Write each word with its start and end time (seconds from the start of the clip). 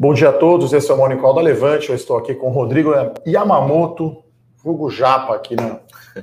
Bom 0.00 0.14
dia 0.14 0.28
a 0.28 0.32
todos, 0.32 0.72
esse 0.72 0.88
é 0.92 0.94
o 0.94 0.96
Monicol 0.96 1.34
da 1.34 1.40
Levante. 1.40 1.88
Eu 1.88 1.96
estou 1.96 2.16
aqui 2.16 2.32
com 2.32 2.46
o 2.46 2.52
Rodrigo 2.52 2.92
Yamamoto, 3.26 4.22
vulgo 4.62 4.88
Japa, 4.88 5.34
aqui 5.34 5.56
na, 5.56 5.80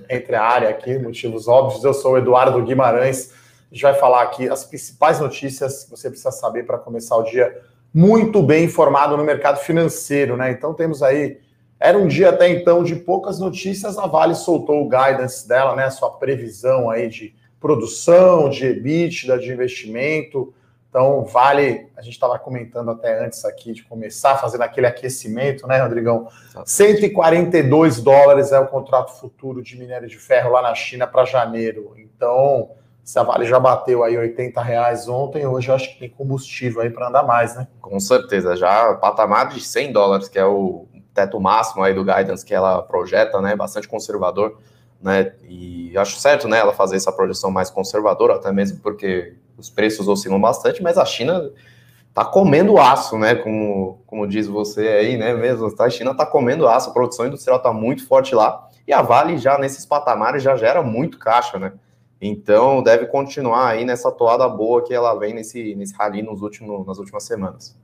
entre 0.09 0.33
a 0.33 0.42
área, 0.42 0.70
aqui, 0.70 0.98
motivos 0.98 1.46
óbvios. 1.46 1.83
Eu 1.83 1.93
sou 1.93 2.13
o 2.13 2.17
Eduardo 2.17 2.63
Guimarães. 2.63 3.33
A 3.69 3.75
gente 3.75 3.83
vai 3.83 3.93
falar 3.96 4.21
aqui 4.21 4.47
as 4.47 4.63
principais 4.63 5.19
notícias 5.19 5.83
que 5.83 5.91
você 5.91 6.07
precisa 6.07 6.31
saber 6.31 6.65
para 6.65 6.77
começar 6.77 7.17
o 7.17 7.23
dia 7.23 7.53
muito 7.93 8.41
bem 8.41 8.63
informado 8.63 9.17
no 9.17 9.25
mercado 9.25 9.58
financeiro, 9.58 10.37
né? 10.37 10.51
Então 10.51 10.73
temos 10.73 11.03
aí. 11.03 11.39
Era 11.78 11.97
um 11.97 12.07
dia 12.07 12.29
até 12.29 12.47
então 12.47 12.81
de 12.81 12.96
poucas 12.96 13.42
notícias. 13.42 13.97
A 13.97 14.07
Vale 14.07 14.35
soltou 14.35 14.85
o 14.85 14.87
guidance 14.87 15.46
dela, 15.46 15.76
né? 15.76 15.89
Sua 15.89 16.12
previsão 16.12 16.89
aí 16.89 17.09
de 17.09 17.35
produção, 17.59 18.49
de 18.49 18.67
EBITDA, 18.67 19.38
de 19.38 19.52
investimento. 19.52 20.53
Então, 20.95 21.25
vale, 21.25 21.89
a 21.98 22.02
gente 22.02 22.13
estava 22.13 22.39
comentando 22.39 22.89
até 22.89 23.21
antes 23.21 23.44
aqui 23.44 23.73
de 23.73 23.84
começar 23.84 24.38
fazendo 24.38 24.62
aquele 24.62 24.88
aquecimento, 24.88 25.67
né, 25.67 25.81
Rodrigão? 25.81 26.30
142 26.63 27.99
dólares 27.99 28.53
é 28.53 28.59
o 28.62 28.67
contrato 28.67 29.12
futuro 29.20 29.62
de 29.62 29.77
minério 29.77 30.08
de 30.08 30.17
ferro 30.17 30.53
lá 30.53 30.62
na 30.62 30.73
China 30.73 31.05
para 31.05 31.26
janeiro. 31.26 31.94
Então, 31.98 32.70
se 33.03 33.20
a 33.20 33.23
Vale 33.23 33.45
já 33.45 33.59
bateu 33.59 34.05
aí 34.05 34.17
80 34.17 34.62
reais 34.62 35.09
ontem, 35.09 35.45
hoje 35.45 35.67
eu 35.67 35.76
acho 35.76 35.91
que 35.91 36.00
tem 36.00 36.09
combustível 36.09 36.80
aí 36.80 36.89
para 36.89 37.09
andar 37.09 37.23
mais, 37.23 37.58
né? 37.58 37.67
Com 37.81 38.00
certeza, 38.00 38.55
já 38.55 38.94
patamar 38.94 39.50
de 39.50 39.59
100 39.59 39.91
dólares, 39.91 40.30
que 40.30 40.39
é 40.39 40.45
o 40.45 40.88
teto 41.14 41.41
máximo 41.41 41.84
aí 41.84 41.94
do 41.94 42.05
guidance 42.05 42.45
que 42.45 42.53
ela 42.53 42.81
projeta, 42.81 43.41
né? 43.41 43.53
Bastante 43.53 43.86
conservador, 43.86 44.59
né? 45.02 45.34
E 45.44 45.94
acho 45.98 46.17
certo, 46.22 46.48
né, 46.48 46.59
ela 46.59 46.72
fazer 46.72 46.95
essa 46.95 47.12
projeção 47.12 47.52
mais 47.52 47.70
conservadora, 47.70 48.36
até 48.36 48.50
mesmo 48.50 48.80
porque 48.80 49.36
os 49.58 49.70
preços 49.70 50.08
oscilam 50.08 50.40
bastante, 50.40 50.82
mas 50.82 50.98
a 50.98 51.05
China 51.05 51.52
tá 52.14 52.23
comendo 52.23 52.77
aço, 52.77 53.18
né? 53.18 53.36
Como, 53.36 54.02
como 54.08 54.28
diz 54.28 54.48
você 54.48 54.88
aí, 54.88 55.18
né? 55.18 55.34
Mesmo, 55.34 55.73
a 55.78 55.90
China 55.90 56.16
tá 56.16 56.26
comendo 56.26 56.68
aço, 56.68 56.90
a 56.90 56.94
produção 56.94 57.28
industrial 57.28 57.59
tá 57.59 57.73
muito 57.73 58.08
forte 58.08 58.33
lá, 58.33 58.70
e 58.88 58.94
a 58.94 59.02
Vale 59.02 59.38
já 59.38 59.58
nesses 59.58 59.86
patamares 59.86 60.42
já 60.42 60.56
gera 60.56 60.81
muito 60.81 61.20
caixa, 61.20 61.59
né? 61.59 61.73
Então 62.22 62.81
deve 62.81 63.08
continuar 63.08 63.67
aí 63.67 63.83
nessa 63.83 64.11
toada 64.11 64.48
boa 64.48 64.83
que 64.83 64.94
ela 64.94 65.14
vem 65.16 65.33
nesse, 65.33 65.76
nesse 65.76 65.94
rally 65.95 66.22
nos 66.22 66.42
últimos, 66.42 66.86
nas 66.86 66.98
últimas 66.98 67.23
semanas. 67.23 67.78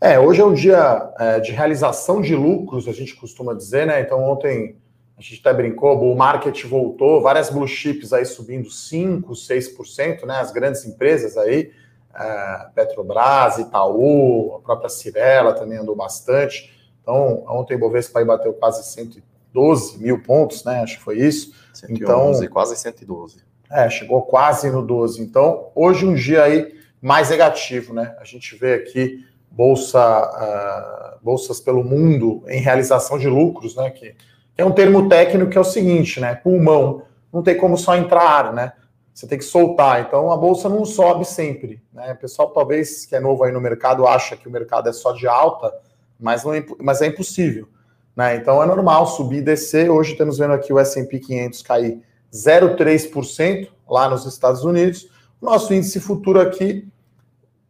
É, 0.00 0.18
hoje 0.18 0.40
é 0.40 0.44
um 0.44 0.52
dia 0.52 1.12
é, 1.18 1.40
de 1.40 1.52
realização 1.52 2.20
de 2.20 2.34
lucros, 2.34 2.88
a 2.88 2.92
gente 2.92 3.14
costuma 3.14 3.54
dizer, 3.54 3.86
né? 3.86 4.00
Então 4.00 4.22
ontem 4.22 4.76
a 5.16 5.22
gente 5.22 5.40
até 5.40 5.54
brincou, 5.54 6.00
o 6.00 6.16
market 6.16 6.64
voltou, 6.64 7.22
várias 7.22 7.48
blue 7.48 7.68
chips 7.68 8.12
aí 8.12 8.24
subindo 8.24 8.68
5%, 8.68 9.22
6%, 9.26 10.26
né? 10.26 10.40
As 10.40 10.50
grandes 10.50 10.84
empresas 10.84 11.36
aí, 11.36 11.70
é, 12.14 12.66
Petrobras, 12.74 13.58
Itaú, 13.58 14.56
a 14.56 14.60
própria 14.60 14.88
Cirela 14.88 15.52
também 15.52 15.78
andou 15.78 15.94
bastante. 15.94 16.72
Então, 17.00 17.44
ontem 17.46 17.76
o 17.76 17.78
Bovespa 17.78 18.18
aí 18.18 18.24
bateu 18.24 18.52
quase 18.54 18.82
112 18.82 19.98
mil 20.02 20.20
pontos, 20.20 20.64
né? 20.64 20.80
Acho 20.80 20.98
que 20.98 21.04
foi 21.04 21.18
isso. 21.18 21.54
111, 21.72 22.44
então, 22.44 22.52
quase 22.52 22.76
112. 22.76 23.44
É, 23.70 23.88
chegou 23.88 24.22
quase 24.22 24.68
no 24.70 24.84
12. 24.84 25.22
Então, 25.22 25.70
hoje 25.76 26.04
um 26.04 26.14
dia 26.14 26.42
aí 26.42 26.74
mais 27.00 27.30
negativo, 27.30 27.94
né? 27.94 28.16
A 28.18 28.24
gente 28.24 28.56
vê 28.56 28.74
aqui 28.74 29.24
bolsa, 29.50 30.00
uh, 30.00 31.24
bolsas 31.24 31.60
pelo 31.60 31.84
mundo 31.84 32.42
em 32.48 32.60
realização 32.60 33.16
de 33.16 33.28
lucros, 33.28 33.76
né? 33.76 33.90
Que 33.90 34.16
é 34.56 34.64
um 34.64 34.72
termo 34.72 35.08
técnico 35.08 35.50
que 35.50 35.58
é 35.58 35.60
o 35.60 35.64
seguinte, 35.64 36.20
né? 36.20 36.34
Pulmão. 36.34 37.02
Não 37.32 37.42
tem 37.42 37.56
como 37.56 37.76
só 37.76 37.96
entrar 37.96 38.22
ar, 38.22 38.52
né? 38.52 38.72
Você 39.12 39.26
tem 39.26 39.38
que 39.38 39.44
soltar. 39.44 40.00
Então 40.00 40.30
a 40.30 40.36
bolsa 40.36 40.68
não 40.68 40.84
sobe 40.84 41.24
sempre. 41.24 41.82
Né? 41.92 42.12
O 42.12 42.16
pessoal, 42.16 42.50
talvez, 42.50 43.06
que 43.06 43.14
é 43.14 43.20
novo 43.20 43.44
aí 43.44 43.52
no 43.52 43.60
mercado, 43.60 44.06
acha 44.06 44.36
que 44.36 44.48
o 44.48 44.50
mercado 44.50 44.88
é 44.88 44.92
só 44.92 45.12
de 45.12 45.26
alta, 45.26 45.72
mas, 46.18 46.44
não 46.44 46.54
é, 46.54 46.64
mas 46.80 47.00
é 47.02 47.06
impossível. 47.06 47.68
Né? 48.16 48.36
Então 48.36 48.62
é 48.62 48.66
normal 48.66 49.06
subir 49.06 49.38
e 49.38 49.42
descer. 49.42 49.90
Hoje 49.90 50.12
estamos 50.12 50.38
vendo 50.38 50.52
aqui 50.52 50.72
o 50.72 50.78
SP 50.82 51.18
500 51.18 51.62
cair 51.62 52.02
0,3% 52.32 53.68
lá 53.88 54.08
nos 54.08 54.24
Estados 54.26 54.64
Unidos. 54.64 55.08
O 55.40 55.46
nosso 55.46 55.72
índice 55.74 56.00
futuro 56.00 56.40
aqui 56.40 56.88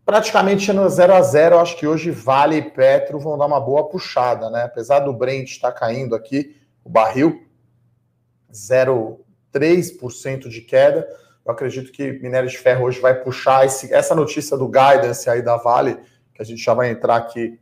praticamente 0.05 0.73
no 0.73 0.89
0 0.89 1.15
a 1.15 1.23
0. 1.23 1.59
Acho 1.59 1.77
que 1.77 1.87
hoje 1.87 2.11
Vale 2.11 2.57
e 2.57 2.63
Petro 2.63 3.19
vão 3.19 3.39
dar 3.39 3.47
uma 3.47 3.61
boa 3.61 3.89
puxada, 3.89 4.51
né? 4.51 4.65
Apesar 4.65 5.01
do 5.01 5.13
Brent 5.13 5.51
estar 5.51 5.73
tá 5.73 5.79
caindo 5.79 6.15
aqui, 6.15 6.57
o 6.85 6.91
barril, 6.91 7.43
0,3% 8.53 10.49
de 10.49 10.61
queda. 10.61 11.09
Eu 11.45 11.53
acredito 11.53 11.91
que 11.91 12.13
minério 12.13 12.49
de 12.49 12.59
ferro 12.59 12.85
hoje 12.85 13.01
vai 13.01 13.15
puxar 13.15 13.67
esse, 13.67 13.93
essa 13.93 14.15
notícia 14.15 14.57
do 14.57 14.69
guidance 14.69 15.29
aí 15.29 15.43
da 15.43 15.57
Vale, 15.57 15.99
que 16.35 16.43
a 16.43 16.45
gente 16.45 16.63
já 16.63 16.75
vai 16.75 16.91
entrar 16.91 17.17
aqui 17.17 17.59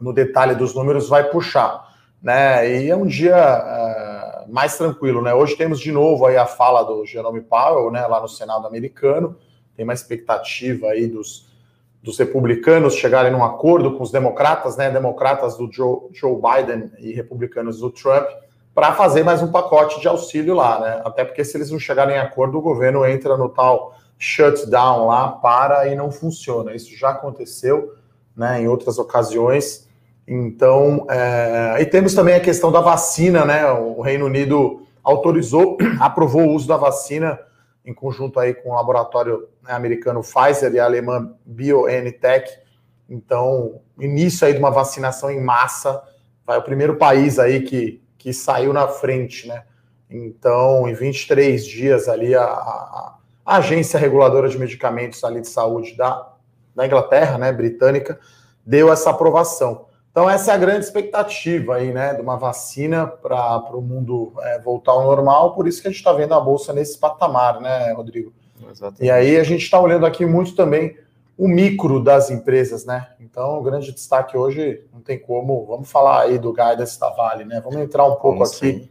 no 0.00 0.12
detalhe 0.12 0.54
dos 0.54 0.74
números, 0.74 1.08
vai 1.08 1.28
puxar. 1.30 1.92
Né? 2.20 2.82
E 2.84 2.90
é 2.90 2.96
um 2.96 3.06
dia 3.06 3.36
uh, 3.36 4.52
mais 4.52 4.76
tranquilo, 4.76 5.22
né? 5.22 5.34
Hoje 5.34 5.56
temos 5.56 5.80
de 5.80 5.90
novo 5.90 6.26
aí 6.26 6.36
a 6.36 6.46
fala 6.46 6.82
do 6.82 7.04
Jerome 7.04 7.40
Powell, 7.40 7.90
né, 7.90 8.06
lá 8.06 8.20
no 8.20 8.28
Senado 8.28 8.66
americano. 8.66 9.36
Tem 9.74 9.84
uma 9.84 9.94
expectativa 9.94 10.88
aí 10.88 11.06
dos, 11.06 11.51
dos 12.02 12.18
republicanos 12.18 12.94
chegarem 12.94 13.30
num 13.30 13.44
acordo 13.44 13.96
com 13.96 14.02
os 14.02 14.10
democratas, 14.10 14.76
né, 14.76 14.90
democratas 14.90 15.56
do 15.56 15.70
Joe, 15.70 16.08
Joe 16.12 16.34
Biden 16.34 16.90
e 16.98 17.12
republicanos 17.12 17.78
do 17.78 17.90
Trump, 17.90 18.26
para 18.74 18.92
fazer 18.92 19.22
mais 19.22 19.40
um 19.40 19.52
pacote 19.52 20.00
de 20.00 20.08
auxílio 20.08 20.54
lá, 20.54 20.80
né? 20.80 21.02
Até 21.04 21.24
porque 21.24 21.44
se 21.44 21.56
eles 21.56 21.70
não 21.70 21.78
chegarem 21.78 22.16
em 22.16 22.18
acordo, 22.18 22.58
o 22.58 22.62
governo 22.62 23.06
entra 23.06 23.36
no 23.36 23.48
tal 23.48 23.94
shutdown 24.18 25.06
lá, 25.06 25.28
para 25.28 25.88
e 25.88 25.94
não 25.94 26.10
funciona. 26.10 26.74
Isso 26.74 26.96
já 26.96 27.10
aconteceu, 27.10 27.94
né, 28.36 28.62
em 28.62 28.68
outras 28.68 28.98
ocasiões. 28.98 29.86
Então, 30.26 31.06
é... 31.10 31.76
e 31.80 31.86
temos 31.86 32.14
também 32.14 32.34
a 32.34 32.40
questão 32.40 32.72
da 32.72 32.80
vacina, 32.80 33.44
né? 33.44 33.70
O 33.72 34.00
Reino 34.00 34.26
Unido 34.26 34.82
autorizou, 35.04 35.76
aprovou 36.00 36.42
o 36.42 36.54
uso 36.54 36.66
da 36.66 36.76
vacina 36.76 37.38
em 37.84 37.92
conjunto 37.92 38.38
aí 38.38 38.54
com 38.54 38.70
o 38.70 38.74
laboratório 38.74 39.48
né, 39.62 39.72
americano 39.72 40.22
Pfizer 40.22 40.72
e 40.72 40.78
a 40.78 40.84
alemã 40.84 41.34
BioNTech. 41.44 42.50
Então, 43.08 43.80
início 43.98 44.46
aí 44.46 44.52
de 44.52 44.58
uma 44.58 44.70
vacinação 44.70 45.30
em 45.30 45.40
massa, 45.40 46.02
vai 46.46 46.58
o 46.58 46.62
primeiro 46.62 46.96
país 46.96 47.38
aí 47.38 47.62
que, 47.62 48.02
que 48.16 48.32
saiu 48.32 48.72
na 48.72 48.88
frente, 48.88 49.48
né? 49.48 49.64
Então, 50.08 50.86
em 50.88 50.92
23 50.92 51.64
dias 51.64 52.08
ali, 52.08 52.34
a, 52.34 52.44
a, 52.44 53.18
a 53.44 53.56
agência 53.56 53.98
reguladora 53.98 54.48
de 54.48 54.58
medicamentos 54.58 55.24
ali 55.24 55.40
de 55.40 55.48
saúde 55.48 55.96
da, 55.96 56.32
da 56.74 56.86
Inglaterra, 56.86 57.38
né, 57.38 57.52
britânica, 57.52 58.18
deu 58.64 58.92
essa 58.92 59.10
aprovação. 59.10 59.86
Então, 60.12 60.28
essa 60.28 60.52
é 60.52 60.54
a 60.54 60.58
grande 60.58 60.84
expectativa 60.84 61.76
aí, 61.76 61.90
né, 61.90 62.12
de 62.12 62.20
uma 62.20 62.36
vacina 62.36 63.06
para 63.06 63.74
o 63.74 63.80
mundo 63.80 64.34
é, 64.40 64.58
voltar 64.60 64.92
ao 64.92 65.04
normal, 65.04 65.54
por 65.54 65.66
isso 65.66 65.80
que 65.80 65.88
a 65.88 65.90
gente 65.90 65.98
está 65.98 66.12
vendo 66.12 66.34
a 66.34 66.40
Bolsa 66.40 66.70
nesse 66.70 66.98
patamar, 66.98 67.62
né, 67.62 67.92
Rodrigo? 67.94 68.30
Exatamente. 68.70 69.04
E 69.04 69.10
aí 69.10 69.38
a 69.38 69.42
gente 69.42 69.62
está 69.62 69.80
olhando 69.80 70.04
aqui 70.04 70.26
muito 70.26 70.54
também 70.54 70.94
o 71.36 71.48
micro 71.48 71.98
das 71.98 72.30
empresas, 72.30 72.84
né? 72.84 73.08
Então, 73.18 73.58
o 73.58 73.62
grande 73.62 73.90
destaque 73.90 74.36
hoje 74.36 74.84
não 74.92 75.00
tem 75.00 75.18
como. 75.18 75.64
Vamos 75.64 75.90
falar 75.90 76.20
aí 76.22 76.38
do 76.38 76.52
guidance 76.52 77.00
da 77.00 77.08
Vale, 77.10 77.44
né? 77.44 77.60
Vamos 77.64 77.80
entrar 77.80 78.04
um 78.04 78.16
pouco 78.16 78.38
Vamos 78.38 78.56
aqui 78.56 78.72
sim. 78.72 78.88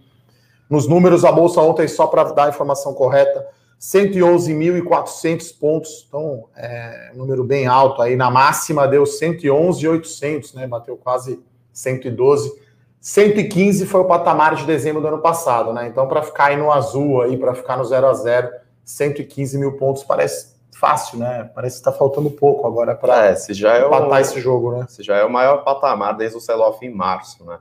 nos 0.68 0.88
números. 0.88 1.24
A 1.24 1.32
bolsa 1.32 1.62
ontem, 1.62 1.88
só 1.88 2.08
para 2.08 2.24
dar 2.34 2.46
a 2.46 2.50
informação 2.50 2.94
correta, 2.96 3.48
111.400 3.82 5.58
pontos. 5.60 6.06
Então, 6.08 6.46
é 6.56 7.12
um 7.16 7.18
número 7.18 7.44
bem 7.44 7.66
alto 7.66 8.00
aí. 8.00 8.16
Na 8.16 8.30
máxima 8.30 8.88
deu 8.88 9.04
111.800, 9.04 10.54
né? 10.54 10.68
Bateu 10.68 10.96
quase 10.96 11.44
112. 11.74 12.62
115 13.00 13.88
foi 13.88 14.02
o 14.02 14.06
patamar 14.06 14.54
de 14.54 14.66
dezembro 14.66 15.02
do 15.02 15.08
ano 15.08 15.18
passado, 15.18 15.74
né? 15.74 15.88
Então, 15.88 16.08
para 16.08 16.22
ficar 16.22 16.46
aí 16.46 16.58
no 16.58 16.72
azul 16.72 17.24
aí, 17.24 17.36
para 17.36 17.56
ficar 17.56 17.76
no 17.76 17.84
0 17.84 18.06
a 18.06 18.14
0 18.14 18.52
115 18.84 19.58
mil 19.58 19.78
pontos 19.78 20.04
parece 20.04 20.52
fácil, 20.78 21.18
né? 21.18 21.50
Parece 21.56 21.78
que 21.78 21.80
está 21.80 21.92
faltando 21.92 22.30
pouco 22.30 22.68
agora 22.68 22.94
para 22.94 23.28
é, 23.28 23.34
é 23.34 23.86
empatar 23.88 24.10
o, 24.10 24.18
esse 24.18 24.40
jogo, 24.40 24.78
né? 24.78 24.86
Se 24.88 25.02
já 25.02 25.18
é 25.18 25.24
o 25.24 25.32
maior 25.32 25.64
patamar 25.64 26.16
desde 26.16 26.38
o 26.38 26.42
sell-off 26.42 26.86
em 26.86 26.94
março, 26.94 27.44
né? 27.44 27.58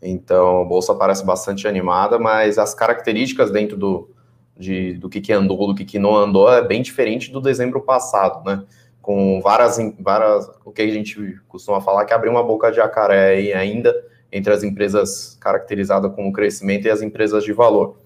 Então, 0.00 0.62
a 0.62 0.64
bolsa 0.64 0.94
parece 0.94 1.24
bastante 1.24 1.66
animada, 1.66 2.16
mas 2.16 2.58
as 2.58 2.72
características 2.72 3.50
dentro 3.50 3.76
do, 3.76 4.08
de, 4.58 4.94
do 4.94 5.08
que, 5.08 5.20
que 5.20 5.32
andou, 5.32 5.68
do 5.68 5.74
que, 5.74 5.84
que 5.84 5.98
não 5.98 6.16
andou, 6.16 6.52
é 6.52 6.66
bem 6.66 6.82
diferente 6.82 7.30
do 7.30 7.40
dezembro 7.40 7.80
passado, 7.80 8.44
né? 8.44 8.64
Com 9.00 9.40
várias, 9.40 9.78
várias, 10.00 10.50
o 10.64 10.72
que 10.72 10.82
a 10.82 10.90
gente 10.90 11.38
costuma 11.48 11.80
falar, 11.80 12.04
que 12.04 12.12
abriu 12.12 12.32
uma 12.32 12.42
boca 12.42 12.70
de 12.70 12.76
jacaré 12.76 13.28
aí 13.36 13.52
ainda 13.54 13.94
entre 14.30 14.52
as 14.52 14.62
empresas 14.62 15.38
caracterizadas 15.40 16.12
como 16.14 16.32
crescimento 16.32 16.86
e 16.86 16.90
as 16.90 17.00
empresas 17.00 17.44
de 17.44 17.52
valor. 17.52 17.96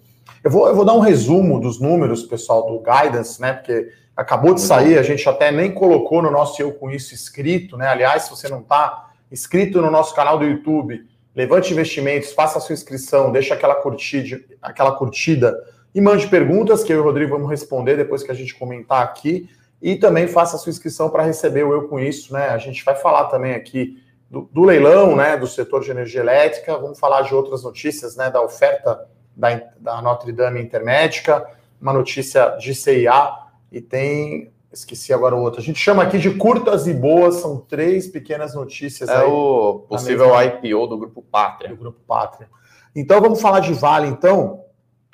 Eu 0.44 0.50
vou, 0.50 0.68
eu 0.68 0.74
vou 0.74 0.84
dar 0.84 0.92
um 0.92 1.00
resumo 1.00 1.58
dos 1.58 1.80
números, 1.80 2.22
pessoal, 2.22 2.66
do 2.66 2.78
Guidance, 2.78 3.40
né? 3.40 3.54
Porque 3.54 3.90
acabou 4.16 4.54
de 4.54 4.60
sair, 4.60 4.98
a 4.98 5.02
gente 5.02 5.26
até 5.28 5.50
nem 5.50 5.72
colocou 5.72 6.22
no 6.22 6.30
nosso 6.30 6.60
Eu 6.60 6.72
Com 6.72 6.90
Isso 6.90 7.14
inscrito, 7.14 7.76
né? 7.76 7.88
Aliás, 7.88 8.24
se 8.24 8.30
você 8.30 8.48
não 8.48 8.60
está 8.60 9.10
inscrito 9.30 9.80
no 9.80 9.90
nosso 9.90 10.14
canal 10.14 10.38
do 10.38 10.44
YouTube, 10.44 11.04
levante 11.34 11.72
investimentos, 11.72 12.32
faça 12.32 12.58
a 12.58 12.60
sua 12.60 12.74
inscrição, 12.74 13.32
deixa 13.32 13.54
aquela 13.54 13.74
curtida, 13.74 14.40
aquela 14.60 14.92
curtida 14.92 15.56
e 15.94 16.00
mande 16.00 16.26
perguntas 16.28 16.82
que 16.82 16.92
eu 16.92 16.98
e 16.98 17.00
o 17.00 17.04
Rodrigo 17.04 17.32
vamos 17.32 17.50
responder 17.50 17.96
depois 17.96 18.22
que 18.22 18.30
a 18.30 18.34
gente 18.34 18.54
comentar 18.54 19.02
aqui. 19.02 19.48
E 19.80 19.96
também 19.96 20.28
faça 20.28 20.56
a 20.56 20.58
sua 20.58 20.70
inscrição 20.70 21.10
para 21.10 21.24
receber 21.24 21.64
o 21.64 21.72
Eu 21.72 21.88
Com 21.88 21.98
Isso, 21.98 22.32
né? 22.32 22.48
A 22.48 22.58
gente 22.58 22.84
vai 22.84 22.94
falar 22.94 23.24
também 23.24 23.54
aqui 23.54 24.00
do, 24.30 24.48
do, 24.52 24.62
leilão, 24.62 25.14
né, 25.14 25.36
do 25.36 25.46
setor 25.46 25.82
de 25.82 25.90
energia 25.90 26.20
elétrica, 26.20 26.78
vamos 26.78 26.98
falar 26.98 27.20
de 27.22 27.34
outras 27.34 27.62
notícias, 27.62 28.16
né, 28.16 28.30
da 28.30 28.40
oferta 28.40 29.06
da, 29.36 29.60
da 29.78 30.00
Notre 30.00 30.32
Dame 30.32 30.62
Intermédica, 30.62 31.46
uma 31.78 31.92
notícia 31.92 32.56
de 32.56 32.74
CIA 32.74 33.30
e 33.70 33.80
tem 33.80 34.50
esqueci 34.72 35.12
agora 35.12 35.36
o 35.36 35.40
outro. 35.42 35.60
A 35.60 35.62
gente 35.62 35.78
chama 35.78 36.02
aqui 36.02 36.18
de 36.18 36.30
curtas 36.30 36.86
e 36.86 36.94
boas, 36.94 37.36
são 37.36 37.58
três 37.58 38.08
pequenas 38.08 38.54
notícias. 38.54 39.08
É 39.08 39.22
o 39.22 39.80
possível 39.86 40.30
IPO 40.40 40.86
do 40.86 40.96
Grupo 40.96 41.22
Pátria. 41.22 41.68
Do 41.68 41.76
Grupo 41.76 42.00
Pátria. 42.06 42.48
Então 42.96 43.20
vamos 43.20 43.40
falar 43.40 43.60
de 43.60 43.74
Vale, 43.74 44.08
então. 44.08 44.61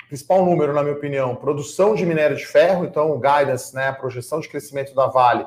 Principal 0.09 0.43
número, 0.43 0.73
na 0.73 0.81
minha 0.81 0.95
opinião, 0.95 1.35
produção 1.35 1.93
de 1.93 2.03
minério 2.03 2.35
de 2.35 2.43
ferro, 2.43 2.83
então 2.83 3.11
o 3.11 3.19
guidance, 3.19 3.75
né, 3.75 3.89
a 3.89 3.93
projeção 3.93 4.39
de 4.39 4.49
crescimento 4.49 4.95
da 4.95 5.05
Vale, 5.05 5.45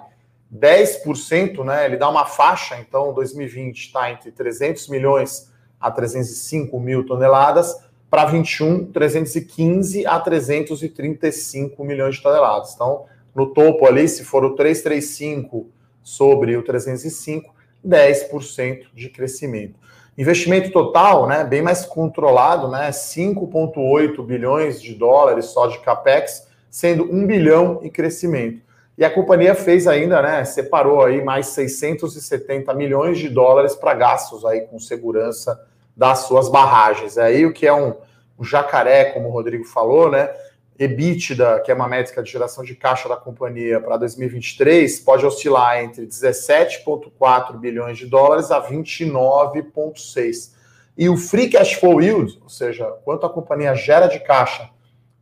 10%, 0.55 1.65
né, 1.65 1.85
ele 1.85 1.97
dá 1.97 2.09
uma 2.09 2.25
faixa, 2.25 2.77
então 2.79 3.13
2020 3.13 3.77
está 3.77 4.13
entre 4.13 4.31
300 4.31 4.87
milhões 4.87 5.51
a 5.81 5.91
305 5.91 6.79
mil 6.79 7.05
toneladas, 7.05 7.77
para 8.09 8.27
21, 8.27 8.93
315 8.93 10.07
a 10.07 10.21
335 10.21 11.85
milhões 11.85 12.15
de 12.15 12.23
toneladas. 12.23 12.73
Então, 12.75 13.07
no 13.35 13.47
topo 13.53 13.85
ali, 13.85 14.07
se 14.07 14.23
for 14.23 14.45
o 14.45 14.55
335 14.55 15.67
sobre 16.05 16.57
o 16.57 16.63
305, 16.63 17.53
10% 17.85 18.87
de 18.95 19.09
crescimento. 19.09 19.75
Investimento 20.17 20.71
total, 20.71 21.27
né, 21.27 21.43
bem 21.43 21.63
mais 21.63 21.87
controlado, 21.87 22.69
né, 22.69 22.91
5,8 22.93 24.23
bilhões 24.23 24.81
de 24.81 24.95
dólares 24.95 25.47
só 25.47 25.67
de 25.67 25.79
capex, 25.79 26.47
sendo 26.71 27.05
1 27.05 27.27
bilhão 27.27 27.81
em 27.83 27.89
crescimento. 27.89 28.63
E 28.97 29.05
a 29.05 29.11
companhia 29.11 29.55
fez 29.55 29.87
ainda, 29.87 30.21
né, 30.21 30.45
separou 30.45 31.03
aí 31.03 31.25
mais 31.25 31.47
670 31.49 32.75
milhões 32.75 33.19
de 33.19 33.31
dólares 33.31 33.75
para 33.75 33.95
gastos 33.95 34.45
aí 34.45 34.61
com 34.63 34.79
segurança 34.79 35.59
das 35.97 36.21
suas 36.21 36.51
barragens. 36.51 37.17
É 37.17 37.23
aí 37.23 37.47
o 37.47 37.53
que 37.53 37.67
é 37.67 37.73
um, 37.73 37.95
um 38.39 38.45
jacaré, 38.45 39.07
como 39.07 39.29
o 39.29 39.33
Rodrigo 39.33 39.65
falou, 39.65 40.11
né, 40.11 40.29
EBITDA, 40.79 41.61
que 41.61 41.71
é 41.71 41.75
uma 41.75 41.87
métrica 41.87 42.23
de 42.23 42.31
geração 42.31 42.65
de 42.65 42.75
caixa 42.75 43.09
da 43.09 43.17
companhia 43.17 43.81
para 43.81 43.97
2023, 43.99 45.01
pode 45.01 45.25
oscilar 45.27 45.83
entre 45.83 46.07
17,4 46.07 47.59
bilhões 47.59 47.99
de 47.99 48.07
dólares 48.07 48.51
a 48.51 48.61
29,6. 48.61 50.53
E 50.97 51.09
o 51.09 51.17
free 51.17 51.49
cash 51.49 51.75
flow 51.75 52.01
yield, 52.01 52.39
ou 52.43 52.49
seja, 52.49 52.87
quanto 53.05 53.27
a 53.27 53.31
companhia 53.31 53.75
gera 53.75 54.07
de 54.07 54.21
caixa 54.21 54.71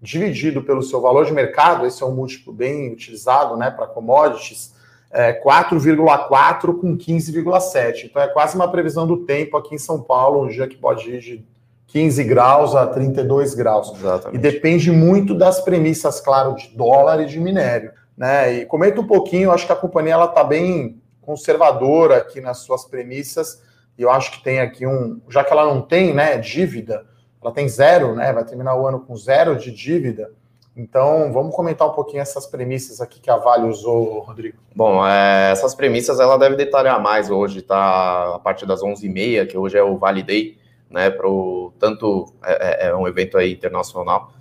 dividido 0.00 0.62
pelo 0.62 0.82
seu 0.82 1.00
valor 1.00 1.26
de 1.26 1.32
mercado, 1.32 1.87
esse 1.87 2.02
é 2.02 2.06
um 2.06 2.14
múltiplo 2.14 2.52
bem 2.52 2.93
utilizado 2.93 3.56
né, 3.56 3.70
para 3.70 3.87
commodities, 3.87 4.75
é 5.11 5.32
4,4 5.32 6.79
com 6.81 6.97
15,7. 6.97 8.05
Então 8.05 8.23
é 8.23 8.29
quase 8.29 8.55
uma 8.55 8.70
previsão 8.70 9.06
do 9.06 9.25
tempo 9.25 9.56
aqui 9.56 9.75
em 9.75 9.79
São 9.79 10.00
Paulo, 10.00 10.44
um 10.44 10.49
dia 10.49 10.69
que 10.69 10.76
pode 10.76 11.11
ir 11.11 11.20
de 11.20 11.44
15 11.91 12.23
graus 12.25 12.75
a 12.75 12.87
32 12.87 13.55
graus. 13.55 13.93
Exatamente. 13.97 14.37
E 14.37 14.39
depende 14.39 14.91
muito 14.91 15.35
das 15.35 15.61
premissas, 15.61 16.21
claro, 16.21 16.55
de 16.55 16.69
dólar 16.69 17.21
e 17.21 17.27
de 17.27 17.39
minério. 17.39 17.93
Né? 18.17 18.55
E 18.55 18.67
comenta 18.67 19.01
um 19.01 19.07
pouquinho, 19.07 19.51
acho 19.51 19.67
que 19.67 19.73
a 19.73 19.77
companhia 19.77 20.15
ela 20.15 20.27
está 20.27 20.45
bem 20.45 21.01
conservadora 21.21 22.19
aqui 22.19 22.41
nas 22.41 22.59
suas 22.59 22.85
premissas, 22.85 23.63
e 23.99 24.03
eu 24.03 24.11
acho 24.11 24.33
que 24.33 24.43
tem 24.43 24.61
aqui 24.61 24.87
um, 24.87 25.21
já 25.29 25.45
que 25.45 25.53
ela 25.53 25.65
não 25.65 25.83
tem 25.83 26.15
né, 26.15 26.39
dívida, 26.39 27.05
ela 27.43 27.53
tem 27.53 27.69
zero, 27.69 28.15
né? 28.15 28.33
Vai 28.33 28.45
terminar 28.45 28.77
o 28.77 28.87
ano 28.87 29.01
com 29.01 29.17
zero 29.17 29.57
de 29.57 29.71
dívida. 29.71 30.31
Então, 30.77 31.33
vamos 31.33 31.55
comentar 31.55 31.89
um 31.89 31.93
pouquinho 31.93 32.23
essas 32.23 32.47
premissas 32.47 33.01
aqui 33.01 33.21
que 33.21 33.31
a 33.31 33.37
Vale 33.37 33.69
usou, 33.69 34.21
Rodrigo. 34.21 34.59
Bom, 34.75 35.07
é, 35.07 35.51
essas 35.51 35.75
premissas 35.75 36.21
ela 36.21 36.39
deve 36.39 36.57
detalhar 36.57 37.01
mais 37.03 37.31
hoje, 37.31 37.63
tá? 37.63 38.35
A 38.37 38.39
partir 38.39 38.67
das 38.67 38.81
11h30, 38.81 39.47
que 39.47 39.59
hoje 39.59 39.77
é 39.77 39.83
o 39.83 39.97
Vale 39.97 40.23
Day 40.23 40.59
né, 40.91 41.09
pro, 41.09 41.70
tanto 41.81 42.32
é, 42.44 42.87
é, 42.87 42.88
é, 42.88 42.94
um 42.94 43.09
evento 43.09 43.38
aí 43.38 43.53
internacional, 43.53 44.32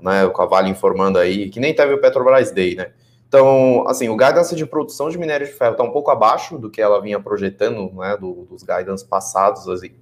né, 0.00 0.30
a 0.34 0.46
Vale 0.46 0.68
informando 0.68 1.18
aí, 1.18 1.48
que 1.48 1.60
nem 1.60 1.74
teve 1.74 1.94
o 1.94 2.00
Petrobras 2.00 2.50
Day, 2.50 2.74
né, 2.74 2.90
então, 3.28 3.86
assim, 3.86 4.08
o 4.08 4.16
guidance 4.16 4.56
de 4.56 4.66
produção 4.66 5.08
de 5.08 5.16
minério 5.16 5.46
de 5.46 5.52
ferro 5.52 5.72
está 5.72 5.84
um 5.84 5.92
pouco 5.92 6.10
abaixo 6.10 6.58
do 6.58 6.68
que 6.68 6.82
ela 6.82 7.00
vinha 7.00 7.20
projetando, 7.20 7.92
né, 7.94 8.16
do, 8.20 8.44
dos 8.50 8.64
guidance 8.64 9.04
passados, 9.04 9.68
assim, 9.68 9.92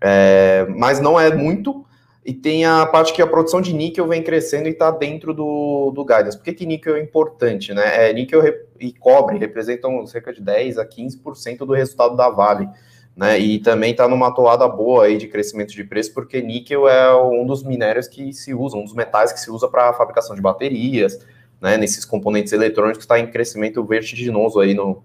é, 0.00 0.64
mas 0.76 1.00
não 1.00 1.18
é 1.18 1.34
muito, 1.34 1.84
e 2.28 2.34
tem 2.34 2.66
a 2.66 2.84
parte 2.84 3.14
que 3.14 3.22
a 3.22 3.26
produção 3.26 3.58
de 3.58 3.72
níquel 3.72 4.06
vem 4.06 4.22
crescendo 4.22 4.68
e 4.68 4.72
está 4.72 4.90
dentro 4.90 5.32
do, 5.32 5.90
do 5.92 6.04
guidance. 6.04 6.36
Por 6.36 6.44
que, 6.44 6.52
que 6.52 6.66
níquel 6.66 6.96
é 6.96 7.00
importante, 7.00 7.72
né? 7.72 8.10
É, 8.10 8.12
níquel 8.12 8.42
e 8.78 8.92
cobre 8.92 9.38
representam 9.38 10.06
cerca 10.06 10.30
de 10.30 10.42
10 10.42 10.76
a 10.76 10.84
15% 10.84 11.58
do 11.58 11.72
resultado 11.72 12.14
da 12.14 12.28
Vale 12.28 12.68
né? 13.18 13.36
E 13.36 13.58
também 13.58 13.90
está 13.90 14.06
numa 14.06 14.32
toada 14.32 14.68
boa 14.68 15.06
aí 15.06 15.18
de 15.18 15.26
crescimento 15.26 15.72
de 15.72 15.82
preço, 15.82 16.14
porque 16.14 16.40
níquel 16.40 16.88
é 16.88 17.12
um 17.20 17.44
dos 17.44 17.64
minérios 17.64 18.06
que 18.06 18.32
se 18.32 18.54
usa, 18.54 18.76
um 18.76 18.84
dos 18.84 18.94
metais 18.94 19.32
que 19.32 19.40
se 19.40 19.50
usa 19.50 19.66
para 19.66 19.92
fabricação 19.92 20.36
de 20.36 20.40
baterias, 20.40 21.18
né? 21.60 21.76
Nesses 21.76 22.04
componentes 22.04 22.52
eletrônicos 22.52 23.02
está 23.02 23.18
em 23.18 23.26
crescimento 23.26 23.84
vertiginoso 23.84 24.60
aí 24.60 24.72
no, 24.72 25.02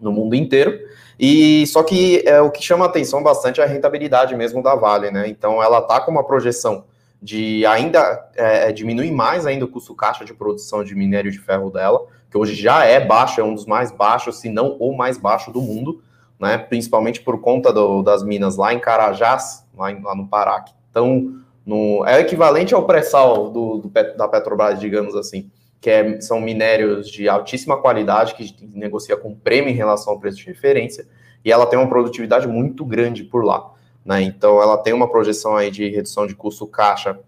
no 0.00 0.12
mundo 0.12 0.36
inteiro. 0.36 0.78
E 1.18 1.66
só 1.66 1.82
que 1.82 2.22
é, 2.24 2.40
o 2.40 2.52
que 2.52 2.62
chama 2.62 2.84
atenção 2.84 3.20
bastante 3.20 3.60
é 3.60 3.64
a 3.64 3.66
rentabilidade 3.66 4.36
mesmo 4.36 4.62
da 4.62 4.76
Vale, 4.76 5.10
né? 5.10 5.26
Então 5.26 5.60
ela 5.60 5.80
está 5.80 6.00
com 6.00 6.12
uma 6.12 6.22
projeção 6.22 6.84
de 7.20 7.66
ainda 7.66 8.30
é, 8.36 8.70
diminuir 8.70 9.10
mais 9.10 9.44
ainda 9.44 9.64
o 9.64 9.68
custo 9.68 9.92
caixa 9.92 10.24
de 10.24 10.32
produção 10.32 10.84
de 10.84 10.94
minério 10.94 11.32
de 11.32 11.40
ferro 11.40 11.68
dela, 11.68 12.06
que 12.30 12.38
hoje 12.38 12.54
já 12.54 12.84
é 12.84 13.04
baixo, 13.04 13.40
é 13.40 13.44
um 13.44 13.56
dos 13.56 13.66
mais 13.66 13.90
baixos, 13.90 14.38
se 14.38 14.48
não 14.48 14.76
o 14.78 14.96
mais 14.96 15.18
baixo 15.18 15.50
do 15.50 15.60
mundo 15.60 16.00
né, 16.40 16.56
principalmente 16.56 17.20
por 17.20 17.40
conta 17.40 17.72
do, 17.72 18.02
das 18.02 18.22
minas 18.22 18.56
lá 18.56 18.72
em 18.72 18.80
Carajás, 18.80 19.66
lá, 19.76 19.92
em, 19.92 20.02
lá 20.02 20.14
no 20.14 20.26
Pará, 20.26 20.60
que 20.60 20.72
estão 20.86 21.34
no, 21.66 22.04
é 22.06 22.20
equivalente 22.20 22.74
ao 22.74 22.86
pré-sal 22.86 23.50
do, 23.50 23.78
do, 23.78 23.88
da 24.16 24.26
Petrobras, 24.26 24.80
digamos 24.80 25.14
assim, 25.14 25.50
que 25.80 25.90
é, 25.90 26.20
são 26.20 26.40
minérios 26.40 27.10
de 27.10 27.28
altíssima 27.28 27.76
qualidade, 27.76 28.34
que 28.34 28.54
negocia 28.74 29.16
com 29.16 29.34
prêmio 29.34 29.70
em 29.70 29.76
relação 29.76 30.14
ao 30.14 30.18
preço 30.18 30.38
de 30.38 30.46
referência, 30.46 31.06
e 31.44 31.52
ela 31.52 31.66
tem 31.66 31.78
uma 31.78 31.88
produtividade 31.88 32.48
muito 32.48 32.84
grande 32.84 33.22
por 33.22 33.44
lá. 33.44 33.70
Né? 34.04 34.22
Então, 34.22 34.62
ela 34.62 34.78
tem 34.78 34.92
uma 34.92 35.10
projeção 35.10 35.56
aí 35.56 35.70
de 35.70 35.88
redução 35.88 36.26
de 36.26 36.34
custo 36.34 36.66
caixa 36.66 37.18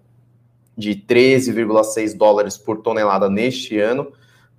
de 0.77 0.95
13,6 0.95 2.17
dólares 2.17 2.57
por 2.57 2.79
tonelada 2.79 3.29
neste 3.29 3.79
ano, 3.79 4.11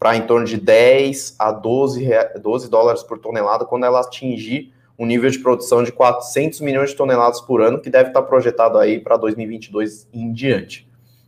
para 0.04 0.18
em 0.18 0.24
torno 0.24 0.46
de 0.46 0.58
10 0.58 1.38
a 1.40 1.50
12, 1.50 2.10
12 2.42 2.70
dólares 2.70 3.02
por 3.02 3.18
tonelada 3.20 3.64
quando 3.64 3.86
ela 3.86 4.02
atingir 4.02 4.74
um 5.00 5.06
nível 5.06 5.30
de 5.30 5.40
produção 5.40 5.82
de 5.82 5.94
400 5.94 6.60
milhões 6.60 6.90
de 6.90 6.98
toneladas 6.98 7.40
por 7.40 7.62
ano, 7.62 7.80
que 7.80 7.90
deve 7.90 8.10
estar 8.10 8.22
projetado 8.24 8.78
aí 8.78 9.00
para 9.00 9.16
2022 9.16 10.10
em 10.12 10.34
diante. 10.34 10.86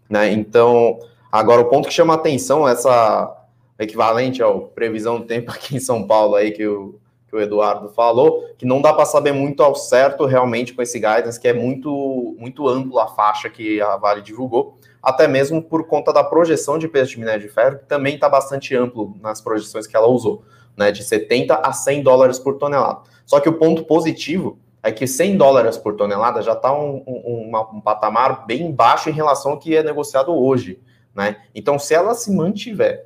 Né? 0.10 0.30
Então, 0.34 1.00
agora 1.32 1.62
o 1.62 1.70
ponto 1.70 1.88
que 1.88 1.94
chama 1.94 2.16
atenção, 2.16 2.68
essa 2.68 3.34
equivalente 3.80 4.44
ao 4.44 4.64
previsão 4.64 5.22
do 5.22 5.26
tempo 5.26 5.52
aqui 5.52 5.78
em 5.78 5.80
São 5.80 6.06
Paulo 6.06 6.36
aí 6.36 6.52
que 6.52 6.68
o, 6.68 7.00
que 7.30 7.36
o 7.38 7.40
Eduardo 7.40 7.88
falou, 7.88 8.44
que 8.58 8.66
não 8.66 8.82
dá 8.82 8.92
para 8.92 9.06
saber 9.06 9.32
muito 9.32 9.64
ao 9.64 9.74
certo 9.74 10.26
realmente 10.26 10.74
com 10.74 10.82
esse 10.82 11.00
guidance, 11.00 11.40
que 11.40 11.48
é 11.48 11.54
muito, 11.54 12.36
muito 12.38 12.68
amplo 12.68 13.00
a 13.00 13.08
faixa 13.08 13.50
que 13.50 13.80
a 13.80 13.96
Vale 13.96 14.22
divulgou, 14.22 14.78
até 15.06 15.28
mesmo 15.28 15.62
por 15.62 15.86
conta 15.86 16.12
da 16.12 16.24
projeção 16.24 16.80
de 16.80 16.88
preço 16.88 17.12
de 17.12 17.20
minério 17.20 17.44
de 17.44 17.48
ferro, 17.48 17.78
que 17.78 17.86
também 17.86 18.16
está 18.16 18.28
bastante 18.28 18.76
amplo 18.76 19.16
nas 19.22 19.40
projeções 19.40 19.86
que 19.86 19.96
ela 19.96 20.08
usou, 20.08 20.44
né, 20.76 20.92
de 20.92 21.04
70 21.04 21.54
a 21.54 21.72
100 21.72 22.02
dólares 22.02 22.40
por 22.40 22.58
tonelada. 22.58 23.02
Só 23.24 23.40
que 23.40 23.48
o 23.48 23.54
ponto 23.54 23.86
positivo 23.86 24.58
é 24.82 24.92
que 24.92 25.06
100 25.06 25.38
dólares 25.38 25.78
por 25.78 25.96
tonelada 25.96 26.42
já 26.42 26.54
está 26.54 26.74
um, 26.74 27.04
um, 27.06 27.52
um, 27.74 27.82
patamar 27.82 28.48
bem 28.48 28.72
baixo 28.72 29.08
em 29.08 29.14
relação 29.14 29.52
ao 29.52 29.60
que 29.60 29.76
é 29.76 29.84
negociado 29.84 30.34
hoje, 30.34 30.80
né? 31.14 31.38
Então, 31.54 31.78
se 31.78 31.94
ela 31.94 32.16
se 32.16 32.32
mantiver 32.32 33.06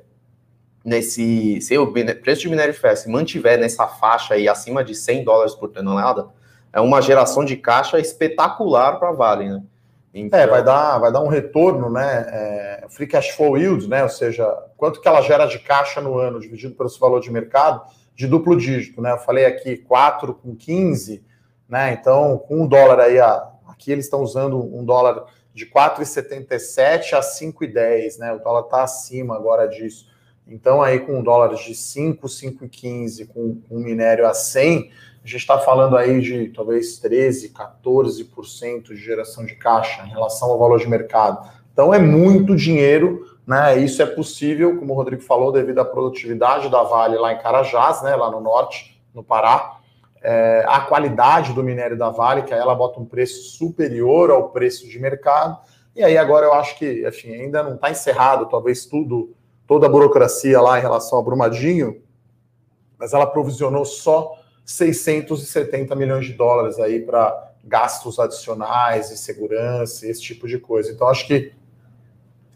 nesse, 0.82 1.60
se 1.60 1.76
o 1.76 1.92
preço 1.92 2.40
de 2.40 2.48
minério 2.48 2.72
de 2.72 2.78
ferro 2.78 2.96
se 2.96 3.10
mantiver 3.10 3.58
nessa 3.58 3.86
faixa 3.86 4.34
aí 4.34 4.48
acima 4.48 4.82
de 4.82 4.94
100 4.94 5.22
dólares 5.24 5.54
por 5.54 5.68
tonelada, 5.68 6.28
é 6.72 6.80
uma 6.80 7.02
geração 7.02 7.44
de 7.44 7.56
caixa 7.56 7.98
espetacular 7.98 8.98
para 8.98 9.10
a 9.10 9.12
Vale, 9.12 9.48
né? 9.50 9.62
Então... 10.12 10.38
É, 10.38 10.46
vai 10.46 10.62
dar, 10.62 10.98
vai 10.98 11.12
dar 11.12 11.22
um 11.22 11.28
retorno, 11.28 11.88
né? 11.88 12.26
É, 12.28 12.86
free 12.88 13.06
cash 13.06 13.30
flow 13.30 13.56
yield, 13.56 13.88
né? 13.88 14.02
Ou 14.02 14.08
seja, 14.08 14.46
quanto 14.76 15.00
que 15.00 15.06
ela 15.06 15.22
gera 15.22 15.46
de 15.46 15.58
caixa 15.58 16.00
no 16.00 16.18
ano, 16.18 16.40
dividido 16.40 16.74
pelo 16.74 16.88
seu 16.88 17.00
valor 17.00 17.20
de 17.20 17.30
mercado, 17.30 17.82
de 18.14 18.26
duplo 18.26 18.56
dígito, 18.56 19.00
né? 19.00 19.12
Eu 19.12 19.18
falei 19.18 19.46
aqui 19.46 19.76
4 19.76 20.34
com 20.34 20.54
15, 20.54 21.24
né? 21.68 21.92
Então, 21.92 22.38
com 22.38 22.62
um 22.62 22.66
dólar 22.66 23.00
aí, 23.00 23.20
aqui 23.20 23.92
eles 23.92 24.06
estão 24.06 24.20
usando 24.20 24.58
um 24.58 24.84
dólar 24.84 25.26
de 25.54 25.66
4,77 25.66 27.12
a 27.12 27.20
5,10, 27.20 28.18
né? 28.18 28.32
O 28.32 28.38
dólar 28.38 28.62
está 28.62 28.82
acima 28.82 29.36
agora 29.36 29.66
disso. 29.66 30.08
Então, 30.46 30.82
aí 30.82 30.98
com 30.98 31.22
dólares 31.22 31.60
de 31.60 31.74
5, 31.74 32.26
5,15, 32.26 33.28
com 33.28 33.60
um 33.70 33.78
minério 33.78 34.26
a 34.26 34.34
100, 34.34 34.90
a 35.22 35.26
gente 35.26 35.40
está 35.40 35.58
falando 35.58 35.96
aí 35.96 36.20
de 36.20 36.48
talvez 36.48 36.98
13, 36.98 37.50
14% 37.50 38.88
de 38.88 38.96
geração 38.96 39.44
de 39.44 39.54
caixa 39.54 40.02
em 40.06 40.10
relação 40.10 40.50
ao 40.50 40.58
valor 40.58 40.78
de 40.78 40.88
mercado. 40.88 41.46
Então 41.72 41.92
é 41.92 41.98
muito 41.98 42.56
dinheiro 42.56 43.26
Né? 43.46 43.78
Isso 43.78 44.00
é 44.00 44.06
possível, 44.06 44.78
como 44.78 44.92
o 44.92 44.96
Rodrigo 44.96 45.22
falou, 45.22 45.50
devido 45.50 45.80
à 45.80 45.84
produtividade 45.84 46.68
da 46.68 46.84
Vale 46.84 47.18
lá 47.18 47.32
em 47.32 47.38
Carajás, 47.38 48.00
né, 48.00 48.14
lá 48.14 48.30
no 48.30 48.40
norte, 48.40 49.02
no 49.12 49.24
Pará, 49.24 49.80
é, 50.22 50.64
a 50.68 50.82
qualidade 50.82 51.52
do 51.52 51.64
minério 51.64 51.98
da 51.98 52.10
Vale, 52.10 52.42
que 52.42 52.54
aí 52.54 52.60
ela 52.60 52.76
bota 52.76 53.00
um 53.00 53.04
preço 53.04 53.56
superior 53.58 54.30
ao 54.30 54.50
preço 54.50 54.88
de 54.88 55.00
mercado. 55.00 55.58
E 55.96 56.04
aí 56.04 56.16
agora 56.16 56.46
eu 56.46 56.52
acho 56.52 56.78
que, 56.78 57.04
enfim, 57.04 57.34
ainda 57.34 57.62
não 57.62 57.74
está 57.74 57.90
encerrado, 57.90 58.46
talvez 58.46 58.86
tudo, 58.86 59.34
toda 59.66 59.86
a 59.86 59.90
burocracia 59.90 60.60
lá 60.60 60.78
em 60.78 60.82
relação 60.82 61.18
ao 61.18 61.24
Brumadinho, 61.24 62.00
mas 62.96 63.12
ela 63.12 63.26
provisionou 63.26 63.84
só 63.84 64.36
670 64.70 65.96
milhões 65.96 66.26
de 66.26 66.32
dólares 66.32 66.78
aí 66.78 67.00
para 67.00 67.50
gastos 67.64 68.20
adicionais 68.20 69.08
de 69.08 69.18
segurança, 69.18 70.06
esse 70.06 70.22
tipo 70.22 70.46
de 70.46 70.58
coisa. 70.58 70.92
Então 70.92 71.08
acho 71.08 71.26
que 71.26 71.52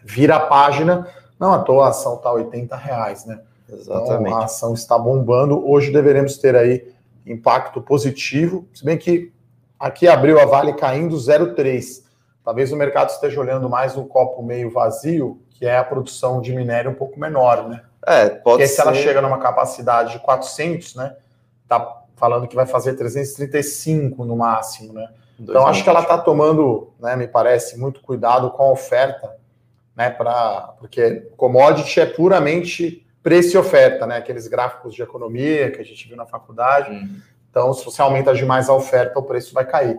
vira 0.04 0.36
a 0.36 0.40
página, 0.40 1.08
não 1.40 1.52
à 1.52 1.58
toa 1.58 1.86
a 1.86 1.88
ação 1.88 2.14
está 2.14 2.32
80 2.32 2.76
reais, 2.76 3.26
né? 3.26 3.40
Exatamente. 3.68 4.28
Então, 4.28 4.40
a 4.40 4.44
ação 4.44 4.74
está 4.74 4.96
bombando. 4.96 5.68
Hoje 5.68 5.90
deveremos 5.90 6.38
ter 6.38 6.54
aí 6.54 6.86
impacto 7.26 7.82
positivo, 7.82 8.68
se 8.72 8.84
bem 8.84 8.96
que 8.96 9.32
aqui 9.78 10.06
abriu 10.06 10.38
a 10.38 10.44
Vale 10.44 10.74
caindo 10.74 11.16
0,3. 11.16 12.04
Talvez 12.44 12.70
o 12.70 12.76
mercado 12.76 13.08
esteja 13.10 13.40
olhando 13.40 13.68
mais 13.68 13.96
no 13.96 14.06
copo 14.06 14.40
meio 14.40 14.70
vazio, 14.70 15.42
que 15.50 15.66
é 15.66 15.78
a 15.78 15.84
produção 15.84 16.40
de 16.40 16.54
minério 16.54 16.92
um 16.92 16.94
pouco 16.94 17.18
menor, 17.18 17.68
né? 17.68 17.82
É, 18.06 18.28
pode 18.28 18.42
Porque 18.42 18.68
ser. 18.68 18.74
se 18.74 18.80
ela 18.82 18.94
chega 18.94 19.20
numa 19.20 19.38
capacidade 19.38 20.12
de 20.12 20.18
400, 20.20 20.94
né? 20.94 21.16
Tá 21.66 22.03
falando 22.16 22.48
que 22.48 22.56
vai 22.56 22.66
fazer 22.66 22.94
335 22.94 24.24
no 24.24 24.36
máximo, 24.36 24.92
né? 24.92 25.08
Então 25.38 25.66
acho 25.66 25.82
que 25.82 25.88
ela 25.88 26.00
está 26.00 26.16
tomando, 26.16 26.92
né, 27.00 27.16
me 27.16 27.26
parece, 27.26 27.76
muito 27.78 28.00
cuidado 28.00 28.50
com 28.52 28.62
a 28.62 28.70
oferta, 28.70 29.36
né, 29.96 30.08
para 30.08 30.74
porque 30.78 31.28
commodity 31.36 32.00
é 32.00 32.06
puramente 32.06 33.04
preço 33.22 33.56
e 33.56 33.58
oferta, 33.58 34.06
né? 34.06 34.18
Aqueles 34.18 34.46
gráficos 34.46 34.94
de 34.94 35.02
economia 35.02 35.70
que 35.70 35.80
a 35.80 35.84
gente 35.84 36.06
viu 36.06 36.16
na 36.16 36.26
faculdade. 36.26 36.90
Uhum. 36.90 37.20
Então, 37.50 37.72
se 37.72 37.84
você 37.84 38.02
aumenta 38.02 38.34
demais 38.34 38.68
a 38.68 38.74
oferta, 38.74 39.18
o 39.18 39.22
preço 39.22 39.54
vai 39.54 39.64
cair. 39.64 39.98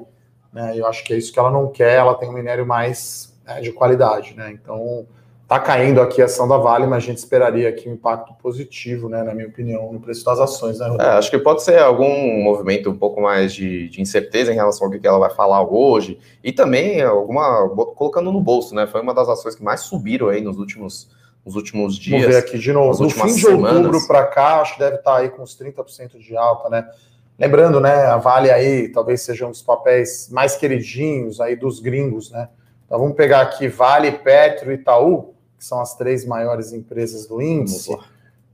Né? 0.53 0.74
Eu 0.75 0.86
acho 0.86 1.03
que 1.03 1.13
é 1.13 1.17
isso 1.17 1.34
que 1.34 1.39
ela 1.39 1.50
não 1.50 1.69
quer, 1.69 1.95
ela 1.95 2.13
tem 2.15 2.29
um 2.29 2.34
minério 2.34 2.65
mais 2.65 3.36
né, 3.45 3.62
de 3.62 3.72
qualidade, 3.72 4.36
né? 4.36 4.51
Então, 4.51 5.07
tá 5.48 5.60
caindo 5.60 6.02
aqui 6.02 6.22
a 6.22 6.25
ação 6.25 6.48
da 6.48 6.58
Vale, 6.58 6.88
mas 6.88 7.04
a 7.04 7.08
gente 7.08 7.18
esperaria 7.18 7.70
aqui 7.70 7.88
um 7.88 7.94
impacto 7.94 8.34
positivo, 8.42 9.08
né, 9.08 9.22
na 9.24 9.34
minha 9.34 9.48
opinião, 9.48 9.94
no 9.94 10.00
preço 10.00 10.25
das 10.25 10.40
ações, 10.40 10.80
né, 10.80 10.98
é, 11.00 11.04
acho 11.10 11.30
que 11.30 11.38
pode 11.38 11.62
ser 11.62 11.80
algum 11.80 12.42
movimento 12.44 12.90
um 12.90 12.98
pouco 12.98 13.22
mais 13.22 13.54
de, 13.54 13.88
de, 13.90 14.02
incerteza 14.02 14.52
em 14.52 14.56
relação 14.56 14.88
ao 14.88 14.92
que 14.92 15.08
ela 15.08 15.20
vai 15.20 15.30
falar 15.30 15.62
hoje, 15.62 16.18
e 16.44 16.52
também 16.52 17.02
alguma, 17.02 17.70
colocando 17.96 18.32
no 18.32 18.42
bolso, 18.42 18.74
né, 18.74 18.88
foi 18.88 19.02
uma 19.02 19.14
das 19.14 19.30
ações 19.30 19.56
que 19.56 19.64
mais 19.64 19.82
subiram 19.82 20.30
aí 20.30 20.42
nos 20.42 20.58
últimos 20.58 21.14
nos 21.46 21.56
últimos 21.56 21.96
dias. 21.96 22.22
Vamos 22.22 22.36
ver 22.36 22.42
aqui 22.42 22.58
de 22.58 22.74
novo. 22.74 23.04
No 23.04 23.08
fim 23.08 23.28
de 23.28 23.42
semanas. 23.42 23.78
outubro 23.78 24.08
para 24.08 24.25
cá, 24.25 24.62
acho 24.62 24.74
que 24.74 24.80
deve 24.80 24.96
estar 24.96 25.12
tá 25.12 25.18
aí 25.20 25.30
com 25.30 25.44
uns 25.44 25.56
30% 25.56 26.18
de 26.18 26.36
alta, 26.36 26.70
né? 26.72 26.90
Lembrando, 27.38 27.80
né, 27.80 28.06
a 28.06 28.18
Vale 28.18 28.50
aí 28.50 28.90
talvez 28.90 29.22
seja 29.22 29.46
um 29.46 29.52
dos 29.52 29.62
papéis 29.62 30.28
mais 30.32 30.56
queridinhos 30.56 31.40
aí 31.40 31.56
dos 31.56 31.80
gringos, 31.80 32.32
né? 32.32 32.50
Então 32.86 32.98
vamos 32.98 33.16
pegar 33.16 33.42
aqui 33.42 33.68
Vale, 33.68 34.12
Petro 34.12 34.72
e 34.72 34.75
Itaú, 34.75 35.35
que 35.65 35.69
são 35.69 35.81
as 35.81 35.95
três 35.95 36.24
maiores 36.25 36.72
empresas 36.72 37.25
do 37.25 37.41
índice. 37.41 37.98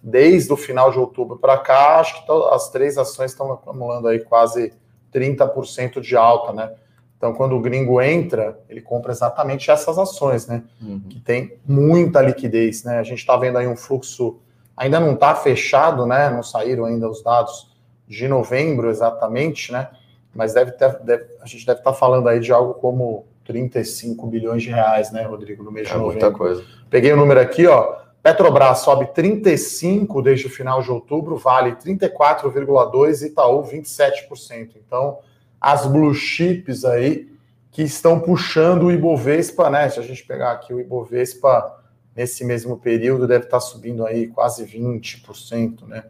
Desde 0.01 0.51
o 0.51 0.57
final 0.57 0.89
de 0.91 0.97
outubro 0.97 1.37
para 1.37 1.57
cá, 1.57 1.99
acho 1.99 2.25
que 2.25 2.31
as 2.51 2.69
três 2.69 2.97
ações 2.97 3.31
estão 3.31 3.51
acumulando 3.51 4.07
aí 4.07 4.19
quase 4.19 4.73
30% 5.13 5.99
de 5.99 6.15
alta, 6.15 6.53
né? 6.53 6.73
Então, 7.17 7.33
quando 7.33 7.55
o 7.55 7.59
gringo 7.59 8.01
entra, 8.01 8.59
ele 8.67 8.81
compra 8.81 9.11
exatamente 9.11 9.69
essas 9.69 9.99
ações, 9.99 10.47
né? 10.47 10.63
Uhum. 10.81 11.01
Que 11.07 11.19
tem 11.19 11.59
muita 11.67 12.19
liquidez, 12.19 12.83
né? 12.83 12.97
A 12.97 13.03
gente 13.03 13.19
está 13.19 13.37
vendo 13.37 13.59
aí 13.59 13.67
um 13.67 13.75
fluxo, 13.75 14.39
ainda 14.75 14.99
não 14.99 15.13
está 15.13 15.35
fechado, 15.35 16.07
né? 16.07 16.31
Não 16.31 16.41
saíram 16.41 16.85
ainda 16.85 17.07
os 17.07 17.21
dados 17.21 17.75
de 18.07 18.27
novembro 18.27 18.89
exatamente, 18.89 19.71
né? 19.71 19.89
Mas 20.33 20.53
deve 20.53 20.71
ter, 20.71 20.97
deve, 21.03 21.25
a 21.41 21.45
gente 21.45 21.63
deve 21.63 21.81
estar 21.81 21.91
tá 21.91 21.97
falando 21.97 22.27
aí 22.27 22.39
de 22.39 22.51
algo 22.51 22.73
como 22.75 23.27
35 23.51 24.25
bilhões 24.27 24.63
de 24.63 24.69
reais, 24.69 25.11
né, 25.11 25.23
Rodrigo, 25.23 25.63
no 25.63 25.71
mês 25.71 25.87
é 25.87 25.91
de 25.91 25.97
novembro. 25.97 26.21
Muita 26.21 26.37
coisa. 26.37 26.63
Peguei 26.89 27.11
o 27.11 27.17
número 27.17 27.39
aqui, 27.39 27.67
ó. 27.67 27.97
Petrobras 28.23 28.79
sobe 28.79 29.07
35 29.13 30.21
desde 30.21 30.47
o 30.47 30.49
final 30.49 30.81
de 30.81 30.89
outubro, 30.89 31.37
Vale 31.37 31.73
34,2 31.73 33.21
e 33.21 33.27
Itaú 33.27 33.63
27%. 33.63 34.75
Então, 34.75 35.19
as 35.59 35.85
blue 35.85 36.13
chips 36.13 36.85
aí 36.85 37.29
que 37.71 37.81
estão 37.81 38.19
puxando 38.19 38.83
o 38.83 38.91
Ibovespa, 38.91 39.69
né? 39.69 39.89
Se 39.89 39.99
a 39.99 40.03
gente 40.03 40.25
pegar 40.25 40.51
aqui 40.51 40.73
o 40.73 40.79
Ibovespa 40.79 41.77
nesse 42.15 42.45
mesmo 42.45 42.77
período 42.77 43.27
deve 43.27 43.45
estar 43.45 43.59
subindo 43.59 44.05
aí 44.05 44.27
quase 44.27 44.63
20%, 44.65 45.87
né? 45.87 46.05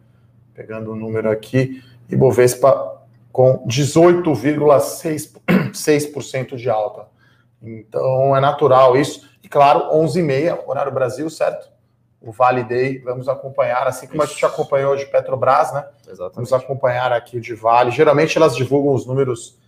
Pegando 0.53 0.91
o 0.91 0.95
número 0.95 1.31
aqui, 1.31 1.81
Ibovespa 2.09 3.01
com 3.31 3.65
18,6% 3.65 6.57
de 6.57 6.69
alta. 6.69 7.07
Então 7.61 8.35
é 8.35 8.39
natural 8.39 8.97
isso. 8.97 9.29
E 9.43 9.49
claro, 9.49 9.91
11h30, 9.91 10.59
horário 10.67 10.91
Brasil, 10.91 11.29
certo? 11.29 11.71
o 12.21 12.31
Vale 12.31 12.63
Day. 12.63 12.99
Vamos 12.99 13.27
acompanhar, 13.27 13.87
assim 13.87 14.07
como 14.07 14.21
Isso. 14.21 14.31
a 14.31 14.33
gente 14.35 14.45
acompanhou 14.45 14.95
de 14.95 15.05
Petrobras, 15.07 15.73
né? 15.73 15.85
Exatamente. 16.07 16.35
Vamos 16.35 16.53
acompanhar 16.53 17.11
aqui 17.11 17.37
o 17.37 17.41
de 17.41 17.55
Vale. 17.55 17.91
Geralmente 17.91 18.37
elas 18.37 18.55
divulgam 18.55 18.93
os 18.93 19.05
números 19.05 19.59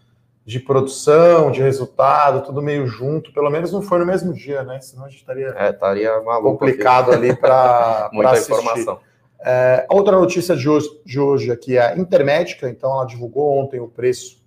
de 0.46 0.60
produção, 0.60 1.52
de 1.52 1.62
resultado, 1.62 2.44
tudo 2.46 2.62
meio 2.62 2.86
junto. 2.86 3.34
Pelo 3.34 3.50
menos 3.50 3.72
não 3.72 3.82
foi 3.82 3.98
no 3.98 4.06
mesmo 4.06 4.34
dia, 4.34 4.64
né? 4.64 4.80
Senão 4.82 5.06
a 5.06 5.10
gente 5.10 5.20
estaria, 5.20 5.54
é, 5.58 5.72
estaria 5.72 6.22
maluco 6.22 6.60
complicado 6.60 7.12
aqui. 7.12 7.26
ali 7.26 7.36
para 7.36 8.10
Muita 8.14 8.32
assistir. 8.32 8.52
informação. 8.54 9.00
É, 9.46 9.86
outra 9.90 10.18
notícia 10.18 10.56
de 10.56 10.70
hoje, 10.70 10.88
de 11.06 11.20
hoje 11.20 11.52
aqui 11.52 11.76
é 11.78 11.88
a 11.94 11.98
Intermédica, 11.98 12.70
então 12.70 12.94
ela 12.94 13.06
divulgou 13.06 13.58
ontem 13.58 13.80
o 13.80 13.88
preço 13.88 14.42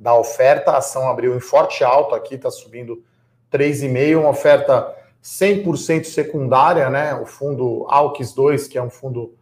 da 0.00 0.14
oferta, 0.14 0.70
a 0.70 0.78
ação 0.78 1.10
abriu 1.10 1.36
em 1.36 1.40
forte 1.40 1.84
alta 1.84 2.16
aqui, 2.16 2.34
está 2.34 2.50
subindo 2.50 3.04
3,5, 3.52 4.18
uma 4.18 4.30
oferta 4.30 4.96
100% 5.22 6.04
secundária, 6.04 6.88
né? 6.88 7.14
O 7.14 7.26
fundo 7.26 7.84
Alks 7.86 8.32
2, 8.32 8.66
que 8.66 8.78
é 8.78 8.82
um 8.82 8.88
fundo 8.88 9.34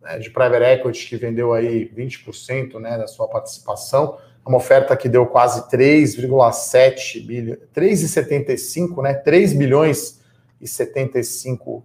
né, 0.00 0.18
de 0.18 0.30
private 0.30 0.64
equity 0.64 1.06
que 1.06 1.16
vendeu 1.18 1.52
aí 1.52 1.86
20% 1.94 2.80
né, 2.80 2.96
da 2.96 3.06
sua 3.06 3.28
participação, 3.28 4.16
é 4.44 4.48
uma 4.48 4.56
oferta 4.56 4.96
que 4.96 5.06
deu 5.06 5.26
quase 5.26 5.68
3,7 5.68 7.26
bilhões, 7.26 7.58
3,75, 7.76 9.02
né? 9.02 9.12
3 9.12 9.52
bilhões 9.52 10.18
e 10.58 10.66
75 10.66 11.84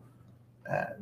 é, 0.66 0.96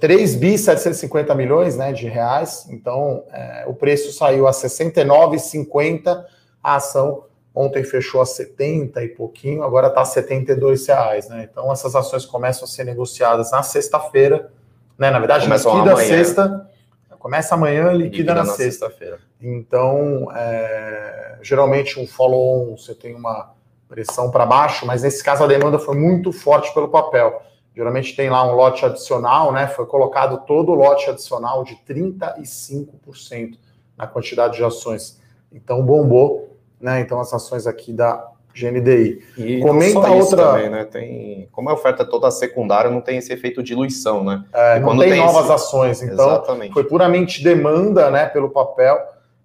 3 0.00 0.34
bi 0.34 0.58
750 0.58 1.34
milhões 1.34 1.76
né, 1.76 1.92
de 1.92 2.06
reais, 2.06 2.66
então 2.70 3.24
é, 3.32 3.64
o 3.66 3.74
preço 3.74 4.12
saiu 4.12 4.46
a 4.46 4.50
69,50 4.50 6.24
a 6.62 6.76
ação 6.76 7.24
Ontem 7.58 7.82
fechou 7.82 8.20
a 8.20 8.24
70 8.24 9.02
e 9.02 9.08
pouquinho, 9.08 9.64
agora 9.64 9.88
está 9.88 10.02
a 10.02 10.04
72 10.04 10.86
reais, 10.86 11.28
né? 11.28 11.48
Então 11.50 11.72
essas 11.72 11.96
ações 11.96 12.24
começam 12.24 12.62
a 12.62 12.68
ser 12.68 12.84
negociadas 12.84 13.50
na 13.50 13.64
sexta-feira, 13.64 14.52
né? 14.96 15.10
Na 15.10 15.18
verdade, 15.18 15.42
Começam 15.42 15.72
liquida 15.72 15.92
amanhã. 15.92 16.08
sexta, 16.08 16.70
começa 17.18 17.54
amanhã, 17.56 17.90
liquida, 17.90 18.04
liquida 18.04 18.34
na, 18.34 18.44
na 18.44 18.52
sexta-feira. 18.52 19.18
Então, 19.42 20.30
é, 20.36 21.38
geralmente 21.42 21.98
um 21.98 22.06
follow-on 22.06 22.76
você 22.76 22.94
tem 22.94 23.16
uma 23.16 23.52
pressão 23.88 24.30
para 24.30 24.46
baixo, 24.46 24.86
mas 24.86 25.02
nesse 25.02 25.24
caso 25.24 25.42
a 25.42 25.48
demanda 25.48 25.80
foi 25.80 25.96
muito 25.96 26.30
forte 26.30 26.72
pelo 26.72 26.88
papel. 26.88 27.42
Geralmente 27.74 28.14
tem 28.14 28.30
lá 28.30 28.46
um 28.48 28.54
lote 28.54 28.84
adicional, 28.84 29.52
né? 29.52 29.66
Foi 29.66 29.84
colocado 29.84 30.46
todo 30.46 30.70
o 30.70 30.76
lote 30.76 31.10
adicional 31.10 31.64
de 31.64 31.74
35% 31.88 33.58
na 33.96 34.06
quantidade 34.06 34.58
de 34.58 34.62
ações. 34.62 35.18
Então 35.52 35.82
bombou 35.82 36.48
né? 36.80 37.00
Então 37.00 37.20
as 37.20 37.32
ações 37.32 37.66
aqui 37.66 37.92
da 37.92 38.26
GNDI. 38.54 39.22
E 39.36 39.60
Comenta 39.60 40.10
outra. 40.10 40.52
Também, 40.52 40.70
né? 40.70 40.84
tem, 40.84 41.48
como 41.52 41.68
a 41.68 41.74
oferta 41.74 42.04
toda 42.04 42.30
secundária, 42.30 42.90
não 42.90 43.00
tem 43.00 43.18
esse 43.18 43.32
efeito 43.32 43.62
diluição, 43.62 44.24
né? 44.24 44.44
É, 44.52 44.80
não 44.80 44.98
tem, 44.98 45.10
tem 45.10 45.20
novas 45.20 45.44
esse... 45.44 45.52
ações, 45.52 46.02
então 46.02 46.28
Exatamente. 46.28 46.72
foi 46.72 46.84
puramente 46.84 47.42
demanda, 47.42 48.10
né, 48.10 48.26
pelo 48.26 48.50
papel. 48.50 48.98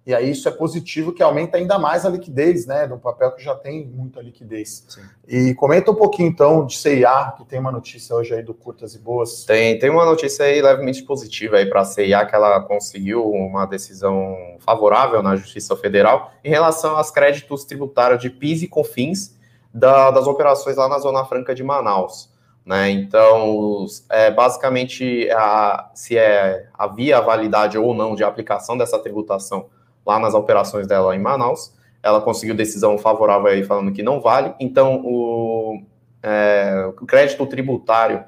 E 0.06 0.14
aí 0.14 0.30
isso 0.30 0.46
é 0.46 0.52
positivo, 0.52 1.12
que 1.12 1.22
aumenta 1.22 1.56
ainda 1.56 1.78
mais 1.78 2.04
a 2.04 2.10
liquidez, 2.10 2.66
né? 2.66 2.86
Do 2.86 2.98
papel 2.98 3.32
que 3.32 3.42
já 3.42 3.54
tem 3.54 3.86
muita 3.86 4.20
liquidez. 4.20 4.84
Sim. 4.86 5.00
E 5.26 5.54
comenta 5.54 5.90
um 5.90 5.94
pouquinho, 5.94 6.28
então, 6.28 6.66
de 6.66 6.76
CIA, 6.76 7.32
que 7.38 7.44
tem 7.46 7.58
uma 7.58 7.72
notícia 7.72 8.14
hoje 8.14 8.34
aí 8.34 8.42
do 8.42 8.52
Curtas 8.52 8.94
e 8.94 8.98
Boas. 8.98 9.44
Tem, 9.44 9.78
tem 9.78 9.88
uma 9.88 10.04
notícia 10.04 10.44
aí 10.44 10.60
levemente 10.60 11.02
positiva 11.04 11.56
aí 11.56 11.64
para 11.64 11.80
a 11.80 11.84
CIA, 11.86 12.26
que 12.26 12.34
ela 12.34 12.60
conseguiu 12.60 13.24
uma 13.30 13.64
decisão 13.64 14.36
favorável 14.60 15.22
na 15.22 15.36
Justiça 15.36 15.74
Federal 15.74 16.32
em 16.44 16.50
relação 16.50 16.98
aos 16.98 17.10
créditos 17.10 17.64
tributários 17.64 18.20
de 18.20 18.28
PIS 18.28 18.62
e 18.62 18.68
COFINS 18.68 19.34
da, 19.72 20.10
das 20.10 20.26
operações 20.26 20.76
lá 20.76 20.86
na 20.86 20.98
Zona 20.98 21.24
Franca 21.24 21.54
de 21.54 21.64
Manaus. 21.64 22.30
Né? 22.64 22.90
Então, 22.90 23.86
é, 24.10 24.30
basicamente, 24.30 25.30
a, 25.30 25.90
se 25.94 26.18
é, 26.18 26.68
havia 26.74 27.22
validade 27.22 27.78
ou 27.78 27.94
não 27.94 28.14
de 28.14 28.22
aplicação 28.22 28.76
dessa 28.76 28.98
tributação 28.98 29.66
lá 30.06 30.18
nas 30.18 30.34
operações 30.34 30.86
dela 30.86 31.14
em 31.14 31.20
Manaus. 31.20 31.72
Ela 32.02 32.20
conseguiu 32.20 32.54
decisão 32.54 32.98
favorável 32.98 33.48
aí 33.48 33.64
falando 33.64 33.92
que 33.92 34.02
não 34.02 34.20
vale. 34.20 34.54
Então, 34.60 35.00
o, 35.04 35.82
é, 36.22 36.90
o 37.00 37.06
crédito 37.06 37.46
tributário 37.46 38.24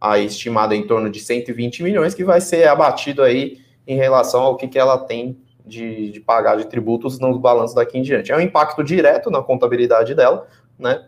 aí 0.00 0.24
estimada 0.26 0.74
em 0.74 0.86
torno 0.86 1.10
de 1.10 1.20
120 1.20 1.82
milhões, 1.82 2.14
que 2.14 2.24
vai 2.24 2.40
ser 2.40 2.66
abatido 2.66 3.22
aí 3.22 3.58
em 3.86 3.96
relação 3.96 4.42
ao 4.42 4.56
que, 4.56 4.66
que 4.66 4.78
ela 4.78 4.96
tem 4.98 5.38
de, 5.66 6.10
de 6.10 6.20
pagar 6.20 6.56
de 6.56 6.66
tributos 6.66 7.18
nos 7.18 7.38
balanços 7.38 7.74
daqui 7.74 7.98
em 7.98 8.02
diante. 8.02 8.32
É 8.32 8.36
um 8.36 8.40
impacto 8.40 8.82
direto 8.82 9.30
na 9.30 9.42
contabilidade 9.42 10.14
dela, 10.14 10.46
né? 10.78 11.06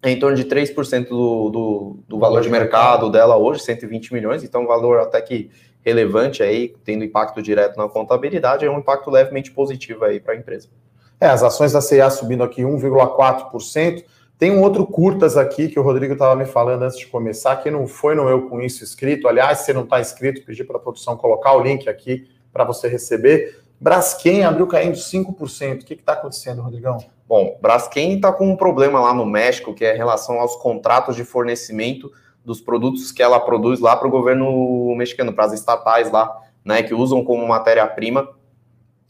É 0.00 0.10
em 0.10 0.18
torno 0.18 0.36
de 0.36 0.44
3% 0.44 1.08
do, 1.08 1.50
do, 1.50 1.98
do 2.06 2.18
valor 2.18 2.40
de 2.40 2.48
mercado 2.48 3.10
dela 3.10 3.36
hoje, 3.36 3.62
120 3.62 4.12
milhões, 4.12 4.44
então 4.44 4.62
um 4.62 4.66
valor 4.66 5.00
até 5.00 5.20
que 5.20 5.50
relevante 5.84 6.42
aí, 6.42 6.74
tendo 6.84 7.04
impacto 7.04 7.42
direto 7.42 7.76
na 7.76 7.88
contabilidade, 7.88 8.64
é 8.64 8.70
um 8.70 8.78
impacto 8.78 9.10
levemente 9.10 9.50
positivo 9.50 10.04
aí 10.04 10.20
para 10.20 10.34
a 10.34 10.36
empresa. 10.36 10.68
É, 11.20 11.26
as 11.26 11.42
ações 11.42 11.72
da 11.72 11.80
CIA 11.80 12.10
subindo 12.10 12.42
aqui 12.42 12.62
1,4%. 12.62 14.04
Tem 14.38 14.52
um 14.52 14.62
outro 14.62 14.86
curtas 14.86 15.36
aqui 15.36 15.66
que 15.66 15.80
o 15.80 15.82
Rodrigo 15.82 16.12
estava 16.12 16.36
me 16.36 16.44
falando 16.44 16.84
antes 16.84 16.96
de 16.96 17.08
começar, 17.08 17.56
que 17.56 17.70
não 17.70 17.88
foi 17.88 18.14
no 18.14 18.28
Eu 18.28 18.48
Com 18.48 18.60
Isso 18.60 18.84
inscrito. 18.84 19.26
Aliás, 19.26 19.60
se 19.60 19.72
não 19.72 19.82
está 19.82 20.00
inscrito, 20.00 20.44
pedi 20.44 20.62
para 20.62 20.76
a 20.76 20.80
produção 20.80 21.16
colocar 21.16 21.54
o 21.54 21.60
link 21.60 21.88
aqui 21.88 22.28
para 22.52 22.62
você 22.62 22.86
receber. 22.86 23.60
Braskem 23.80 24.44
abriu 24.44 24.66
caindo 24.68 24.96
5%. 24.96 25.82
O 25.82 25.84
que 25.84 25.94
está 25.94 26.12
acontecendo, 26.12 26.62
Rodrigão? 26.62 26.98
Bom, 27.28 27.58
Braskem 27.60 28.14
está 28.14 28.32
com 28.32 28.48
um 28.48 28.56
problema 28.56 29.00
lá 29.00 29.12
no 29.12 29.26
México, 29.26 29.74
que 29.74 29.84
é 29.84 29.94
em 29.94 29.98
relação 29.98 30.38
aos 30.38 30.54
contratos 30.56 31.16
de 31.16 31.24
fornecimento 31.24 32.10
dos 32.48 32.62
produtos 32.62 33.12
que 33.12 33.22
ela 33.22 33.38
produz 33.38 33.78
lá 33.78 33.94
para 33.94 34.08
o 34.08 34.10
governo 34.10 34.94
mexicano, 34.96 35.34
para 35.34 35.44
as 35.44 35.52
estatais 35.52 36.10
lá, 36.10 36.34
né, 36.64 36.82
que 36.82 36.94
usam 36.94 37.22
como 37.22 37.46
matéria-prima 37.46 38.26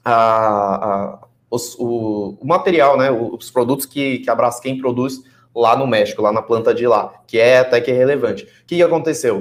a, 0.04 1.20
os, 1.48 1.76
o, 1.78 2.36
o, 2.40 2.46
material, 2.46 2.98
né, 2.98 3.12
os 3.12 3.48
produtos 3.48 3.86
que, 3.86 4.18
que 4.18 4.28
a 4.28 4.34
Braskem 4.34 4.76
produz 4.76 5.22
lá 5.54 5.76
no 5.76 5.86
México, 5.86 6.20
lá 6.20 6.32
na 6.32 6.42
planta 6.42 6.74
de 6.74 6.84
lá, 6.84 7.14
que 7.28 7.38
é 7.38 7.60
até 7.60 7.80
que 7.80 7.92
relevante. 7.92 8.42
O 8.42 8.66
que, 8.66 8.76
que 8.76 8.82
aconteceu? 8.82 9.40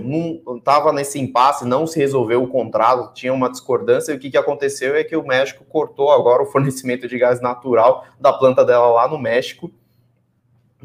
Estava 0.58 0.94
nesse 0.94 1.20
impasse, 1.20 1.66
não 1.66 1.88
se 1.88 1.98
resolveu 1.98 2.44
o 2.44 2.48
contrato, 2.48 3.14
tinha 3.16 3.34
uma 3.34 3.50
discordância, 3.50 4.14
e 4.14 4.16
o 4.16 4.20
que, 4.20 4.30
que 4.30 4.38
aconteceu 4.38 4.96
é 4.96 5.04
que 5.04 5.16
o 5.16 5.26
México 5.26 5.66
cortou 5.66 6.12
agora 6.12 6.44
o 6.44 6.46
fornecimento 6.46 7.08
de 7.08 7.18
gás 7.18 7.42
natural 7.42 8.06
da 8.20 8.32
planta 8.32 8.64
dela 8.64 8.88
lá 8.92 9.08
no 9.08 9.18
México, 9.18 9.72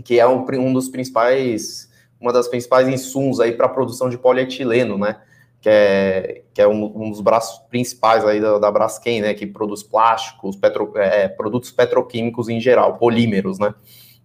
que 0.02 0.18
é 0.18 0.26
um, 0.26 0.46
um 0.58 0.72
dos 0.72 0.88
principais, 0.88 1.91
uma 2.22 2.32
das 2.32 2.48
principais 2.48 2.88
insumos 2.88 3.40
aí 3.40 3.52
para 3.52 3.66
a 3.66 3.68
produção 3.68 4.08
de 4.08 4.16
polietileno, 4.16 4.96
né? 4.96 5.16
que 5.60 5.68
é, 5.68 6.42
que 6.52 6.60
é 6.60 6.66
um, 6.66 7.04
um 7.04 7.10
dos 7.10 7.20
braços 7.20 7.58
principais 7.68 8.24
aí 8.24 8.40
da, 8.40 8.58
da 8.58 8.70
Braskem, 8.70 9.20
né, 9.20 9.32
que 9.32 9.46
produz 9.46 9.84
plásticos, 9.84 10.56
petro, 10.56 10.92
é, 10.96 11.28
produtos 11.28 11.70
petroquímicos 11.70 12.48
em 12.48 12.60
geral, 12.60 12.96
polímeros, 12.96 13.60
né. 13.60 13.72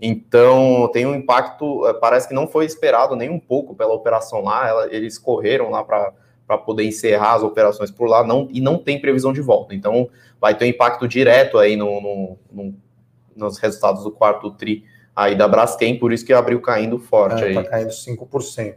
Então, 0.01 0.89
tem 0.91 1.05
um 1.05 1.13
impacto, 1.13 1.85
é, 1.85 1.93
parece 1.93 2.27
que 2.27 2.33
não 2.33 2.47
foi 2.47 2.65
esperado 2.65 3.15
nem 3.15 3.29
um 3.29 3.39
pouco 3.39 3.75
pela 3.75 3.93
operação 3.93 4.43
lá, 4.43 4.67
ela, 4.67 4.87
eles 4.91 5.19
correram 5.19 5.69
lá 5.69 5.83
para 5.83 6.57
poder 6.57 6.85
encerrar 6.85 7.35
as 7.35 7.43
operações 7.43 7.91
por 7.91 8.09
lá, 8.09 8.23
não, 8.23 8.47
e 8.51 8.59
não 8.59 8.79
tem 8.79 8.99
previsão 8.99 9.31
de 9.31 9.41
volta. 9.41 9.75
Então, 9.75 10.09
vai 10.41 10.55
ter 10.55 10.65
um 10.65 10.69
impacto 10.69 11.07
direto 11.07 11.59
aí 11.59 11.75
no, 11.75 12.01
no, 12.01 12.37
no 12.51 12.87
nos 13.35 13.59
resultados 13.59 14.03
do 14.03 14.11
quarto 14.11 14.49
TRI 14.49 14.83
aí 15.17 15.35
da 15.35 15.47
Braskem, 15.47 15.97
por 15.97 16.13
isso 16.13 16.23
que 16.23 16.31
abriu 16.31 16.61
caindo 16.61 16.99
forte 16.99 17.43
é, 17.43 17.47
aí. 17.47 17.53
Tá 17.55 17.63
caindo 17.63 17.89
5%. 17.89 18.75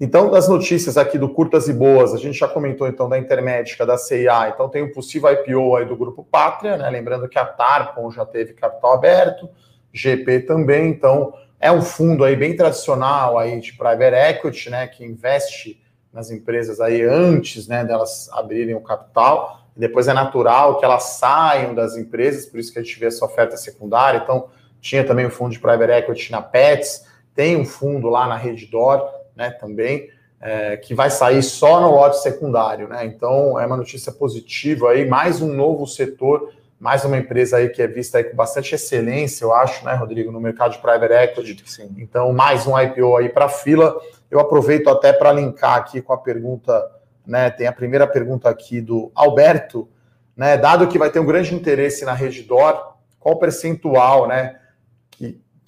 Então, 0.00 0.30
das 0.30 0.48
notícias 0.48 0.96
aqui 0.96 1.18
do 1.18 1.28
Curtas 1.28 1.68
e 1.68 1.72
Boas, 1.72 2.14
a 2.14 2.16
gente 2.16 2.38
já 2.38 2.46
comentou 2.46 2.86
então 2.86 3.08
da 3.08 3.18
Intermédica, 3.18 3.84
da 3.84 3.98
CIA, 3.98 4.50
então 4.54 4.68
tem 4.68 4.82
o 4.82 4.92
possível 4.92 5.30
IPO 5.30 5.76
aí 5.76 5.84
do 5.84 5.96
Grupo 5.96 6.24
Pátria, 6.24 6.76
né? 6.76 6.88
Lembrando 6.88 7.28
que 7.28 7.38
a 7.38 7.44
Tarpon 7.44 8.08
já 8.12 8.24
teve 8.24 8.52
capital 8.54 8.94
aberto, 8.94 9.50
GP 9.92 10.40
também, 10.42 10.88
então 10.88 11.34
é 11.58 11.72
um 11.72 11.82
fundo 11.82 12.24
aí 12.24 12.36
bem 12.36 12.54
tradicional 12.54 13.36
aí 13.36 13.60
de 13.60 13.72
private 13.76 14.14
equity, 14.14 14.70
né? 14.70 14.86
Que 14.86 15.04
investe 15.04 15.82
nas 16.12 16.30
empresas 16.30 16.80
aí 16.80 17.02
antes, 17.02 17.68
né, 17.68 17.84
delas 17.84 18.28
abrirem 18.32 18.74
o 18.74 18.80
capital. 18.80 19.60
Depois 19.76 20.08
é 20.08 20.12
natural 20.12 20.78
que 20.78 20.84
elas 20.84 21.02
saiam 21.18 21.74
das 21.74 21.96
empresas, 21.96 22.46
por 22.46 22.58
isso 22.58 22.72
que 22.72 22.78
a 22.78 22.82
gente 22.82 22.98
vê 22.98 23.06
essa 23.06 23.24
oferta 23.24 23.56
secundária. 23.56 24.18
Então, 24.18 24.48
tinha 24.80 25.04
também 25.04 25.26
o 25.26 25.30
fundo 25.30 25.52
de 25.52 25.60
private 25.60 25.92
equity 25.92 26.32
na 26.32 26.42
Pets, 26.42 27.06
tem 27.34 27.56
um 27.56 27.64
fundo 27.64 28.08
lá 28.08 28.26
na 28.26 28.36
Reddor 28.36 29.08
né, 29.36 29.50
também, 29.50 30.08
é, 30.40 30.76
que 30.76 30.94
vai 30.94 31.10
sair 31.10 31.42
só 31.42 31.80
no 31.80 31.90
lote 31.90 32.22
secundário, 32.22 32.88
né? 32.88 33.04
Então 33.04 33.60
é 33.60 33.66
uma 33.66 33.76
notícia 33.76 34.10
positiva 34.10 34.90
aí, 34.90 35.06
mais 35.06 35.42
um 35.42 35.52
novo 35.52 35.86
setor, 35.86 36.50
mais 36.78 37.04
uma 37.04 37.18
empresa 37.18 37.58
aí 37.58 37.68
que 37.68 37.82
é 37.82 37.86
vista 37.86 38.16
aí 38.16 38.24
com 38.24 38.34
bastante 38.34 38.74
excelência, 38.74 39.44
eu 39.44 39.52
acho, 39.52 39.84
né, 39.84 39.92
Rodrigo, 39.92 40.32
no 40.32 40.40
mercado 40.40 40.72
de 40.72 40.78
private 40.78 41.12
equity. 41.12 41.62
Sim. 41.66 41.94
Então, 41.98 42.32
mais 42.32 42.66
um 42.66 42.78
IPO 42.78 43.16
aí 43.18 43.28
para 43.28 43.50
fila. 43.50 43.94
Eu 44.30 44.40
aproveito 44.40 44.88
até 44.88 45.12
para 45.12 45.32
linkar 45.32 45.76
aqui 45.76 46.00
com 46.00 46.14
a 46.14 46.18
pergunta, 46.18 46.90
né? 47.26 47.50
Tem 47.50 47.66
a 47.66 47.72
primeira 47.72 48.06
pergunta 48.06 48.48
aqui 48.48 48.80
do 48.80 49.12
Alberto, 49.14 49.88
né? 50.34 50.56
Dado 50.56 50.88
que 50.88 50.98
vai 50.98 51.10
ter 51.10 51.20
um 51.20 51.26
grande 51.26 51.54
interesse 51.54 52.04
na 52.04 52.14
Redditor, 52.14 52.94
qual 53.18 53.38
percentual, 53.38 54.26
né? 54.26 54.59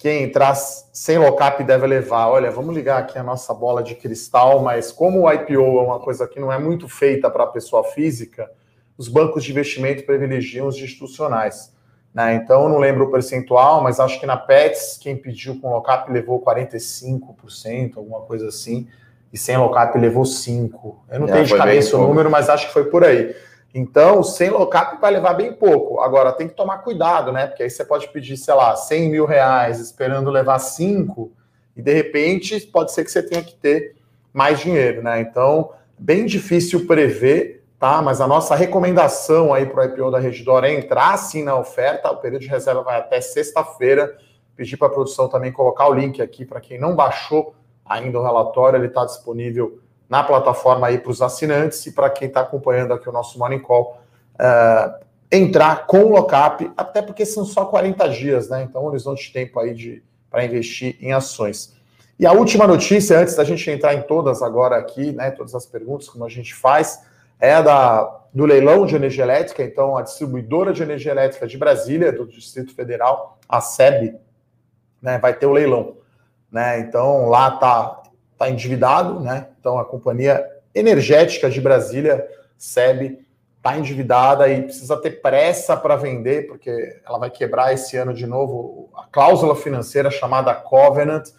Que, 0.03 0.09
quem 0.09 0.23
entrar 0.23 0.53
sem 0.55 1.17
lockup 1.17 1.63
deve 1.63 1.87
levar. 1.87 2.27
Olha, 2.27 2.51
vamos 2.51 2.75
ligar 2.75 2.99
aqui 2.99 3.17
a 3.17 3.23
nossa 3.23 3.53
bola 3.53 3.81
de 3.81 3.95
cristal, 3.95 4.61
mas 4.61 4.91
como 4.91 5.21
o 5.21 5.31
IPO 5.31 5.53
é 5.53 5.81
uma 5.81 5.99
coisa 5.99 6.27
que 6.27 6.41
não 6.41 6.51
é 6.51 6.59
muito 6.59 6.89
feita 6.89 7.29
para 7.29 7.45
a 7.45 7.47
pessoa 7.47 7.85
física, 7.85 8.51
os 8.97 9.07
bancos 9.07 9.45
de 9.45 9.51
investimento 9.51 10.05
privilegiam 10.05 10.67
os 10.67 10.75
institucionais. 10.75 11.73
Né? 12.13 12.35
Então, 12.35 12.63
eu 12.63 12.69
não 12.69 12.79
lembro 12.79 13.05
o 13.05 13.11
percentual, 13.11 13.81
mas 13.81 13.97
acho 13.97 14.19
que 14.19 14.25
na 14.25 14.35
Pets, 14.35 14.99
quem 15.01 15.15
pediu 15.15 15.57
com 15.61 15.69
lockup 15.69 16.11
levou 16.11 16.43
45%, 16.43 17.95
alguma 17.95 18.19
coisa 18.21 18.49
assim, 18.49 18.87
e 19.31 19.37
sem 19.37 19.55
lockup 19.55 19.97
levou 19.97 20.23
5%. 20.23 20.95
Eu 21.09 21.19
não 21.21 21.27
é, 21.29 21.31
tenho 21.31 21.45
de 21.45 21.55
cabeça 21.55 21.97
o 21.97 22.01
número, 22.05 22.29
mas 22.29 22.49
acho 22.49 22.67
que 22.67 22.73
foi 22.73 22.83
por 22.83 23.05
aí. 23.05 23.33
Então, 23.73 24.21
sem 24.21 24.51
lockup 24.51 25.01
vai 25.01 25.11
levar 25.11 25.33
bem 25.33 25.51
pouco. 25.51 25.99
Agora, 25.99 26.31
tem 26.31 26.47
que 26.47 26.53
tomar 26.53 26.79
cuidado, 26.79 27.31
né? 27.31 27.47
Porque 27.47 27.63
aí 27.63 27.69
você 27.69 27.83
pode 27.83 28.07
pedir, 28.09 28.37
sei 28.37 28.53
lá, 28.53 28.75
100 28.75 29.09
mil 29.09 29.25
reais 29.25 29.79
esperando 29.79 30.29
levar 30.29 30.59
5 30.59 31.31
e 31.75 31.81
de 31.81 31.91
repente 31.91 32.59
pode 32.67 32.91
ser 32.91 33.03
que 33.03 33.11
você 33.11 33.23
tenha 33.23 33.43
que 33.43 33.55
ter 33.55 33.95
mais 34.31 34.59
dinheiro, 34.59 35.01
né? 35.01 35.21
Então, 35.21 35.71
bem 35.97 36.27
difícil 36.27 36.85
prever, 36.85 37.63
tá? 37.79 37.99
Mas 37.99 38.21
a 38.21 38.27
nossa 38.27 38.55
recomendação 38.55 39.51
aí 39.51 39.65
para 39.65 39.81
o 39.81 39.85
IPO 39.85 40.11
da 40.11 40.19
Redditor 40.19 40.63
é 40.63 40.71
entrar 40.71 41.17
sim 41.17 41.43
na 41.43 41.57
oferta. 41.57 42.11
O 42.11 42.17
período 42.17 42.41
de 42.41 42.47
reserva 42.47 42.83
vai 42.83 42.99
até 42.99 43.19
sexta-feira. 43.21 44.15
Pedir 44.55 44.77
para 44.77 44.87
a 44.87 44.91
produção 44.91 45.27
também 45.27 45.51
colocar 45.51 45.87
o 45.87 45.93
link 45.95 46.21
aqui 46.21 46.45
para 46.45 46.61
quem 46.61 46.79
não 46.79 46.95
baixou 46.95 47.55
ainda 47.83 48.19
o 48.19 48.23
relatório, 48.23 48.77
ele 48.77 48.87
está 48.87 49.03
disponível 49.03 49.79
na 50.09 50.23
plataforma 50.23 50.87
aí 50.87 50.97
para 50.97 51.11
os 51.11 51.21
assinantes 51.21 51.85
e 51.85 51.91
para 51.91 52.09
quem 52.09 52.27
está 52.27 52.41
acompanhando 52.41 52.93
aqui 52.93 53.09
o 53.09 53.11
nosso 53.11 53.37
Morning 53.39 53.59
Call, 53.59 54.01
uh, 54.35 55.03
entrar 55.31 55.87
com 55.87 56.03
o 56.03 56.09
lockup, 56.09 56.71
até 56.77 57.01
porque 57.01 57.25
são 57.25 57.43
só 57.43 57.65
40 57.65 58.07
dias, 58.09 58.49
né? 58.49 58.63
Então, 58.63 58.85
horizonte 58.85 59.27
de 59.27 59.33
tempo 59.33 59.59
aí 59.59 60.03
para 60.29 60.45
investir 60.45 60.97
em 61.01 61.11
ações. 61.11 61.75
E 62.19 62.25
a 62.25 62.31
última 62.31 62.67
notícia, 62.67 63.19
antes 63.19 63.35
da 63.35 63.43
gente 63.43 63.69
entrar 63.71 63.95
em 63.95 64.03
todas 64.03 64.43
agora 64.43 64.77
aqui, 64.77 65.11
né? 65.11 65.31
Todas 65.31 65.55
as 65.55 65.65
perguntas, 65.65 66.07
como 66.07 66.23
a 66.23 66.29
gente 66.29 66.53
faz, 66.53 67.03
é 67.39 67.61
da, 67.61 68.21
do 68.31 68.45
leilão 68.45 68.85
de 68.85 68.95
energia 68.95 69.23
elétrica. 69.23 69.63
Então, 69.63 69.97
a 69.97 70.03
distribuidora 70.03 70.71
de 70.71 70.83
energia 70.83 71.11
elétrica 71.11 71.47
de 71.47 71.57
Brasília, 71.57 72.11
do 72.11 72.27
Distrito 72.27 72.75
Federal, 72.75 73.39
a 73.49 73.59
SEB, 73.59 74.15
né, 75.01 75.17
vai 75.17 75.33
ter 75.33 75.47
o 75.47 75.51
leilão. 75.51 75.97
Né? 76.51 76.79
Então, 76.79 77.27
lá 77.29 77.55
está 77.55 78.02
está 78.43 78.49
endividado, 78.49 79.19
né? 79.19 79.47
Então 79.59 79.79
a 79.79 79.85
companhia 79.85 80.45
energética 80.75 81.49
de 81.49 81.61
Brasília, 81.61 82.27
SEB, 82.57 83.19
está 83.57 83.77
endividada 83.77 84.49
e 84.49 84.63
precisa 84.63 84.97
ter 84.97 85.21
pressa 85.21 85.77
para 85.77 85.95
vender, 85.95 86.47
porque 86.47 86.99
ela 87.07 87.17
vai 87.17 87.29
quebrar 87.29 87.73
esse 87.73 87.95
ano 87.95 88.13
de 88.13 88.27
novo 88.27 88.89
a 88.93 89.05
cláusula 89.09 89.55
financeira 89.55 90.11
chamada 90.11 90.53
Covenant. 90.53 91.29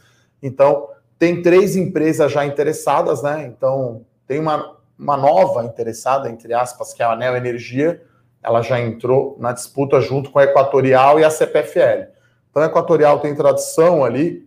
Então, 0.43 0.89
tem 1.19 1.43
três 1.43 1.77
empresas 1.77 2.33
já 2.33 2.47
interessadas, 2.47 3.23
né? 3.23 3.45
Então, 3.47 4.07
tem 4.27 4.41
uma, 4.41 4.77
uma 4.99 5.17
nova 5.17 5.65
interessada, 5.65 6.31
entre 6.31 6.55
aspas, 6.55 6.95
que 6.95 7.03
é 7.03 7.05
a 7.05 7.13
Anel 7.13 7.37
Energia. 7.37 8.03
Ela 8.43 8.63
já 8.63 8.81
entrou 8.81 9.37
na 9.39 9.53
disputa 9.53 10.01
junto 10.01 10.31
com 10.31 10.39
a 10.39 10.45
Equatorial 10.45 11.21
e 11.21 11.25
a 11.25 11.31
CPFL. 11.31 12.09
Então, 12.51 12.63
a 12.63 12.67
Equatorial 12.67 13.19
tem 13.21 13.35
tradição 13.35 14.03
ali 14.03 14.44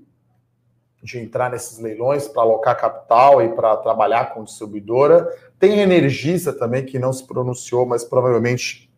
de 1.01 1.19
entrar 1.19 1.49
nesses 1.51 1.79
leilões 1.79 2.27
para 2.27 2.41
alocar 2.41 2.79
capital 2.79 3.41
e 3.41 3.49
para 3.49 3.77
trabalhar 3.77 4.33
com 4.33 4.43
distribuidora. 4.43 5.27
Tem 5.59 5.79
a 5.79 5.83
Energisa 5.83 6.51
também, 6.51 6.85
que 6.85 6.99
não 6.99 7.13
se 7.13 7.25
pronunciou, 7.25 7.85
mas 7.85 8.03
provavelmente 8.03 8.89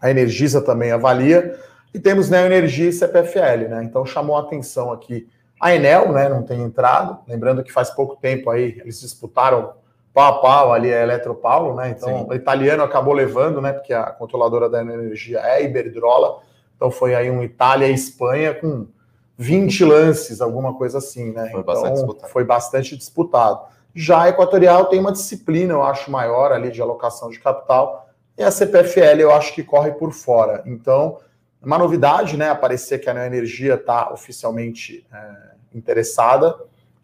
a 0.00 0.10
Energisa 0.10 0.60
também 0.60 0.90
avalia. 0.90 1.58
E 1.94 1.98
temos 1.98 2.30
Neo 2.30 2.46
Energia 2.46 2.88
e 2.88 2.92
CPFL, 2.92 3.68
né? 3.68 3.84
Então 3.84 4.06
chamou 4.06 4.36
a 4.36 4.40
atenção 4.40 4.90
aqui 4.90 5.28
a 5.60 5.74
Enel, 5.74 6.12
né? 6.12 6.28
Não 6.28 6.42
tem 6.42 6.60
entrado. 6.62 7.18
Lembrando 7.28 7.62
que 7.62 7.72
faz 7.72 7.90
pouco 7.90 8.16
tempo 8.16 8.50
aí 8.50 8.80
eles 8.80 9.00
disputaram 9.00 9.74
pau 10.12 10.34
a 10.34 10.40
pau 10.40 10.72
ali 10.72 10.92
a 10.92 11.02
Eletropaulo, 11.02 11.74
né? 11.74 11.90
Então 11.90 12.20
Sim. 12.20 12.26
o 12.28 12.34
italiano 12.34 12.82
acabou 12.82 13.12
levando, 13.12 13.60
né? 13.60 13.72
Porque 13.72 13.92
a 13.92 14.06
controladora 14.06 14.68
da 14.68 14.80
Energia 14.80 15.38
é 15.40 15.56
a 15.56 15.60
Iberdrola. 15.60 16.40
Então 16.76 16.90
foi 16.90 17.14
aí 17.14 17.30
um 17.30 17.42
Itália 17.42 17.86
e 17.88 17.94
Espanha 17.94 18.54
com 18.54 18.86
20 19.36 19.84
lances, 19.84 20.40
alguma 20.40 20.74
coisa 20.74 20.98
assim, 20.98 21.32
né? 21.32 21.48
Foi, 21.50 21.60
então, 21.60 21.74
bastante, 21.74 21.94
disputado. 21.94 22.32
foi 22.32 22.44
bastante 22.44 22.96
disputado. 22.96 23.60
Já 23.94 24.22
a 24.22 24.28
Equatorial 24.30 24.86
tem 24.86 25.00
uma 25.00 25.12
disciplina, 25.12 25.74
eu 25.74 25.82
acho, 25.82 26.10
maior 26.10 26.52
ali 26.52 26.70
de 26.70 26.80
alocação 26.80 27.30
de 27.30 27.38
capital, 27.38 28.08
e 28.36 28.42
a 28.42 28.50
CPFL 28.50 29.20
eu 29.20 29.32
acho 29.32 29.54
que 29.54 29.62
corre 29.62 29.92
por 29.92 30.12
fora. 30.12 30.62
Então, 30.64 31.18
uma 31.62 31.78
novidade, 31.78 32.36
né? 32.36 32.48
Aparecer 32.48 32.98
que 32.98 33.08
a 33.08 33.14
Neoenergia 33.14 33.74
está 33.74 34.12
oficialmente 34.12 35.06
é, 35.12 35.76
interessada 35.76 36.56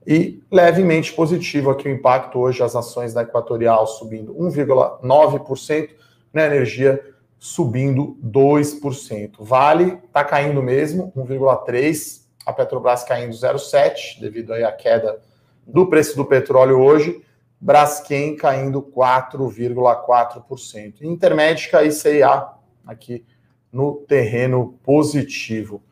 e 0.07 0.43
levemente 0.51 1.13
positivo 1.13 1.71
aqui 1.71 1.87
o 1.87 1.93
impacto 1.93 2.39
hoje, 2.39 2.63
as 2.63 2.75
ações 2.75 3.13
da 3.13 3.23
Equatorial 3.23 3.87
subindo 3.87 4.35
1,9%, 4.35 5.91
na 6.33 6.47
Energia 6.47 7.03
subindo 7.39 8.17
2%. 8.25 9.37
Vale 9.41 9.99
está 10.07 10.25
caindo 10.25 10.63
mesmo, 10.63 11.13
1,3%, 11.17 12.27
a 12.45 12.53
Petrobras 12.53 13.05
caindo 13.05 13.35
0,7%, 13.35 14.21
devido 14.21 14.53
aí 14.53 14.65
à 14.65 14.73
queda 14.73 15.21
do 15.67 15.87
preço 15.87 16.17
do 16.17 16.25
petróleo 16.25 16.81
hoje, 16.81 17.23
Braskem 17.61 18.35
caindo 18.37 18.83
4,4%. 18.83 21.03
Intermédica 21.03 21.85
e 21.85 21.93
CIA 21.93 22.49
aqui 22.87 23.25
no 23.71 23.97
terreno 24.09 24.79
positivo. 24.83 25.83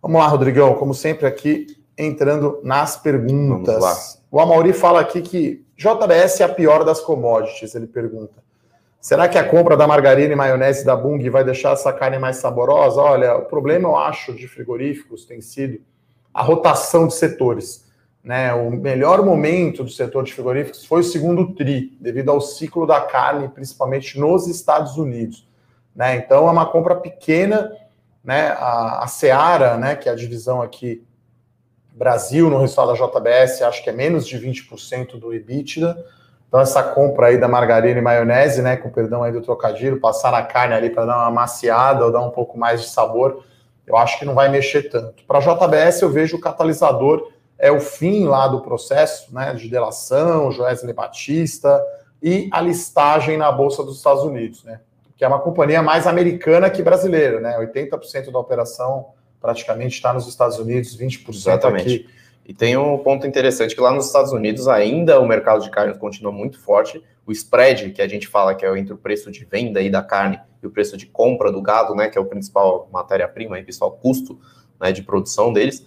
Vamos 0.00 0.20
lá, 0.20 0.26
Rodrigão, 0.26 0.74
como 0.74 0.94
sempre 0.94 1.26
aqui, 1.26 1.66
entrando 1.98 2.60
nas 2.62 2.96
perguntas. 2.96 4.22
O 4.30 4.40
Amauri 4.40 4.72
fala 4.72 5.00
aqui 5.00 5.20
que 5.20 5.66
JBS 5.76 6.40
é 6.40 6.44
a 6.44 6.48
pior 6.48 6.82
das 6.84 7.00
commodities, 7.00 7.74
ele 7.74 7.86
pergunta. 7.86 8.45
Será 9.06 9.28
que 9.28 9.38
a 9.38 9.48
compra 9.48 9.76
da 9.76 9.86
margarina 9.86 10.32
e 10.32 10.36
maionese 10.36 10.84
da 10.84 10.96
Bung 10.96 11.30
vai 11.30 11.44
deixar 11.44 11.74
essa 11.74 11.92
carne 11.92 12.18
mais 12.18 12.38
saborosa? 12.38 13.00
Olha, 13.00 13.36
o 13.36 13.42
problema, 13.42 13.88
eu 13.88 13.96
acho, 13.96 14.34
de 14.34 14.48
frigoríficos 14.48 15.24
tem 15.24 15.40
sido 15.40 15.78
a 16.34 16.42
rotação 16.42 17.06
de 17.06 17.14
setores. 17.14 17.86
Né? 18.20 18.52
O 18.52 18.68
melhor 18.68 19.24
momento 19.24 19.84
do 19.84 19.90
setor 19.90 20.24
de 20.24 20.34
frigoríficos 20.34 20.84
foi 20.84 21.02
o 21.02 21.04
segundo 21.04 21.54
TRI, 21.54 21.96
devido 22.00 22.32
ao 22.32 22.40
ciclo 22.40 22.84
da 22.84 23.00
carne, 23.00 23.48
principalmente 23.48 24.18
nos 24.18 24.48
Estados 24.48 24.96
Unidos. 24.96 25.48
Né? 25.94 26.16
Então, 26.16 26.48
é 26.48 26.50
uma 26.50 26.66
compra 26.66 26.96
pequena. 26.96 27.70
Né? 28.24 28.48
A, 28.58 29.04
a 29.04 29.06
Seara, 29.06 29.76
né, 29.76 29.94
que 29.94 30.08
é 30.08 30.12
a 30.12 30.16
divisão 30.16 30.60
aqui 30.60 31.06
Brasil, 31.92 32.50
no 32.50 32.58
resultado 32.58 32.88
da 32.88 33.06
JBS, 33.06 33.62
acho 33.62 33.84
que 33.84 33.88
é 33.88 33.92
menos 33.92 34.26
de 34.26 34.36
20% 34.36 35.16
do 35.16 35.32
EBITDA. 35.32 35.96
Então, 36.48 36.60
essa 36.60 36.82
compra 36.82 37.28
aí 37.28 37.38
da 37.38 37.48
margarina 37.48 37.98
e 37.98 38.02
maionese, 38.02 38.62
né, 38.62 38.76
com 38.76 38.88
perdão 38.88 39.22
aí 39.22 39.32
do 39.32 39.42
trocadilho, 39.42 40.00
passar 40.00 40.30
na 40.30 40.42
carne 40.42 40.74
ali 40.74 40.90
para 40.90 41.04
dar 41.04 41.16
uma 41.18 41.30
maciada 41.30 42.04
ou 42.04 42.12
dar 42.12 42.20
um 42.20 42.30
pouco 42.30 42.56
mais 42.58 42.80
de 42.80 42.88
sabor, 42.88 43.44
eu 43.86 43.96
acho 43.96 44.18
que 44.18 44.24
não 44.24 44.34
vai 44.34 44.48
mexer 44.48 44.88
tanto. 44.88 45.24
Para 45.24 45.38
a 45.38 45.40
JBS, 45.40 46.02
eu 46.02 46.10
vejo 46.10 46.36
o 46.36 46.40
catalisador 46.40 47.30
é 47.58 47.70
o 47.70 47.80
fim 47.80 48.26
lá 48.26 48.46
do 48.46 48.60
processo 48.60 49.34
né, 49.34 49.54
de 49.54 49.68
delação, 49.68 50.50
Joesley 50.52 50.92
Batista 50.92 51.82
e 52.22 52.48
a 52.52 52.60
listagem 52.60 53.36
na 53.36 53.50
Bolsa 53.50 53.82
dos 53.82 53.96
Estados 53.96 54.22
Unidos, 54.22 54.62
né, 54.64 54.80
que 55.16 55.24
é 55.24 55.28
uma 55.28 55.38
companhia 55.38 55.82
mais 55.82 56.06
americana 56.06 56.68
que 56.68 56.82
brasileira. 56.82 57.40
Né, 57.40 57.56
80% 57.58 58.30
da 58.30 58.38
operação 58.38 59.06
praticamente 59.40 59.96
está 59.96 60.12
nos 60.12 60.28
Estados 60.28 60.58
Unidos, 60.58 60.96
20% 60.96 61.28
Exatamente. 61.28 61.82
aqui 61.82 62.08
e 62.48 62.54
tem 62.54 62.76
um 62.76 62.96
ponto 62.98 63.26
interessante 63.26 63.74
que 63.74 63.80
lá 63.80 63.92
nos 63.92 64.06
Estados 64.06 64.30
Unidos 64.30 64.68
ainda 64.68 65.20
o 65.20 65.26
mercado 65.26 65.64
de 65.64 65.68
carne 65.68 65.98
continua 65.98 66.30
muito 66.30 66.60
forte. 66.60 67.02
O 67.26 67.32
spread 67.32 67.90
que 67.90 68.00
a 68.00 68.06
gente 68.06 68.28
fala 68.28 68.54
que 68.54 68.64
é 68.64 68.78
entre 68.78 68.94
o 68.94 68.96
preço 68.96 69.32
de 69.32 69.44
venda 69.44 69.80
aí 69.80 69.90
da 69.90 70.00
carne 70.00 70.38
e 70.62 70.66
o 70.66 70.70
preço 70.70 70.96
de 70.96 71.06
compra 71.06 71.50
do 71.50 71.60
gado, 71.60 71.92
né, 71.96 72.08
que 72.08 72.16
é 72.16 72.20
o 72.20 72.24
principal 72.24 72.88
matéria-prima 72.92 73.58
e 73.58 73.64
principal 73.64 73.90
custo 73.90 74.38
né, 74.80 74.92
de 74.92 75.02
produção 75.02 75.52
deles, 75.52 75.84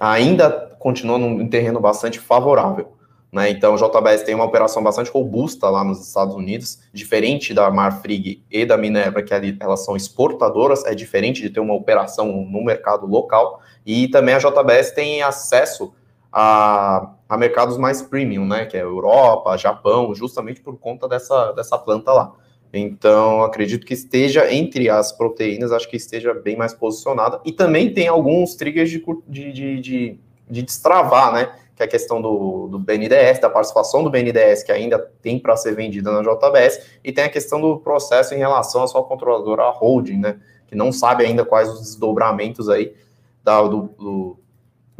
ainda 0.00 0.50
continua 0.80 1.16
num 1.16 1.48
terreno 1.48 1.78
bastante 1.78 2.18
favorável. 2.18 2.92
Né? 3.32 3.50
Então, 3.50 3.74
o 3.74 3.76
JBS 3.76 4.24
tem 4.24 4.34
uma 4.34 4.44
operação 4.44 4.82
bastante 4.82 5.12
robusta 5.12 5.70
lá 5.70 5.84
nos 5.84 6.04
Estados 6.04 6.34
Unidos, 6.34 6.80
diferente 6.92 7.54
da 7.54 7.70
Marfrig 7.70 8.42
e 8.50 8.66
da 8.66 8.76
Minerva, 8.76 9.22
que 9.22 9.32
elas 9.60 9.84
são 9.84 9.94
exportadoras, 9.94 10.84
é 10.84 10.92
diferente 10.92 11.40
de 11.40 11.50
ter 11.50 11.60
uma 11.60 11.74
operação 11.74 12.26
no 12.26 12.64
mercado 12.64 13.06
local. 13.06 13.60
E 13.86 14.08
também 14.08 14.34
a 14.34 14.38
JBS 14.38 14.90
tem 14.90 15.22
acesso 15.22 15.92
a, 16.32 17.12
a 17.28 17.36
mercados 17.36 17.76
mais 17.76 18.02
premium, 18.02 18.46
né? 18.46 18.66
Que 18.66 18.76
é 18.76 18.82
Europa, 18.82 19.56
Japão, 19.56 20.14
justamente 20.14 20.60
por 20.60 20.78
conta 20.78 21.08
dessa, 21.08 21.52
dessa 21.52 21.76
planta 21.78 22.12
lá. 22.12 22.32
Então, 22.72 23.42
acredito 23.42 23.84
que 23.84 23.94
esteja 23.94 24.52
entre 24.52 24.88
as 24.88 25.10
proteínas, 25.10 25.72
acho 25.72 25.88
que 25.88 25.96
esteja 25.96 26.32
bem 26.32 26.56
mais 26.56 26.72
posicionada. 26.72 27.40
E 27.44 27.50
também 27.50 27.92
tem 27.92 28.06
alguns 28.06 28.54
triggers 28.54 28.88
de, 28.90 29.04
de, 29.26 29.52
de, 29.52 29.80
de, 29.80 30.18
de 30.48 30.62
destravar, 30.62 31.32
né? 31.32 31.52
Que 31.74 31.82
é 31.82 31.86
a 31.86 31.88
questão 31.88 32.22
do, 32.22 32.68
do 32.68 32.78
BNDES, 32.78 33.40
da 33.40 33.50
participação 33.50 34.04
do 34.04 34.10
BNDES, 34.10 34.62
que 34.62 34.70
ainda 34.70 34.98
tem 35.20 35.38
para 35.38 35.56
ser 35.56 35.74
vendida 35.74 36.12
na 36.12 36.22
JBS, 36.22 36.98
e 37.02 37.10
tem 37.10 37.24
a 37.24 37.28
questão 37.28 37.60
do 37.60 37.78
processo 37.78 38.34
em 38.34 38.38
relação 38.38 38.84
à 38.84 38.86
sua 38.86 39.02
controladora 39.02 39.68
holding, 39.70 40.18
né? 40.18 40.38
Que 40.68 40.76
não 40.76 40.92
sabe 40.92 41.24
ainda 41.24 41.44
quais 41.44 41.68
os 41.68 41.80
desdobramentos 41.80 42.68
aí 42.68 42.94
da, 43.42 43.62
do, 43.62 43.90
do 43.98 44.38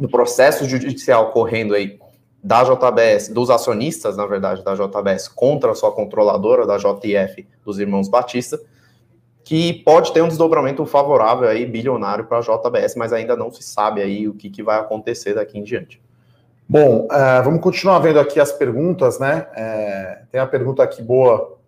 no 0.01 0.09
processo 0.09 0.65
judicial 0.65 1.29
correndo 1.29 1.75
aí 1.75 1.99
da 2.43 2.63
JBS, 2.63 3.29
dos 3.29 3.51
acionistas, 3.51 4.17
na 4.17 4.25
verdade, 4.25 4.63
da 4.63 4.73
JBS 4.73 5.27
contra 5.27 5.71
a 5.71 5.75
sua 5.75 5.91
controladora, 5.91 6.65
da 6.65 6.75
JF, 6.77 7.47
dos 7.63 7.77
irmãos 7.77 8.09
Batista, 8.09 8.59
que 9.43 9.73
pode 9.83 10.11
ter 10.11 10.23
um 10.23 10.27
desdobramento 10.27 10.83
favorável 10.87 11.47
aí, 11.47 11.67
bilionário 11.67 12.25
para 12.25 12.39
a 12.39 12.41
JBS, 12.41 12.95
mas 12.95 13.13
ainda 13.13 13.35
não 13.35 13.51
se 13.51 13.61
sabe 13.61 14.01
aí 14.01 14.27
o 14.27 14.33
que, 14.33 14.49
que 14.49 14.63
vai 14.63 14.79
acontecer 14.79 15.35
daqui 15.35 15.59
em 15.59 15.63
diante. 15.63 16.01
Bom, 16.67 17.05
uh, 17.05 17.43
vamos 17.43 17.61
continuar 17.61 17.99
vendo 17.99 18.19
aqui 18.19 18.39
as 18.39 18.51
perguntas, 18.51 19.19
né? 19.19 19.45
É, 19.55 20.21
tem 20.31 20.41
uma 20.41 20.47
pergunta 20.47 20.81
aqui 20.81 21.03
boa. 21.03 21.59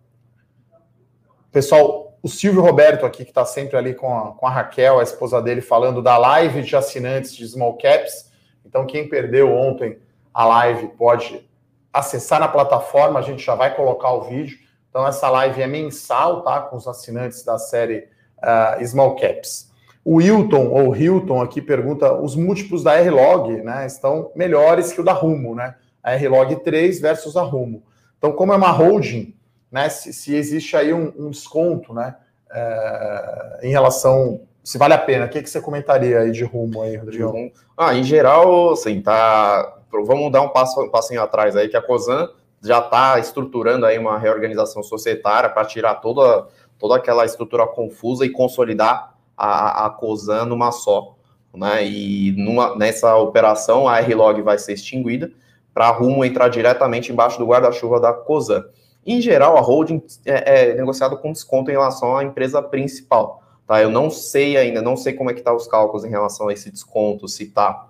Pessoal, 1.52 2.03
o 2.24 2.28
Silvio 2.28 2.62
Roberto 2.62 3.04
aqui, 3.04 3.22
que 3.22 3.30
está 3.30 3.44
sempre 3.44 3.76
ali 3.76 3.92
com 3.92 4.16
a, 4.16 4.32
com 4.32 4.46
a 4.46 4.50
Raquel, 4.50 4.98
a 4.98 5.02
esposa 5.02 5.42
dele, 5.42 5.60
falando 5.60 6.00
da 6.00 6.16
live 6.16 6.62
de 6.62 6.74
assinantes 6.74 7.36
de 7.36 7.46
Small 7.46 7.76
Caps. 7.76 8.32
Então, 8.64 8.86
quem 8.86 9.06
perdeu 9.06 9.52
ontem 9.52 9.98
a 10.32 10.46
live 10.46 10.88
pode 10.96 11.46
acessar 11.92 12.40
na 12.40 12.48
plataforma, 12.48 13.18
a 13.18 13.22
gente 13.22 13.44
já 13.44 13.54
vai 13.54 13.76
colocar 13.76 14.10
o 14.10 14.22
vídeo. 14.22 14.56
Então, 14.88 15.06
essa 15.06 15.28
live 15.28 15.60
é 15.60 15.66
mensal, 15.66 16.40
tá? 16.40 16.60
Com 16.60 16.76
os 16.76 16.88
assinantes 16.88 17.44
da 17.44 17.58
série 17.58 18.08
uh, 18.38 18.82
Small 18.86 19.16
Caps. 19.16 19.70
O 20.02 20.18
Hilton, 20.18 20.68
ou 20.68 20.96
Hilton, 20.96 21.42
aqui 21.42 21.60
pergunta: 21.60 22.14
os 22.14 22.34
múltiplos 22.34 22.82
da 22.82 22.94
R-Log 22.94 23.52
né, 23.62 23.84
estão 23.84 24.32
melhores 24.34 24.94
que 24.94 25.00
o 25.02 25.04
da 25.04 25.12
Rumo, 25.12 25.54
né? 25.54 25.74
A 26.02 26.14
R-Log 26.14 26.56
3 26.56 27.02
versus 27.02 27.36
a 27.36 27.42
Rumo. 27.42 27.82
Então, 28.16 28.32
como 28.32 28.54
é 28.54 28.56
uma 28.56 28.70
holding, 28.70 29.34
né? 29.74 29.88
Se, 29.88 30.12
se 30.12 30.36
existe 30.36 30.76
aí 30.76 30.94
um, 30.94 31.12
um 31.18 31.30
desconto, 31.30 31.92
né? 31.92 32.14
É, 32.52 33.58
em 33.64 33.70
relação 33.70 34.40
se 34.62 34.78
vale 34.78 34.94
a 34.94 34.98
pena. 34.98 35.26
O 35.26 35.28
que, 35.28 35.42
que 35.42 35.50
você 35.50 35.60
comentaria 35.60 36.20
aí 36.20 36.30
de 36.30 36.44
rumo 36.44 36.80
aí, 36.80 36.96
Rodrigo? 36.96 37.52
Ah, 37.76 37.92
em 37.92 38.04
geral, 38.04 38.72
assim, 38.72 39.02
tá. 39.02 39.78
Vamos 39.90 40.30
dar 40.30 40.42
um 40.42 40.48
passo 40.48 40.80
um 40.80 40.88
passinho 40.88 41.20
atrás 41.20 41.56
aí, 41.56 41.68
que 41.68 41.76
a 41.76 41.82
COSAN 41.82 42.30
já 42.62 42.78
está 42.78 43.18
estruturando 43.18 43.84
aí 43.84 43.98
uma 43.98 44.16
reorganização 44.16 44.82
societária 44.82 45.50
para 45.50 45.64
tirar 45.64 45.96
toda, 45.96 46.46
toda 46.78 46.96
aquela 46.96 47.24
estrutura 47.24 47.66
confusa 47.66 48.24
e 48.24 48.30
consolidar 48.30 49.14
a, 49.36 49.86
a 49.86 49.90
COSAN 49.90 50.44
numa 50.46 50.70
só. 50.70 51.16
Né? 51.52 51.84
E 51.84 52.32
numa, 52.38 52.76
nessa 52.76 53.16
operação, 53.16 53.88
a 53.88 53.98
R-Log 53.98 54.40
vai 54.40 54.56
ser 54.56 54.74
extinguida 54.74 55.32
para 55.74 55.90
Rumo 55.90 56.24
entrar 56.24 56.48
diretamente 56.48 57.12
embaixo 57.12 57.38
do 57.38 57.46
guarda-chuva 57.46 57.98
da 58.00 58.12
COSAN. 58.12 58.64
Em 59.06 59.20
geral, 59.20 59.56
a 59.56 59.60
holding 59.60 60.02
é, 60.24 60.70
é 60.70 60.74
negociada 60.74 61.16
com 61.16 61.32
desconto 61.32 61.70
em 61.70 61.74
relação 61.74 62.16
à 62.16 62.24
empresa 62.24 62.62
principal. 62.62 63.42
Tá? 63.66 63.82
Eu 63.82 63.90
não 63.90 64.10
sei 64.10 64.56
ainda, 64.56 64.82
não 64.82 64.96
sei 64.96 65.12
como 65.12 65.30
é 65.30 65.34
que 65.34 65.42
tá 65.42 65.54
os 65.54 65.66
cálculos 65.66 66.04
em 66.04 66.10
relação 66.10 66.48
a 66.48 66.52
esse 66.52 66.70
desconto, 66.70 67.28
se 67.28 67.46
tá 67.46 67.88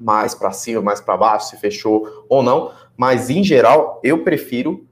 mais 0.00 0.34
para 0.34 0.50
cima, 0.50 0.80
mais 0.80 1.00
para 1.00 1.16
baixo, 1.16 1.50
se 1.50 1.56
fechou 1.58 2.24
ou 2.28 2.42
não, 2.42 2.72
mas 2.96 3.28
em 3.28 3.44
geral 3.44 4.00
eu 4.02 4.24
prefiro, 4.24 4.86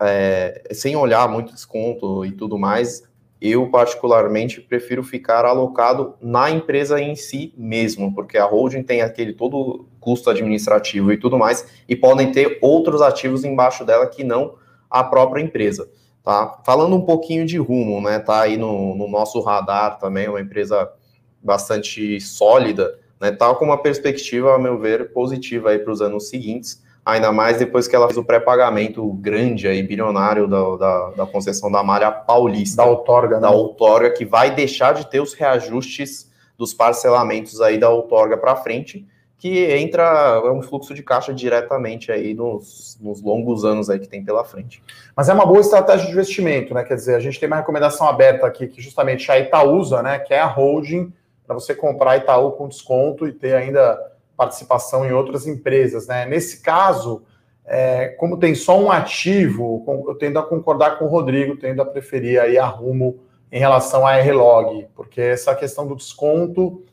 é, 0.00 0.62
sem 0.72 0.96
olhar 0.96 1.28
muito 1.28 1.52
desconto 1.52 2.24
e 2.24 2.32
tudo 2.32 2.58
mais, 2.58 3.08
eu 3.40 3.70
particularmente 3.70 4.60
prefiro 4.60 5.02
ficar 5.02 5.44
alocado 5.44 6.14
na 6.20 6.50
empresa 6.50 7.00
em 7.00 7.16
si 7.16 7.54
mesmo, 7.56 8.14
porque 8.14 8.36
a 8.36 8.44
holding 8.44 8.82
tem 8.82 9.00
aquele 9.00 9.32
todo 9.32 9.86
custo 10.00 10.30
administrativo 10.30 11.12
e 11.12 11.18
tudo 11.18 11.38
mais, 11.38 11.66
e 11.88 11.94
podem 11.94 12.32
ter 12.32 12.58
outros 12.62 13.02
ativos 13.02 13.44
embaixo 13.44 13.84
dela 13.84 14.06
que 14.06 14.24
não 14.24 14.54
a 14.90 15.04
própria 15.04 15.42
empresa. 15.42 15.88
Tá? 16.22 16.60
Falando 16.64 16.96
um 16.96 17.02
pouquinho 17.02 17.46
de 17.46 17.58
rumo, 17.58 18.00
né? 18.00 18.18
Tá 18.18 18.42
aí 18.42 18.56
no, 18.56 18.94
no 18.94 19.08
nosso 19.08 19.40
radar 19.40 19.98
também, 19.98 20.28
uma 20.28 20.40
empresa 20.40 20.90
bastante 21.42 22.20
sólida, 22.20 22.98
né? 23.20 23.30
Tá 23.30 23.54
com 23.54 23.64
uma 23.64 23.78
perspectiva, 23.78 24.54
a 24.54 24.58
meu 24.58 24.78
ver, 24.78 25.12
positiva 25.12 25.70
aí 25.70 25.78
para 25.78 25.92
os 25.92 26.02
anos 26.02 26.28
seguintes, 26.28 26.82
ainda 27.04 27.32
mais 27.32 27.58
depois 27.58 27.88
que 27.88 27.96
ela 27.96 28.06
fez 28.06 28.18
o 28.18 28.24
pré-pagamento 28.24 29.10
grande 29.14 29.66
aí, 29.66 29.82
bilionário 29.82 30.46
da, 30.46 30.76
da, 30.76 31.10
da, 31.10 31.26
concessão 31.26 31.70
da 31.70 31.82
malha 31.82 32.12
paulista. 32.12 32.82
Da 32.82 32.88
outorga, 32.88 33.36
né? 33.36 33.42
Da 33.42 33.50
outorga, 33.50 34.10
que 34.10 34.26
vai 34.26 34.54
deixar 34.54 34.92
de 34.92 35.08
ter 35.08 35.20
os 35.20 35.32
reajustes 35.32 36.30
dos 36.58 36.74
parcelamentos 36.74 37.62
aí 37.62 37.78
da 37.78 37.88
outorga 37.88 38.36
para 38.36 38.56
frente, 38.56 39.06
que 39.40 39.72
entra, 39.72 40.42
é 40.44 40.50
um 40.50 40.60
fluxo 40.60 40.92
de 40.92 41.02
caixa 41.02 41.32
diretamente 41.32 42.12
aí 42.12 42.34
nos, 42.34 42.98
nos, 43.00 43.22
longos 43.22 43.64
anos 43.64 43.88
aí 43.88 43.98
que 43.98 44.06
tem 44.06 44.22
pela 44.22 44.44
frente. 44.44 44.82
Mas 45.16 45.30
é 45.30 45.32
uma 45.32 45.46
boa 45.46 45.60
estratégia 45.60 46.04
de 46.04 46.12
investimento, 46.12 46.74
né? 46.74 46.84
Quer 46.84 46.94
dizer, 46.96 47.14
a 47.14 47.20
gente 47.20 47.40
tem 47.40 47.46
uma 47.46 47.56
recomendação 47.56 48.06
aberta 48.06 48.46
aqui, 48.46 48.66
que 48.66 48.82
justamente 48.82 49.32
a 49.32 49.38
Itaúsa, 49.40 50.02
né, 50.02 50.18
que 50.18 50.34
é 50.34 50.40
a 50.40 50.46
holding 50.46 51.10
para 51.46 51.54
você 51.54 51.74
comprar 51.74 52.18
Itaú 52.18 52.52
com 52.52 52.68
desconto 52.68 53.26
e 53.26 53.32
ter 53.32 53.54
ainda 53.54 53.98
participação 54.36 55.06
em 55.06 55.12
outras 55.12 55.46
empresas, 55.46 56.06
né? 56.06 56.26
Nesse 56.26 56.60
caso, 56.60 57.22
é, 57.64 58.08
como 58.08 58.36
tem 58.36 58.54
só 58.54 58.78
um 58.78 58.92
ativo, 58.92 59.82
eu 60.06 60.16
tendo 60.16 60.38
a 60.38 60.42
concordar 60.42 60.98
com 60.98 61.06
o 61.06 61.08
Rodrigo, 61.08 61.56
tendo 61.56 61.80
a 61.80 61.86
preferir 61.86 62.38
aí 62.38 62.58
a 62.58 62.66
Rumo 62.66 63.20
em 63.50 63.58
relação 63.58 64.06
à 64.06 64.18
R-Log, 64.18 64.86
porque 64.94 65.22
essa 65.22 65.54
questão 65.54 65.86
do 65.86 65.96
desconto 65.96 66.84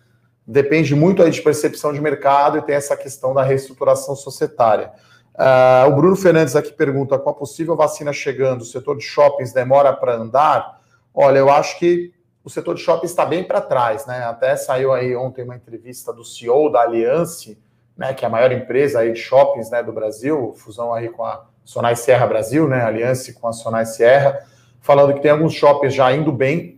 depende 0.48 0.96
muito 0.96 1.22
aí 1.22 1.30
de 1.30 1.42
percepção 1.42 1.92
de 1.92 2.00
mercado 2.00 2.58
e 2.58 2.62
tem 2.62 2.76
essa 2.76 2.96
questão 2.96 3.34
da 3.34 3.44
reestruturação 3.44 4.16
societária. 4.16 4.92
Uh, 5.36 5.90
o 5.90 5.96
Bruno 5.96 6.16
Fernandes 6.16 6.56
aqui 6.56 6.72
pergunta: 6.72 7.20
com 7.20 7.30
a 7.30 7.34
possível 7.34 7.76
vacina 7.76 8.14
chegando, 8.14 8.62
o 8.62 8.66
setor 8.66 8.98
de 8.98 9.04
shoppings 9.04 9.52
demora 9.52 9.92
para 9.94 10.16
andar? 10.16 10.82
Olha, 11.14 11.40
eu 11.40 11.50
acho 11.50 11.78
que 11.78 12.14
o 12.44 12.50
setor 12.50 12.76
de 12.76 12.82
shoppings 12.82 13.12
está 13.12 13.26
bem 13.26 13.44
para 13.44 13.60
trás, 13.60 14.06
né? 14.06 14.24
Até 14.24 14.56
saiu 14.56 14.94
aí 14.94 15.16
ontem 15.16 15.44
uma 15.44 15.56
entrevista 15.56 16.14
do 16.14 16.24
CEO 16.24 16.72
da 16.72 16.82
Aliança, 16.82 17.56
né, 17.98 18.14
que 18.14 18.24
é 18.24 18.28
a 18.28 18.32
maior 18.32 18.52
empresa 18.52 19.00
aí 19.00 19.12
de 19.12 19.20
shoppings 19.20 19.70
né, 19.72 19.82
do 19.82 19.92
Brasil, 19.92 20.54
fusão 20.56 20.94
aí 20.94 21.10
com 21.10 21.26
a 21.26 21.46
Sonai 21.66 21.96
Serra 21.96 22.28
Brasil, 22.28 22.68
né, 22.68 22.84
Aliança 22.84 23.34
com 23.34 23.48
a 23.48 23.54
Sonai 23.54 23.86
Serra, 23.86 24.40
falando 24.80 25.16
que 25.16 25.20
tem 25.20 25.32
alguns 25.32 25.54
shoppings 25.54 25.94
já 25.94 26.14
indo 26.14 26.32
bem, 26.32 26.77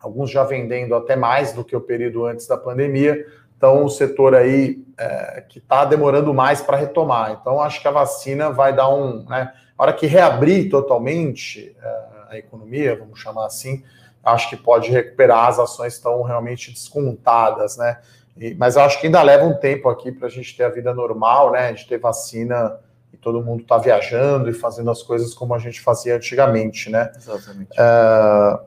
alguns 0.00 0.30
já 0.30 0.44
vendendo 0.44 0.94
até 0.94 1.16
mais 1.16 1.52
do 1.52 1.64
que 1.64 1.74
o 1.74 1.80
período 1.80 2.24
antes 2.26 2.46
da 2.46 2.56
pandemia. 2.56 3.26
Então, 3.56 3.84
o 3.84 3.88
setor 3.88 4.34
aí 4.34 4.84
é, 4.98 5.44
que 5.48 5.58
está 5.58 5.84
demorando 5.84 6.32
mais 6.34 6.60
para 6.60 6.76
retomar. 6.76 7.38
Então, 7.40 7.60
acho 7.60 7.80
que 7.80 7.88
a 7.88 7.90
vacina 7.90 8.50
vai 8.50 8.74
dar 8.74 8.88
um. 8.88 9.24
Né, 9.24 9.52
a 9.76 9.82
hora 9.82 9.92
que 9.92 10.06
reabrir 10.06 10.70
totalmente 10.70 11.74
é, 11.82 12.06
a 12.30 12.38
economia, 12.38 12.96
vamos 12.96 13.18
chamar 13.20 13.46
assim, 13.46 13.82
acho 14.22 14.50
que 14.50 14.56
pode 14.56 14.90
recuperar. 14.90 15.48
As 15.48 15.58
ações 15.58 15.94
estão 15.94 16.22
realmente 16.22 16.70
descontadas, 16.70 17.76
né? 17.76 17.98
E, 18.36 18.54
mas 18.54 18.76
acho 18.76 19.00
que 19.00 19.06
ainda 19.06 19.22
leva 19.22 19.44
um 19.44 19.54
tempo 19.54 19.88
aqui 19.88 20.12
para 20.12 20.26
a 20.26 20.30
gente 20.30 20.54
ter 20.54 20.64
a 20.64 20.68
vida 20.68 20.92
normal, 20.92 21.52
né? 21.52 21.72
De 21.72 21.86
ter 21.86 21.98
vacina 21.98 22.78
e 23.12 23.16
todo 23.16 23.42
mundo 23.42 23.62
está 23.62 23.78
viajando 23.78 24.50
e 24.50 24.52
fazendo 24.52 24.90
as 24.90 25.02
coisas 25.02 25.32
como 25.32 25.54
a 25.54 25.58
gente 25.58 25.80
fazia 25.80 26.16
antigamente, 26.16 26.90
né? 26.90 27.10
Exatamente. 27.16 27.70
É, 27.78 28.60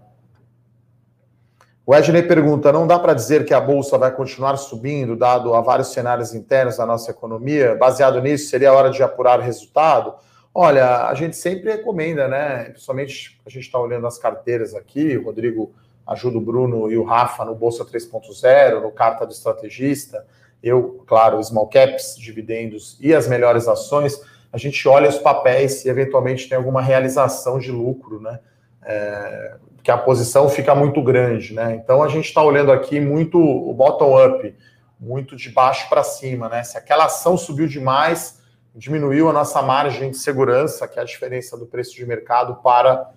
o 1.90 1.96
Edney 1.96 2.22
pergunta: 2.22 2.72
não 2.72 2.86
dá 2.86 3.00
para 3.00 3.16
dizer 3.16 3.44
que 3.46 3.52
a 3.52 3.60
bolsa 3.60 3.98
vai 3.98 4.12
continuar 4.12 4.58
subindo, 4.58 5.16
dado 5.16 5.56
a 5.56 5.62
vários 5.62 5.88
cenários 5.88 6.36
internos 6.36 6.78
da 6.78 6.86
nossa 6.86 7.10
economia? 7.10 7.74
Baseado 7.74 8.22
nisso, 8.22 8.48
seria 8.48 8.70
a 8.70 8.74
hora 8.74 8.92
de 8.92 9.02
apurar 9.02 9.40
resultado? 9.40 10.14
Olha, 10.54 11.08
a 11.08 11.16
gente 11.16 11.36
sempre 11.36 11.72
recomenda, 11.72 12.28
né? 12.28 12.66
Principalmente 12.66 13.42
a 13.44 13.50
gente 13.50 13.64
está 13.64 13.80
olhando 13.80 14.06
as 14.06 14.20
carteiras 14.20 14.76
aqui, 14.76 15.18
o 15.18 15.26
Rodrigo 15.26 15.72
ajuda 16.06 16.38
o 16.38 16.42
Bruno 16.42 16.92
e 16.92 16.96
o 16.96 17.04
Rafa 17.04 17.44
no 17.44 17.56
Bolsa 17.56 17.84
3.0, 17.84 18.84
no 18.84 18.92
Carta 18.92 19.26
do 19.26 19.32
Estrategista, 19.32 20.28
eu, 20.62 21.04
claro, 21.08 21.44
small 21.44 21.70
caps, 21.70 22.16
dividendos 22.20 23.00
e 23.02 23.16
as 23.16 23.28
melhores 23.28 23.68
ações, 23.68 24.22
a 24.54 24.60
gente 24.60 24.88
olha 24.88 25.10
os 25.10 25.18
papéis 25.18 25.84
e 25.86 25.90
eventualmente 25.90 26.48
tem 26.48 26.56
alguma 26.56 26.84
realização 26.84 27.58
de 27.58 27.72
lucro, 27.72 28.22
né? 28.22 28.40
É, 28.84 29.56
que 29.84 29.92
a 29.92 29.98
posição 29.98 30.50
fica 30.50 30.76
muito 30.76 31.02
grande, 31.02 31.54
né? 31.54 31.76
Então 31.76 32.04
a 32.04 32.08
gente 32.08 32.26
está 32.26 32.44
olhando 32.44 32.72
aqui 32.72 33.00
muito 33.00 33.40
o 33.40 33.74
bottom-up, 33.74 34.56
muito 35.00 35.36
de 35.36 35.50
baixo 35.50 35.88
para 35.90 36.04
cima, 36.04 36.50
né? 36.50 36.64
Se 36.64 36.78
aquela 36.78 37.06
ação 37.06 37.38
subiu 37.38 37.68
demais, 37.68 38.40
diminuiu 38.76 39.30
a 39.30 39.34
nossa 39.34 39.62
margem 39.62 40.12
de 40.12 40.18
segurança, 40.18 40.88
que 40.88 41.00
é 41.00 41.02
a 41.02 41.06
diferença 41.06 41.58
do 41.58 41.66
preço 41.66 41.96
de 41.96 42.06
mercado 42.06 42.56
para. 42.56 43.10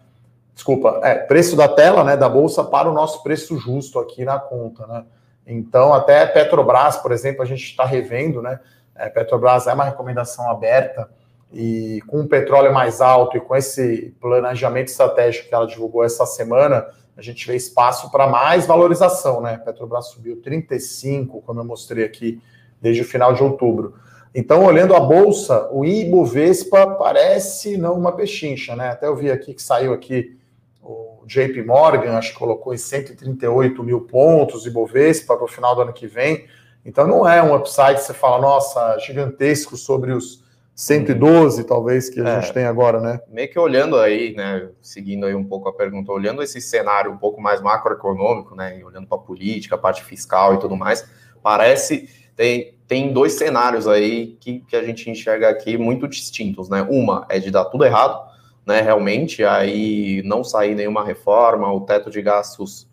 Desculpa, 0.55 1.01
é, 1.03 1.14
preço 1.14 1.57
da 1.57 1.66
tela, 1.66 2.05
né, 2.05 2.14
da 2.14 2.29
bolsa 2.29 2.62
para 2.62 2.88
o 2.88 2.92
nosso 2.92 3.22
preço 3.22 3.59
justo 3.59 3.98
aqui 3.98 4.25
na 4.25 4.38
conta, 4.38 4.87
né? 4.87 5.05
Então, 5.46 5.92
até 5.92 6.25
Petrobras, 6.27 6.96
por 6.98 7.11
exemplo, 7.11 7.42
a 7.42 7.46
gente 7.46 7.64
está 7.64 7.85
revendo, 7.85 8.40
né? 8.40 8.61
É, 8.94 9.09
Petrobras 9.09 9.66
é 9.66 9.72
uma 9.72 9.85
recomendação 9.85 10.48
aberta 10.51 11.09
e 11.52 12.00
com 12.06 12.22
o 12.22 12.28
petróleo 12.28 12.72
mais 12.72 13.00
alto 13.00 13.36
e 13.36 13.40
com 13.40 13.54
esse 13.54 14.14
planejamento 14.20 14.88
estratégico 14.88 15.48
que 15.48 15.54
ela 15.54 15.66
divulgou 15.66 16.02
essa 16.02 16.24
semana, 16.24 16.86
a 17.16 17.20
gente 17.20 17.46
vê 17.46 17.54
espaço 17.54 18.10
para 18.10 18.26
mais 18.26 18.66
valorização, 18.66 19.40
né? 19.42 19.58
Petrobras 19.58 20.06
subiu 20.06 20.40
35, 20.40 21.42
como 21.42 21.60
eu 21.60 21.64
mostrei 21.64 22.04
aqui, 22.04 22.40
desde 22.80 23.02
o 23.02 23.04
final 23.04 23.34
de 23.34 23.42
outubro. 23.42 23.94
Então, 24.34 24.64
olhando 24.64 24.94
a 24.94 25.00
bolsa, 25.00 25.68
o 25.70 25.84
Ibovespa 25.84 26.86
parece 26.94 27.76
não 27.76 27.98
uma 27.98 28.12
pechincha, 28.12 28.74
né? 28.74 28.88
Até 28.88 29.06
eu 29.06 29.14
vi 29.14 29.30
aqui 29.30 29.52
que 29.52 29.62
saiu 29.62 29.92
aqui 29.92 30.38
o 30.82 31.22
JP 31.26 31.62
Morgan, 31.64 32.16
acho 32.16 32.32
que 32.32 32.38
colocou 32.38 32.72
em 32.72 32.78
138 32.78 33.82
mil 33.84 34.00
pontos 34.00 34.64
Ibovespa 34.64 35.36
para 35.36 35.44
o 35.44 35.48
final 35.48 35.74
do 35.74 35.82
ano 35.82 35.92
que 35.92 36.06
vem. 36.06 36.46
Então, 36.82 37.06
não 37.06 37.28
é 37.28 37.42
um 37.42 37.54
upside 37.54 37.96
que 37.96 38.04
você 38.04 38.14
fala, 38.14 38.40
nossa, 38.40 38.98
gigantesco 38.98 39.76
sobre 39.76 40.12
os 40.12 40.41
112, 40.74 41.64
talvez, 41.64 42.08
que 42.08 42.20
a 42.20 42.28
é, 42.28 42.40
gente 42.40 42.52
tem 42.52 42.64
agora, 42.64 43.00
né? 43.00 43.20
Meio 43.28 43.50
que 43.50 43.58
olhando 43.58 43.96
aí, 43.98 44.35
né, 44.35 44.70
seguindo 44.80 45.26
aí 45.26 45.35
um 45.35 45.44
pouco 45.44 45.68
a 45.68 45.72
pergunta, 45.72 46.11
olhando 46.11 46.42
esse 46.42 46.61
cenário 46.61 47.12
um 47.12 47.18
pouco 47.18 47.40
mais 47.40 47.61
macroeconômico, 47.61 48.54
né, 48.54 48.82
olhando 48.85 49.06
para 49.06 49.18
a 49.18 49.20
política, 49.20 49.74
a 49.74 49.78
parte 49.78 50.02
fiscal 50.02 50.54
e 50.54 50.58
tudo 50.58 50.74
mais, 50.74 51.06
parece 51.42 52.08
tem, 52.35 52.74
tem 52.88 53.12
dois 53.12 53.35
cenários 53.35 53.87
aí 53.87 54.38
que, 54.40 54.61
que 54.61 54.74
a 54.74 54.82
gente 54.82 55.11
enxerga 55.11 55.50
aqui 55.50 55.76
muito 55.76 56.08
distintos, 56.08 56.68
né? 56.70 56.87
Uma 56.88 57.26
é 57.28 57.38
de 57.38 57.50
dar 57.50 57.66
tudo 57.66 57.85
errado, 57.85 58.18
né, 58.64 58.80
realmente, 58.80 59.44
aí 59.44 60.22
não 60.24 60.42
sair 60.42 60.74
nenhuma 60.74 61.04
reforma, 61.04 61.72
o 61.72 61.82
teto 61.82 62.11
de 62.11 62.22
gastos 62.22 62.88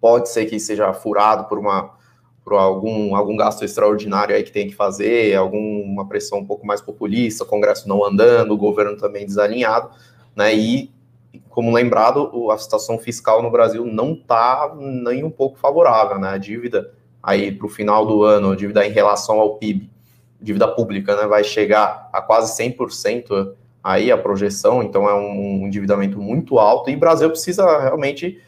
pode 0.00 0.28
ser 0.30 0.46
que 0.46 0.58
seja 0.58 0.92
furado 0.92 1.44
por 1.44 1.58
uma 1.58 1.94
por 2.44 2.54
algum, 2.54 3.14
algum 3.14 3.36
gasto 3.36 3.64
extraordinário 3.64 4.34
aí 4.34 4.42
que 4.42 4.52
tem 4.52 4.68
que 4.68 4.74
fazer, 4.74 5.36
alguma 5.36 6.06
pressão 6.06 6.40
um 6.40 6.44
pouco 6.44 6.66
mais 6.66 6.80
populista, 6.80 7.44
Congresso 7.44 7.88
não 7.88 8.04
andando, 8.04 8.52
o 8.52 8.56
governo 8.56 8.96
também 8.96 9.24
desalinhado, 9.24 9.90
né? 10.34 10.54
E, 10.54 10.90
como 11.48 11.72
lembrado, 11.72 12.50
a 12.50 12.58
situação 12.58 12.98
fiscal 12.98 13.42
no 13.42 13.50
Brasil 13.50 13.84
não 13.84 14.14
está 14.14 14.74
nem 14.76 15.22
um 15.22 15.30
pouco 15.30 15.58
favorável, 15.58 16.18
né? 16.18 16.30
A 16.30 16.38
dívida 16.38 16.92
aí 17.22 17.52
para 17.52 17.66
o 17.66 17.70
final 17.70 18.04
do 18.04 18.24
ano, 18.24 18.50
a 18.50 18.56
dívida 18.56 18.84
em 18.84 18.90
relação 18.90 19.38
ao 19.38 19.56
PIB, 19.56 19.88
dívida 20.40 20.66
pública, 20.66 21.14
né, 21.14 21.26
vai 21.26 21.44
chegar 21.44 22.10
a 22.12 22.20
quase 22.20 22.60
100% 22.60 23.54
aí 23.82 24.10
a 24.10 24.18
projeção, 24.18 24.82
então 24.82 25.08
é 25.08 25.14
um 25.14 25.66
endividamento 25.66 26.20
muito 26.20 26.58
alto 26.58 26.90
e 26.90 26.96
o 26.96 26.98
Brasil 26.98 27.30
precisa 27.30 27.80
realmente 27.80 28.40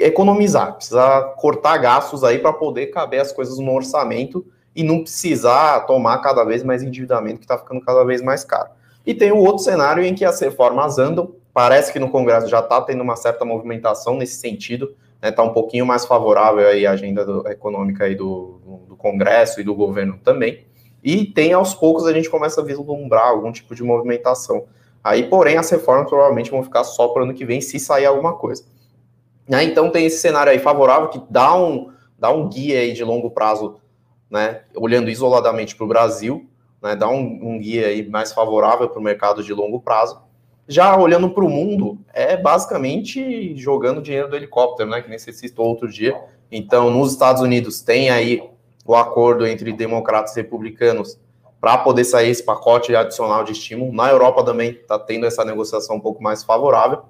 economizar, 0.00 0.74
precisa 0.74 1.22
cortar 1.36 1.78
gastos 1.78 2.24
aí 2.24 2.38
para 2.38 2.52
poder 2.52 2.86
caber 2.86 3.20
as 3.20 3.32
coisas 3.32 3.58
no 3.58 3.72
orçamento 3.72 4.44
e 4.74 4.82
não 4.82 5.02
precisar 5.02 5.80
tomar 5.80 6.18
cada 6.18 6.44
vez 6.44 6.62
mais 6.62 6.82
endividamento 6.82 7.38
que 7.38 7.44
está 7.44 7.58
ficando 7.58 7.80
cada 7.80 8.04
vez 8.04 8.22
mais 8.22 8.44
caro. 8.44 8.70
E 9.04 9.14
tem 9.14 9.32
o 9.32 9.38
outro 9.38 9.64
cenário 9.64 10.02
em 10.04 10.14
que 10.14 10.24
as 10.24 10.40
reformas 10.40 10.98
andam, 10.98 11.34
parece 11.52 11.92
que 11.92 11.98
no 11.98 12.10
Congresso 12.10 12.48
já 12.48 12.60
está 12.60 12.80
tendo 12.80 13.02
uma 13.02 13.16
certa 13.16 13.44
movimentação 13.44 14.16
nesse 14.16 14.36
sentido, 14.36 14.94
está 15.16 15.28
né, 15.28 15.32
tá 15.32 15.42
um 15.42 15.52
pouquinho 15.52 15.84
mais 15.84 16.06
favorável 16.06 16.66
aí 16.66 16.86
a 16.86 16.92
agenda 16.92 17.24
do, 17.24 17.46
econômica 17.48 18.04
aí 18.04 18.14
do, 18.14 18.60
do 18.88 18.96
Congresso 18.96 19.60
e 19.60 19.64
do 19.64 19.74
governo 19.74 20.18
também, 20.22 20.64
e 21.02 21.24
tem 21.24 21.52
aos 21.52 21.74
poucos 21.74 22.06
a 22.06 22.12
gente 22.12 22.28
começa 22.28 22.60
a 22.60 22.64
vislumbrar 22.64 23.28
algum 23.28 23.50
tipo 23.50 23.74
de 23.74 23.82
movimentação. 23.82 24.64
Aí, 25.02 25.24
porém, 25.24 25.56
as 25.56 25.70
reformas 25.70 26.08
provavelmente 26.08 26.50
vão 26.50 26.62
ficar 26.62 26.84
só 26.84 27.08
para 27.08 27.22
o 27.22 27.24
ano 27.24 27.34
que 27.34 27.44
vem, 27.44 27.60
se 27.60 27.80
sair 27.80 28.04
alguma 28.04 28.34
coisa. 28.34 28.64
Né? 29.50 29.64
Então 29.64 29.90
tem 29.90 30.06
esse 30.06 30.18
cenário 30.18 30.52
aí 30.52 30.60
favorável 30.60 31.08
que 31.08 31.20
dá 31.28 31.56
um, 31.56 31.90
dá 32.16 32.30
um 32.30 32.48
guia 32.48 32.78
aí 32.78 32.92
de 32.92 33.02
longo 33.02 33.32
prazo, 33.32 33.80
né? 34.30 34.60
olhando 34.76 35.10
isoladamente 35.10 35.74
para 35.74 35.84
o 35.84 35.88
Brasil, 35.88 36.48
né? 36.80 36.94
dá 36.94 37.08
um, 37.08 37.40
um, 37.42 37.58
guia 37.58 37.88
aí 37.88 38.08
mais 38.08 38.32
favorável 38.32 38.88
para 38.88 39.00
o 39.00 39.02
mercado 39.02 39.42
de 39.42 39.52
longo 39.52 39.80
prazo. 39.80 40.22
Já 40.68 40.96
olhando 40.96 41.30
para 41.30 41.44
o 41.44 41.48
mundo, 41.50 41.98
é 42.14 42.36
basicamente 42.36 43.56
jogando 43.56 44.00
dinheiro 44.00 44.30
do 44.30 44.36
helicóptero, 44.36 44.88
né? 44.88 45.02
que 45.02 45.10
nem 45.10 45.18
você 45.18 45.32
citou 45.32 45.66
outro 45.66 45.88
dia. 45.88 46.16
Então, 46.52 46.88
nos 46.88 47.10
Estados 47.10 47.42
Unidos 47.42 47.80
tem 47.80 48.08
aí 48.08 48.48
o 48.86 48.94
acordo 48.94 49.44
entre 49.44 49.72
democratas 49.72 50.36
e 50.36 50.42
republicanos 50.42 51.18
para 51.60 51.76
poder 51.78 52.04
sair 52.04 52.30
esse 52.30 52.44
pacote 52.44 52.94
adicional 52.94 53.42
de 53.42 53.50
estímulo. 53.50 53.92
Na 53.92 54.08
Europa 54.10 54.44
também 54.44 54.70
está 54.70 54.96
tendo 54.96 55.26
essa 55.26 55.44
negociação 55.44 55.96
um 55.96 56.00
pouco 56.00 56.22
mais 56.22 56.44
favorável. 56.44 57.02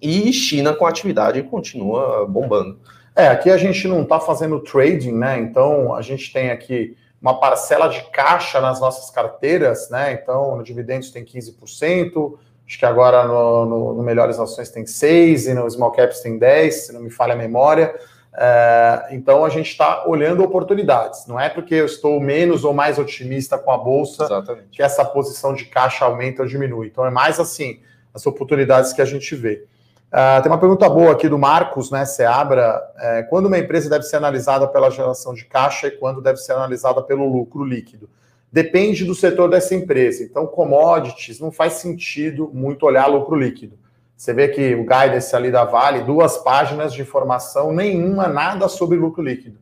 E 0.00 0.32
China 0.32 0.74
com 0.74 0.86
atividade 0.86 1.42
continua 1.42 2.26
bombando. 2.26 2.78
É, 3.14 3.28
aqui 3.28 3.50
a 3.50 3.56
gente 3.56 3.88
não 3.88 4.02
está 4.02 4.20
fazendo 4.20 4.60
trading, 4.60 5.12
né? 5.12 5.38
Então 5.38 5.94
a 5.94 6.02
gente 6.02 6.32
tem 6.32 6.50
aqui 6.50 6.96
uma 7.20 7.40
parcela 7.40 7.88
de 7.88 8.02
caixa 8.10 8.60
nas 8.60 8.78
nossas 8.78 9.10
carteiras, 9.10 9.88
né? 9.88 10.12
Então 10.12 10.56
no 10.56 10.62
dividendos 10.62 11.10
tem 11.10 11.24
15%, 11.24 12.34
acho 12.66 12.78
que 12.78 12.84
agora 12.84 13.26
no, 13.26 13.64
no, 13.64 13.94
no 13.94 14.02
Melhores 14.02 14.38
Ações 14.38 14.68
tem 14.68 14.84
6% 14.84 15.50
e 15.50 15.54
no 15.54 15.68
Small 15.70 15.92
Caps 15.92 16.20
tem 16.20 16.38
10%, 16.38 16.70
se 16.70 16.92
não 16.92 17.00
me 17.00 17.10
falha 17.10 17.32
a 17.32 17.36
memória. 17.36 17.94
É, 18.38 19.08
então 19.12 19.46
a 19.46 19.48
gente 19.48 19.70
está 19.70 20.06
olhando 20.06 20.44
oportunidades. 20.44 21.26
Não 21.26 21.40
é 21.40 21.48
porque 21.48 21.74
eu 21.74 21.86
estou 21.86 22.20
menos 22.20 22.64
ou 22.64 22.74
mais 22.74 22.98
otimista 22.98 23.56
com 23.56 23.70
a 23.70 23.78
bolsa 23.78 24.24
Exatamente. 24.24 24.68
que 24.70 24.82
essa 24.82 25.02
posição 25.06 25.54
de 25.54 25.64
caixa 25.64 26.04
aumenta 26.04 26.42
ou 26.42 26.48
diminui. 26.48 26.88
Então 26.88 27.06
é 27.06 27.10
mais 27.10 27.40
assim 27.40 27.80
as 28.12 28.26
oportunidades 28.26 28.92
que 28.92 29.00
a 29.00 29.06
gente 29.06 29.34
vê. 29.34 29.64
Uh, 30.12 30.40
tem 30.42 30.50
uma 30.50 30.58
pergunta 30.58 30.88
boa 30.88 31.12
aqui 31.12 31.28
do 31.28 31.38
Marcos, 31.38 31.90
né? 31.90 32.04
Seabra. 32.04 32.80
É, 32.98 33.22
quando 33.24 33.46
uma 33.46 33.58
empresa 33.58 33.90
deve 33.90 34.04
ser 34.04 34.16
analisada 34.16 34.66
pela 34.68 34.90
geração 34.90 35.34
de 35.34 35.44
caixa 35.44 35.88
e 35.88 35.90
quando 35.90 36.22
deve 36.22 36.38
ser 36.38 36.52
analisada 36.52 37.02
pelo 37.02 37.30
lucro 37.30 37.64
líquido? 37.64 38.08
Depende 38.50 39.04
do 39.04 39.14
setor 39.14 39.50
dessa 39.50 39.74
empresa. 39.74 40.22
Então, 40.22 40.46
commodities 40.46 41.40
não 41.40 41.50
faz 41.50 41.74
sentido 41.74 42.50
muito 42.54 42.86
olhar 42.86 43.06
lucro 43.06 43.36
líquido. 43.36 43.78
Você 44.16 44.32
vê 44.32 44.48
que 44.48 44.74
o 44.74 44.86
guidance 44.86 45.36
ali 45.36 45.50
da 45.50 45.64
Vale, 45.64 46.00
duas 46.00 46.38
páginas 46.38 46.94
de 46.94 47.02
informação, 47.02 47.72
nenhuma, 47.72 48.28
nada 48.28 48.66
sobre 48.68 48.96
lucro 48.96 49.22
líquido. 49.22 49.58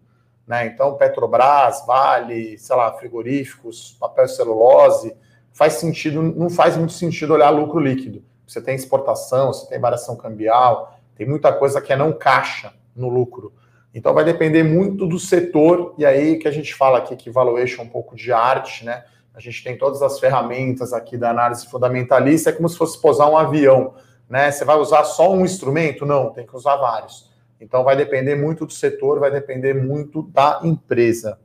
Né? 0.46 0.66
Então, 0.66 0.94
Petrobras, 0.94 1.85
Vale, 1.87 2.57
sei 2.59 2.76
lá, 2.76 2.92
frigoríficos, 2.92 3.96
papel 3.98 4.28
celulose, 4.28 5.16
faz 5.52 5.74
sentido, 5.74 6.22
não 6.22 6.48
faz 6.48 6.76
muito 6.76 6.92
sentido 6.92 7.35
olhar 7.35 7.50
lucro 7.50 7.80
líquido. 7.80 8.22
Você 8.46 8.61
tem 8.61 8.74
exportação, 8.74 9.52
você 9.52 9.66
tem 9.68 9.80
variação 9.80 10.16
cambial, 10.16 10.98
tem 11.16 11.26
muita 11.26 11.52
coisa 11.52 11.80
que 11.80 11.92
é 11.92 11.96
não 11.96 12.12
caixa 12.12 12.72
no 12.94 13.09
lucro. 13.09 13.52
Então 13.94 14.12
vai 14.12 14.24
depender 14.24 14.64
muito 14.64 15.07
do 15.07 15.18
setor, 15.18 15.94
e 15.96 16.04
aí 16.04 16.37
que 16.37 16.48
a 16.48 16.50
gente 16.50 16.74
fala 16.74 16.98
aqui 16.98 17.14
que 17.14 17.30
valuation 17.30 17.83
é 17.83 17.85
um 17.85 17.88
pouco 17.88 18.16
de 18.16 18.33
arte, 18.33 18.85
né? 18.85 19.04
A 19.33 19.40
gente 19.40 19.62
tem 19.62 19.78
todas 19.78 20.02
as 20.02 20.18
ferramentas 20.18 20.92
aqui 20.92 21.16
da 21.16 21.30
análise 21.30 21.66
fundamentalista, 21.66 22.50
é 22.50 22.52
como 22.52 22.68
se 22.68 22.76
fosse 22.76 23.00
posar 23.00 23.28
um 23.28 23.37
avião, 23.37 23.94
né? 24.28 24.50
Você 24.50 24.64
vai 24.64 24.76
usar 24.76 25.04
só 25.04 25.33
um 25.33 25.44
instrumento? 25.44 26.04
Não, 26.04 26.30
tem 26.30 26.46
que 26.46 26.57
usar 26.57 26.76
vários. 26.76 27.33
Então 27.61 27.85
vai 27.85 27.96
depender 27.96 28.35
muito 28.35 28.66
do 28.66 28.72
setor, 28.72 29.20
vai 29.20 29.30
depender 29.30 29.74
muito 29.74 30.22
da 30.22 30.61
empresa. 30.64 31.38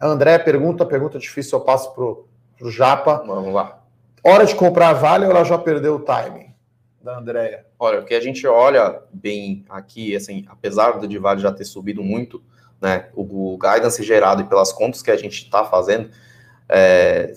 André 0.00 0.38
pergunta, 0.38 0.84
pergunta 0.84 1.18
difícil, 1.18 1.58
eu 1.58 1.64
passo 1.64 1.92
para 1.94 2.04
o 2.04 2.70
Japa. 2.70 3.22
Vamos 3.26 3.52
lá. 3.52 3.81
Hora 4.24 4.46
de 4.46 4.54
comprar 4.54 4.92
vale 4.92 5.24
ou 5.24 5.32
ela 5.32 5.42
já 5.42 5.58
perdeu 5.58 5.96
o 5.96 6.00
timing? 6.00 6.54
Da 7.02 7.18
Andrea. 7.18 7.66
Olha, 7.76 8.00
o 8.00 8.04
que 8.04 8.14
a 8.14 8.20
gente 8.20 8.46
olha 8.46 9.02
bem 9.12 9.64
aqui, 9.68 10.14
assim, 10.14 10.44
apesar 10.48 10.92
do 11.00 11.08
de 11.08 11.18
vale 11.18 11.40
já 11.40 11.50
ter 11.50 11.64
subido 11.64 12.04
muito, 12.04 12.40
né, 12.80 13.08
o, 13.16 13.54
o 13.54 13.58
guidance 13.58 14.00
gerado 14.04 14.42
e 14.42 14.44
pelas 14.44 14.72
contas 14.72 15.02
que 15.02 15.10
a 15.10 15.16
gente 15.16 15.42
está 15.42 15.64
fazendo, 15.64 16.10
é, 16.68 17.36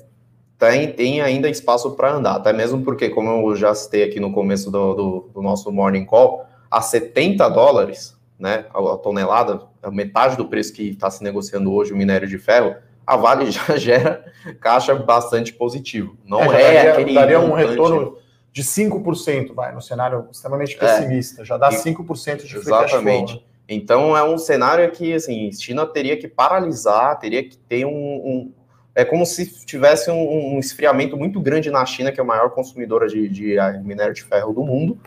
tem, 0.59 0.91
tem 0.91 1.21
ainda 1.21 1.49
espaço 1.49 1.91
para 1.95 2.13
andar, 2.13 2.35
até 2.35 2.53
mesmo 2.53 2.83
porque, 2.83 3.09
como 3.09 3.49
eu 3.49 3.55
já 3.55 3.73
citei 3.73 4.03
aqui 4.03 4.19
no 4.19 4.31
começo 4.31 4.69
do, 4.69 4.93
do, 4.93 5.29
do 5.33 5.41
nosso 5.41 5.71
morning 5.71 6.05
call, 6.05 6.45
a 6.69 6.81
70 6.81 7.49
dólares, 7.49 8.15
né, 8.37 8.65
a, 8.71 8.93
a 8.93 8.97
tonelada, 8.97 9.63
a 9.81 9.89
metade 9.89 10.37
do 10.37 10.47
preço 10.47 10.71
que 10.71 10.89
está 10.89 11.09
se 11.09 11.23
negociando 11.23 11.73
hoje 11.73 11.93
o 11.93 11.97
minério 11.97 12.27
de 12.27 12.37
ferro, 12.37 12.75
a 13.05 13.15
Vale 13.15 13.51
já 13.51 13.63
gera 13.77 14.25
caixa 14.59 14.95
bastante 14.95 15.53
positivo. 15.53 16.17
Não 16.25 16.41
é, 16.41 16.45
é 16.45 16.73
daria, 16.73 16.93
aquele. 16.93 17.13
Daria 17.13 17.39
um 17.39 17.53
retorno 17.53 18.17
de 18.51 18.63
5%, 18.63 19.53
vai, 19.53 19.73
no 19.73 19.81
cenário 19.81 20.27
extremamente 20.31 20.75
é. 20.75 20.79
pessimista. 20.79 21.41
É, 21.41 21.45
já 21.45 21.57
dá 21.57 21.69
5% 21.69 22.43
de 22.45 22.55
Exatamente. 22.55 23.35
Né? 23.35 23.41
Então 23.67 24.15
é 24.15 24.23
um 24.23 24.37
cenário 24.37 24.89
que 24.91 25.13
assim, 25.13 25.51
China 25.51 25.85
teria 25.85 26.15
que 26.17 26.27
paralisar, 26.27 27.17
teria 27.19 27.43
que 27.43 27.57
ter 27.57 27.85
um. 27.85 27.91
um 27.91 28.51
é 28.93 29.03
como 29.03 29.25
se 29.25 29.65
tivesse 29.65 30.09
um, 30.09 30.55
um, 30.55 30.59
esfriamento 30.59 31.17
muito 31.17 31.41
grande 31.41 31.69
na 31.69 31.85
China, 31.85 32.13
que 32.13 32.19
é 32.19 32.23
a 32.23 32.25
maior 32.25 32.51
consumidora 32.51 33.07
de, 33.07 33.27
de 33.27 33.57
minério 33.83 34.13
de 34.13 34.23
ferro 34.23 34.53
do 34.53 34.63
mundo 34.63 34.97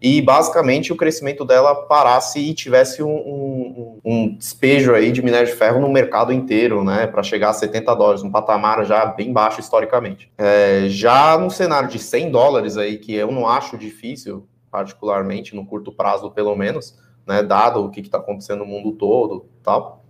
e 0.00 0.20
basicamente 0.20 0.92
o 0.92 0.96
crescimento 0.96 1.44
dela 1.44 1.74
parasse 1.74 2.38
e 2.38 2.52
tivesse 2.52 3.02
um, 3.02 3.16
um, 3.16 4.00
um, 4.04 4.36
despejo 4.36 4.94
aí 4.94 5.10
de 5.10 5.22
minério 5.22 5.46
de 5.46 5.54
ferro 5.54 5.80
no 5.80 5.88
mercado 5.88 6.32
inteiro, 6.32 6.84
né, 6.84 7.06
para 7.06 7.22
chegar 7.22 7.50
a 7.50 7.54
70 7.54 7.94
dólares, 7.94 8.22
um 8.22 8.30
patamar 8.30 8.84
já 8.84 9.06
bem 9.06 9.32
baixo 9.32 9.60
historicamente. 9.60 10.30
É, 10.36 10.84
já 10.88 11.38
no 11.38 11.50
cenário 11.50 11.88
de 11.88 11.98
100 11.98 12.30
dólares 12.30 12.76
aí, 12.76 12.98
que 12.98 13.14
eu 13.14 13.32
não 13.32 13.48
acho 13.48 13.78
difícil, 13.78 14.46
particularmente 14.70 15.56
no 15.56 15.64
curto 15.64 15.90
prazo 15.90 16.30
pelo 16.30 16.54
menos, 16.54 16.98
né, 17.26 17.42
dado 17.42 17.82
o 17.82 17.90
que 17.90 18.00
está 18.00 18.18
acontecendo 18.18 18.60
no 18.60 18.66
mundo 18.66 18.92
todo, 18.92 19.46
tal, 19.62 20.04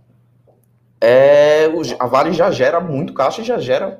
é, 0.99 1.69
a 1.99 2.07
Vale 2.07 2.33
já 2.33 2.51
gera 2.51 2.79
muito 2.79 3.13
caixa 3.13 3.41
e 3.41 3.45
já 3.45 3.57
gera 3.57 3.99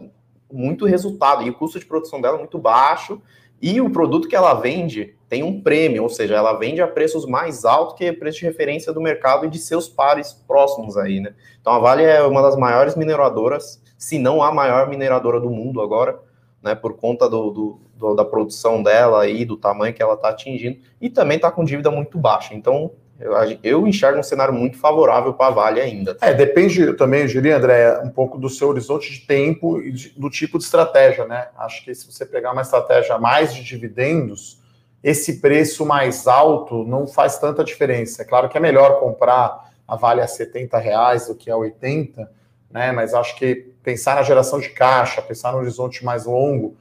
muito 0.52 0.86
resultado. 0.86 1.44
E 1.44 1.50
o 1.50 1.54
custo 1.54 1.80
de 1.80 1.86
produção 1.86 2.20
dela 2.20 2.36
é 2.36 2.40
muito 2.40 2.58
baixo 2.58 3.22
e 3.62 3.82
o 3.82 3.90
produto 3.90 4.28
que 4.28 4.36
ela 4.36 4.54
vende 4.54 5.16
tem 5.28 5.44
um 5.44 5.62
prêmio, 5.62 6.04
ou 6.04 6.10
seja, 6.10 6.36
ela 6.36 6.54
vende 6.54 6.82
a 6.82 6.88
preços 6.88 7.26
mais 7.26 7.66
altos 7.66 7.96
que 7.96 8.10
o 8.10 8.18
preço 8.18 8.40
de 8.40 8.46
referência 8.46 8.94
do 8.94 9.02
mercado 9.02 9.46
e 9.46 9.50
de 9.50 9.58
seus 9.58 9.90
pares 9.90 10.32
próximos 10.32 10.96
aí, 10.96 11.20
né? 11.20 11.34
Então 11.60 11.74
a 11.74 11.80
Vale 11.80 12.04
é 12.04 12.22
uma 12.24 12.42
das 12.42 12.56
maiores 12.56 12.96
mineradoras, 12.96 13.82
se 13.98 14.18
não 14.20 14.42
a 14.42 14.52
maior 14.52 14.88
mineradora 14.88 15.40
do 15.40 15.50
mundo 15.50 15.82
agora, 15.82 16.20
né? 16.62 16.76
Por 16.76 16.96
conta 16.96 17.30
do, 17.30 17.52
do, 17.52 17.82
do 17.96 18.16
da 18.16 18.24
produção 18.24 18.82
dela 18.82 19.24
aí, 19.24 19.44
do 19.44 19.58
tamanho 19.58 19.94
que 19.94 20.02
ela 20.02 20.14
está 20.14 20.30
atingindo, 20.30 20.80
e 21.02 21.10
também 21.10 21.38
está 21.38 21.52
com 21.52 21.64
dívida 21.64 21.92
muito 21.92 22.18
baixa. 22.18 22.54
Então 22.54 22.92
eu, 23.20 23.34
eu 23.64 23.88
enxergo 23.88 24.20
um 24.20 24.24
cenário 24.24 24.54
muito 24.54 24.78
favorável 24.78 25.34
para 25.34 25.48
a 25.48 25.52
Vale 25.52 25.82
ainda. 25.82 26.18
É, 26.22 26.34
depende 26.34 26.94
também, 26.94 27.22
eu 27.22 27.28
diria, 27.28 27.58
André, 27.58 28.00
um 28.04 28.10
pouco 28.10 28.38
do 28.38 28.50
seu 28.50 28.70
horizonte 28.70 29.12
de 29.12 29.26
tempo 29.26 29.82
e 29.82 29.92
de, 29.92 30.10
do 30.10 30.30
tipo 30.30 30.58
de 30.58 30.64
estratégia, 30.64 31.26
né? 31.26 31.48
Acho 31.58 31.84
que 31.84 31.94
se 31.96 32.12
você 32.12 32.26
pegar 32.26 32.52
uma 32.52 32.62
estratégia 32.62 33.18
mais 33.18 33.54
de 33.54 33.64
dividendos, 33.64 34.62
esse 35.04 35.40
preço 35.40 35.86
mais 35.86 36.28
alto 36.28 36.84
não 36.84 37.08
faz 37.08 37.40
tanta 37.40 37.64
diferença. 37.64 38.22
É 38.22 38.26
claro 38.26 38.50
que 38.50 38.58
é 38.58 38.62
melhor 38.62 39.00
comprar 39.00 39.72
a 39.88 39.96
Vale 39.96 40.22
a 40.22 40.28
70 40.28 40.78
reais 40.78 41.28
do 41.28 41.36
que 41.36 41.50
a 41.50 41.58
80, 41.58 42.30
né? 42.70 42.92
Mas 42.92 43.14
acho 43.14 43.36
que 43.36 43.74
pensar 43.82 44.16
na 44.16 44.22
geração 44.22 44.60
de 44.60 44.70
caixa, 44.70 45.22
pensar 45.22 45.54
no 45.54 45.60
horizonte 45.60 46.06
mais 46.06 46.26
longo, 46.26 46.76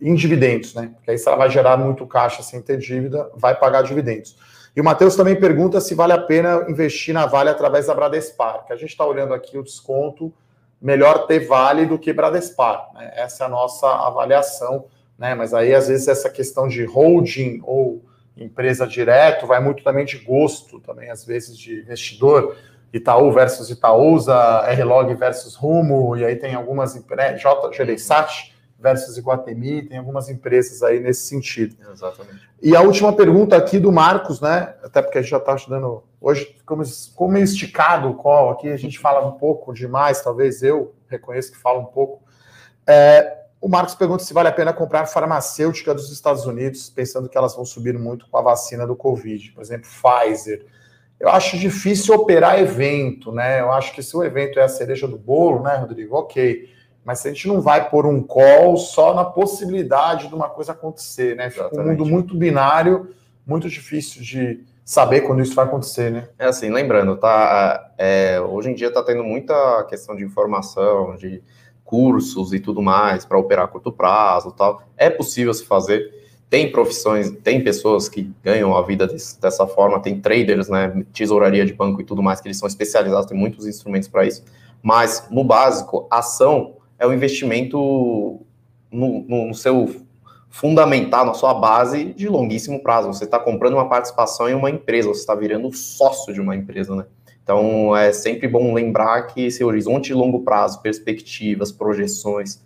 em 0.00 0.14
dividendos, 0.14 0.74
né? 0.74 0.90
Porque 0.94 1.10
aí 1.10 1.16
se 1.16 1.26
ela 1.26 1.36
vai 1.36 1.48
gerar 1.48 1.76
muito 1.78 2.06
caixa 2.06 2.42
sem 2.42 2.60
ter 2.60 2.76
dívida, 2.76 3.30
vai 3.34 3.54
pagar 3.54 3.82
dividendos. 3.82 4.36
E 4.76 4.80
o 4.80 4.84
Matheus 4.84 5.14
também 5.14 5.36
pergunta 5.36 5.80
se 5.80 5.94
vale 5.94 6.12
a 6.12 6.18
pena 6.18 6.66
investir 6.68 7.14
na 7.14 7.26
Vale 7.26 7.48
através 7.48 7.86
da 7.86 7.94
Bradespar, 7.94 8.64
que 8.66 8.72
a 8.72 8.76
gente 8.76 8.90
está 8.90 9.06
olhando 9.06 9.32
aqui 9.32 9.56
o 9.56 9.62
desconto, 9.62 10.32
melhor 10.82 11.26
ter 11.26 11.46
Vale 11.46 11.86
do 11.86 11.98
que 11.98 12.12
Bradespar. 12.12 12.90
Né? 12.94 13.12
Essa 13.14 13.44
é 13.44 13.46
a 13.46 13.50
nossa 13.50 13.86
avaliação, 13.88 14.86
né? 15.18 15.34
Mas 15.34 15.54
aí, 15.54 15.72
às 15.72 15.88
vezes, 15.88 16.08
essa 16.08 16.28
questão 16.28 16.66
de 16.66 16.84
holding 16.84 17.62
ou 17.64 18.04
empresa 18.36 18.84
direto 18.86 19.46
vai 19.46 19.60
muito 19.60 19.84
também 19.84 20.04
de 20.04 20.18
gosto, 20.18 20.80
também, 20.80 21.08
às 21.08 21.24
vezes, 21.24 21.56
de 21.56 21.80
investidor. 21.80 22.56
Itaú 22.92 23.32
versus 23.32 23.70
Itaúsa, 23.70 24.64
R-Log 24.68 25.14
versus 25.14 25.56
Rumo, 25.56 26.16
e 26.16 26.24
aí 26.24 26.36
tem 26.36 26.54
algumas 26.54 26.94
empresas, 26.94 27.40
JGDSAT, 27.40 28.53
versus 28.84 29.16
Iguatemi, 29.16 29.80
tem 29.80 29.96
algumas 29.96 30.28
empresas 30.28 30.82
aí 30.82 31.00
nesse 31.00 31.26
sentido. 31.26 31.74
Exatamente. 31.90 32.46
E 32.62 32.76
a 32.76 32.82
última 32.82 33.14
pergunta 33.14 33.56
aqui 33.56 33.78
do 33.78 33.90
Marcos, 33.90 34.42
né? 34.42 34.74
Até 34.82 35.00
porque 35.00 35.16
a 35.16 35.22
gente 35.22 35.30
já 35.30 35.38
está 35.38 35.54
estudando. 35.54 36.04
Hoje 36.20 36.54
ficamos 36.58 37.10
como 37.16 37.32
meio 37.32 37.44
esticado 37.44 38.10
o 38.10 38.14
call 38.14 38.50
aqui, 38.50 38.68
a 38.68 38.76
gente 38.76 38.98
fala 38.98 39.26
um 39.26 39.32
pouco 39.32 39.72
demais, 39.72 40.20
talvez 40.20 40.62
eu 40.62 40.94
reconheço 41.08 41.50
que 41.50 41.56
falo 41.56 41.80
um 41.80 41.86
pouco. 41.86 42.22
É, 42.86 43.44
o 43.58 43.68
Marcos 43.68 43.94
pergunta 43.94 44.22
se 44.22 44.34
vale 44.34 44.48
a 44.48 44.52
pena 44.52 44.70
comprar 44.70 45.06
farmacêutica 45.06 45.94
dos 45.94 46.12
Estados 46.12 46.44
Unidos, 46.44 46.90
pensando 46.90 47.26
que 47.26 47.38
elas 47.38 47.56
vão 47.56 47.64
subir 47.64 47.98
muito 47.98 48.28
com 48.28 48.36
a 48.36 48.42
vacina 48.42 48.86
do 48.86 48.94
Covid, 48.94 49.50
por 49.52 49.62
exemplo, 49.62 49.88
Pfizer. 49.88 50.66
Eu 51.18 51.30
acho 51.30 51.56
difícil 51.56 52.14
operar 52.14 52.60
evento, 52.60 53.32
né? 53.32 53.62
Eu 53.62 53.72
acho 53.72 53.94
que 53.94 54.02
se 54.02 54.14
o 54.14 54.22
evento 54.22 54.58
é 54.58 54.62
a 54.62 54.68
cereja 54.68 55.08
do 55.08 55.16
bolo, 55.16 55.62
né, 55.62 55.74
Rodrigo? 55.76 56.14
Ok 56.16 56.74
mas 57.04 57.24
a 57.24 57.28
gente 57.28 57.46
não 57.46 57.60
vai 57.60 57.88
pôr 57.90 58.06
um 58.06 58.22
call 58.22 58.76
só 58.76 59.14
na 59.14 59.24
possibilidade 59.24 60.28
de 60.28 60.34
uma 60.34 60.48
coisa 60.48 60.72
acontecer, 60.72 61.36
né? 61.36 61.50
Fica 61.50 61.68
um 61.72 61.84
mundo 61.84 62.06
muito 62.06 62.34
binário, 62.34 63.10
muito 63.46 63.68
difícil 63.68 64.22
de 64.22 64.64
saber 64.84 65.22
quando 65.22 65.42
isso 65.42 65.54
vai 65.54 65.66
acontecer, 65.66 66.10
né? 66.10 66.28
É 66.38 66.46
assim, 66.46 66.70
lembrando, 66.70 67.16
tá? 67.16 67.92
É, 67.98 68.40
hoje 68.40 68.70
em 68.70 68.74
dia 68.74 68.88
está 68.88 69.02
tendo 69.02 69.22
muita 69.22 69.84
questão 69.84 70.16
de 70.16 70.24
informação, 70.24 71.16
de 71.16 71.42
cursos 71.84 72.52
e 72.54 72.58
tudo 72.58 72.80
mais 72.80 73.24
para 73.24 73.38
operar 73.38 73.66
a 73.66 73.68
curto 73.68 73.92
prazo, 73.92 74.50
tal. 74.52 74.82
É 74.96 75.10
possível 75.10 75.52
se 75.52 75.64
fazer. 75.64 76.22
Tem 76.48 76.70
profissões, 76.70 77.30
tem 77.42 77.62
pessoas 77.64 78.08
que 78.08 78.30
ganham 78.42 78.76
a 78.76 78.82
vida 78.82 79.06
desse, 79.06 79.40
dessa 79.40 79.66
forma, 79.66 80.00
tem 80.00 80.20
traders, 80.20 80.68
né, 80.68 81.04
tesouraria 81.12 81.66
de 81.66 81.72
banco 81.72 82.00
e 82.00 82.04
tudo 82.04 82.22
mais, 82.22 82.40
que 82.40 82.46
eles 82.46 82.58
são 82.58 82.68
especializados, 82.68 83.26
tem 83.26 83.36
muitos 83.36 83.66
instrumentos 83.66 84.08
para 84.08 84.24
isso. 84.24 84.44
Mas, 84.82 85.26
no 85.30 85.42
básico, 85.42 86.06
ação 86.10 86.76
é 86.98 87.06
o 87.06 87.12
investimento 87.12 88.40
no, 88.90 89.24
no, 89.28 89.54
seu 89.54 90.04
fundamental, 90.48 91.26
na 91.26 91.34
sua 91.34 91.54
base 91.54 92.06
de 92.14 92.28
longuíssimo 92.28 92.82
prazo. 92.82 93.08
Você 93.08 93.24
está 93.24 93.38
comprando 93.38 93.74
uma 93.74 93.88
participação 93.88 94.48
em 94.48 94.54
uma 94.54 94.70
empresa, 94.70 95.08
você 95.08 95.20
está 95.20 95.34
virando 95.34 95.72
sócio 95.72 96.32
de 96.32 96.40
uma 96.40 96.54
empresa, 96.54 96.94
né? 96.94 97.06
Então, 97.42 97.94
é 97.94 98.10
sempre 98.10 98.48
bom 98.48 98.72
lembrar 98.72 99.22
que 99.24 99.46
esse 99.46 99.62
horizonte 99.62 100.06
de 100.06 100.14
longo 100.14 100.40
prazo, 100.40 100.80
perspectivas, 100.80 101.70
projeções, 101.70 102.62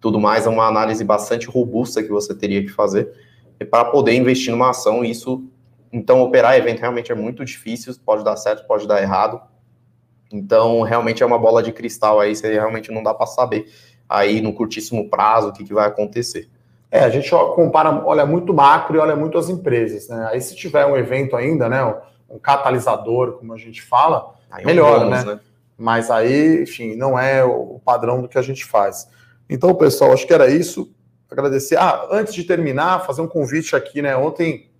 tudo 0.00 0.20
mais, 0.20 0.46
é 0.46 0.50
uma 0.50 0.66
análise 0.66 1.02
bastante 1.02 1.46
robusta 1.46 2.02
que 2.02 2.10
você 2.10 2.34
teria 2.34 2.62
que 2.62 2.68
fazer 2.68 3.10
para 3.70 3.86
poder 3.86 4.14
investir 4.14 4.50
numa 4.50 4.70
ação. 4.70 5.04
Isso 5.04 5.44
Então, 5.90 6.20
operar 6.20 6.54
evento 6.56 6.80
realmente 6.80 7.10
é 7.10 7.14
muito 7.14 7.42
difícil, 7.42 7.94
pode 8.04 8.22
dar 8.22 8.36
certo, 8.36 8.66
pode 8.66 8.86
dar 8.86 9.00
errado. 9.00 9.40
Então, 10.30 10.82
realmente 10.82 11.22
é 11.22 11.26
uma 11.26 11.38
bola 11.38 11.62
de 11.62 11.72
cristal 11.72 12.20
aí, 12.20 12.36
você 12.36 12.52
realmente 12.52 12.92
não 12.92 13.02
dá 13.02 13.14
para 13.14 13.26
saber 13.26 13.66
aí 14.08 14.40
no 14.40 14.52
curtíssimo 14.52 15.08
prazo 15.08 15.48
o 15.48 15.52
que, 15.52 15.64
que 15.64 15.74
vai 15.74 15.86
acontecer. 15.86 16.48
É, 16.90 17.00
a 17.00 17.10
gente 17.10 17.30
compara, 17.54 18.02
olha 18.04 18.24
muito 18.24 18.54
macro 18.54 18.96
e 18.96 18.98
olha 18.98 19.14
muito 19.14 19.36
as 19.36 19.48
empresas, 19.48 20.08
né? 20.08 20.28
Aí 20.30 20.40
se 20.40 20.56
tiver 20.56 20.86
um 20.86 20.96
evento 20.96 21.36
ainda, 21.36 21.68
né, 21.68 21.84
um 22.28 22.38
catalisador, 22.38 23.32
como 23.32 23.52
a 23.52 23.58
gente 23.58 23.82
fala, 23.82 24.34
aí 24.50 24.64
melhor, 24.64 24.98
um 24.98 25.04
bônus, 25.04 25.24
né? 25.24 25.34
né? 25.34 25.40
Mas 25.76 26.10
aí, 26.10 26.62
enfim, 26.62 26.96
não 26.96 27.18
é 27.18 27.44
o 27.44 27.80
padrão 27.84 28.20
do 28.20 28.28
que 28.28 28.36
a 28.36 28.42
gente 28.42 28.64
faz. 28.64 29.08
Então, 29.48 29.74
pessoal, 29.74 30.12
acho 30.12 30.26
que 30.26 30.34
era 30.34 30.50
isso. 30.50 30.92
Agradecer. 31.30 31.76
Ah, 31.76 32.08
antes 32.10 32.34
de 32.34 32.42
terminar, 32.42 33.06
fazer 33.06 33.20
um 33.20 33.28
convite 33.28 33.76
aqui, 33.76 34.02
né? 34.02 34.16
Ontem 34.16 34.70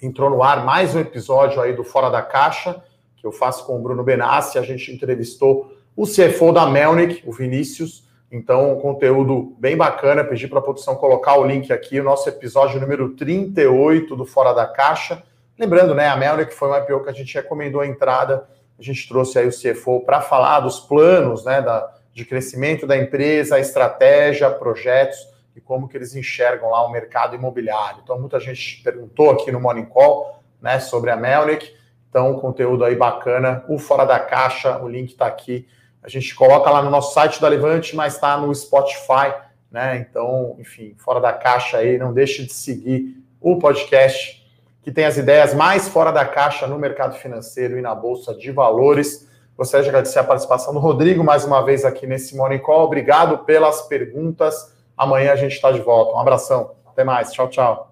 entrou 0.00 0.30
no 0.30 0.42
ar 0.42 0.64
mais 0.64 0.94
um 0.94 1.00
episódio 1.00 1.60
aí 1.60 1.74
do 1.74 1.82
Fora 1.82 2.10
da 2.10 2.22
Caixa, 2.22 2.82
que 3.22 3.26
eu 3.26 3.32
faço 3.32 3.64
com 3.64 3.78
o 3.78 3.78
Bruno 3.80 4.02
Benassi. 4.02 4.58
A 4.58 4.62
gente 4.62 4.92
entrevistou 4.92 5.72
o 5.96 6.04
CFO 6.04 6.52
da 6.52 6.66
Melnick, 6.66 7.22
o 7.24 7.32
Vinícius. 7.32 8.06
Então, 8.30 8.72
um 8.72 8.80
conteúdo 8.80 9.54
bem 9.58 9.76
bacana. 9.76 10.24
Pedi 10.24 10.48
para 10.48 10.58
a 10.58 10.62
produção 10.62 10.96
colocar 10.96 11.38
o 11.38 11.46
link 11.46 11.72
aqui, 11.72 12.00
o 12.00 12.04
nosso 12.04 12.28
episódio 12.28 12.80
número 12.80 13.10
38 13.10 14.16
do 14.16 14.26
Fora 14.26 14.52
da 14.52 14.66
Caixa. 14.66 15.22
Lembrando, 15.56 15.94
né, 15.94 16.08
a 16.08 16.16
Melnick 16.16 16.52
foi 16.52 16.68
uma 16.68 16.78
IPO 16.78 17.04
que 17.04 17.10
a 17.10 17.12
gente 17.12 17.32
recomendou 17.34 17.80
a 17.80 17.86
entrada. 17.86 18.48
A 18.76 18.82
gente 18.82 19.06
trouxe 19.08 19.38
aí 19.38 19.46
o 19.46 19.52
CFO 19.52 20.00
para 20.00 20.20
falar 20.20 20.60
dos 20.60 20.80
planos, 20.80 21.44
né, 21.44 21.62
da, 21.62 21.94
de 22.12 22.24
crescimento 22.24 22.86
da 22.86 22.96
empresa, 22.96 23.60
estratégia, 23.60 24.50
projetos 24.50 25.18
e 25.54 25.60
como 25.60 25.86
que 25.86 25.96
eles 25.96 26.16
enxergam 26.16 26.70
lá 26.70 26.84
o 26.84 26.90
mercado 26.90 27.36
imobiliário. 27.36 28.00
Então, 28.02 28.18
muita 28.18 28.40
gente 28.40 28.82
perguntou 28.82 29.30
aqui 29.30 29.52
no 29.52 29.60
Morning 29.60 29.84
Call, 29.84 30.42
né, 30.60 30.80
sobre 30.80 31.10
a 31.10 31.16
Melnick. 31.16 31.81
Então, 32.12 32.38
conteúdo 32.38 32.84
aí 32.84 32.94
bacana. 32.94 33.64
O 33.66 33.78
Fora 33.78 34.04
da 34.04 34.20
Caixa, 34.20 34.78
o 34.78 34.88
link 34.88 35.12
está 35.12 35.26
aqui 35.26 35.66
a 36.02 36.08
gente 36.08 36.34
coloca 36.34 36.68
lá 36.68 36.82
no 36.82 36.90
nosso 36.90 37.14
site 37.14 37.40
da 37.40 37.48
Levante, 37.48 37.94
mas 37.94 38.14
está 38.14 38.36
no 38.36 38.52
Spotify, 38.52 39.32
né? 39.70 39.98
Então, 39.98 40.56
enfim, 40.58 40.94
fora 40.98 41.20
da 41.20 41.32
caixa 41.32 41.78
aí, 41.78 41.96
não 41.96 42.12
deixe 42.12 42.44
de 42.44 42.52
seguir 42.52 43.16
o 43.40 43.58
podcast 43.58 44.42
que 44.82 44.90
tem 44.90 45.04
as 45.04 45.16
ideias 45.16 45.54
mais 45.54 45.88
fora 45.88 46.10
da 46.10 46.24
caixa 46.24 46.66
no 46.66 46.76
mercado 46.76 47.14
financeiro 47.14 47.78
e 47.78 47.80
na 47.80 47.94
bolsa 47.94 48.34
de 48.34 48.50
valores. 48.50 49.28
Gostaria 49.56 49.84
de 49.84 49.90
agradecer 49.90 50.18
a 50.18 50.24
participação 50.24 50.74
do 50.74 50.80
Rodrigo 50.80 51.22
mais 51.22 51.44
uma 51.44 51.64
vez 51.64 51.84
aqui 51.84 52.04
nesse 52.04 52.36
Morning 52.36 52.58
Call. 52.58 52.84
Obrigado 52.86 53.38
pelas 53.44 53.82
perguntas. 53.82 54.74
Amanhã 54.96 55.32
a 55.32 55.36
gente 55.36 55.52
está 55.52 55.70
de 55.70 55.80
volta. 55.80 56.16
Um 56.16 56.18
abração. 56.18 56.72
Até 56.84 57.04
mais. 57.04 57.30
Tchau, 57.30 57.48
tchau. 57.48 57.91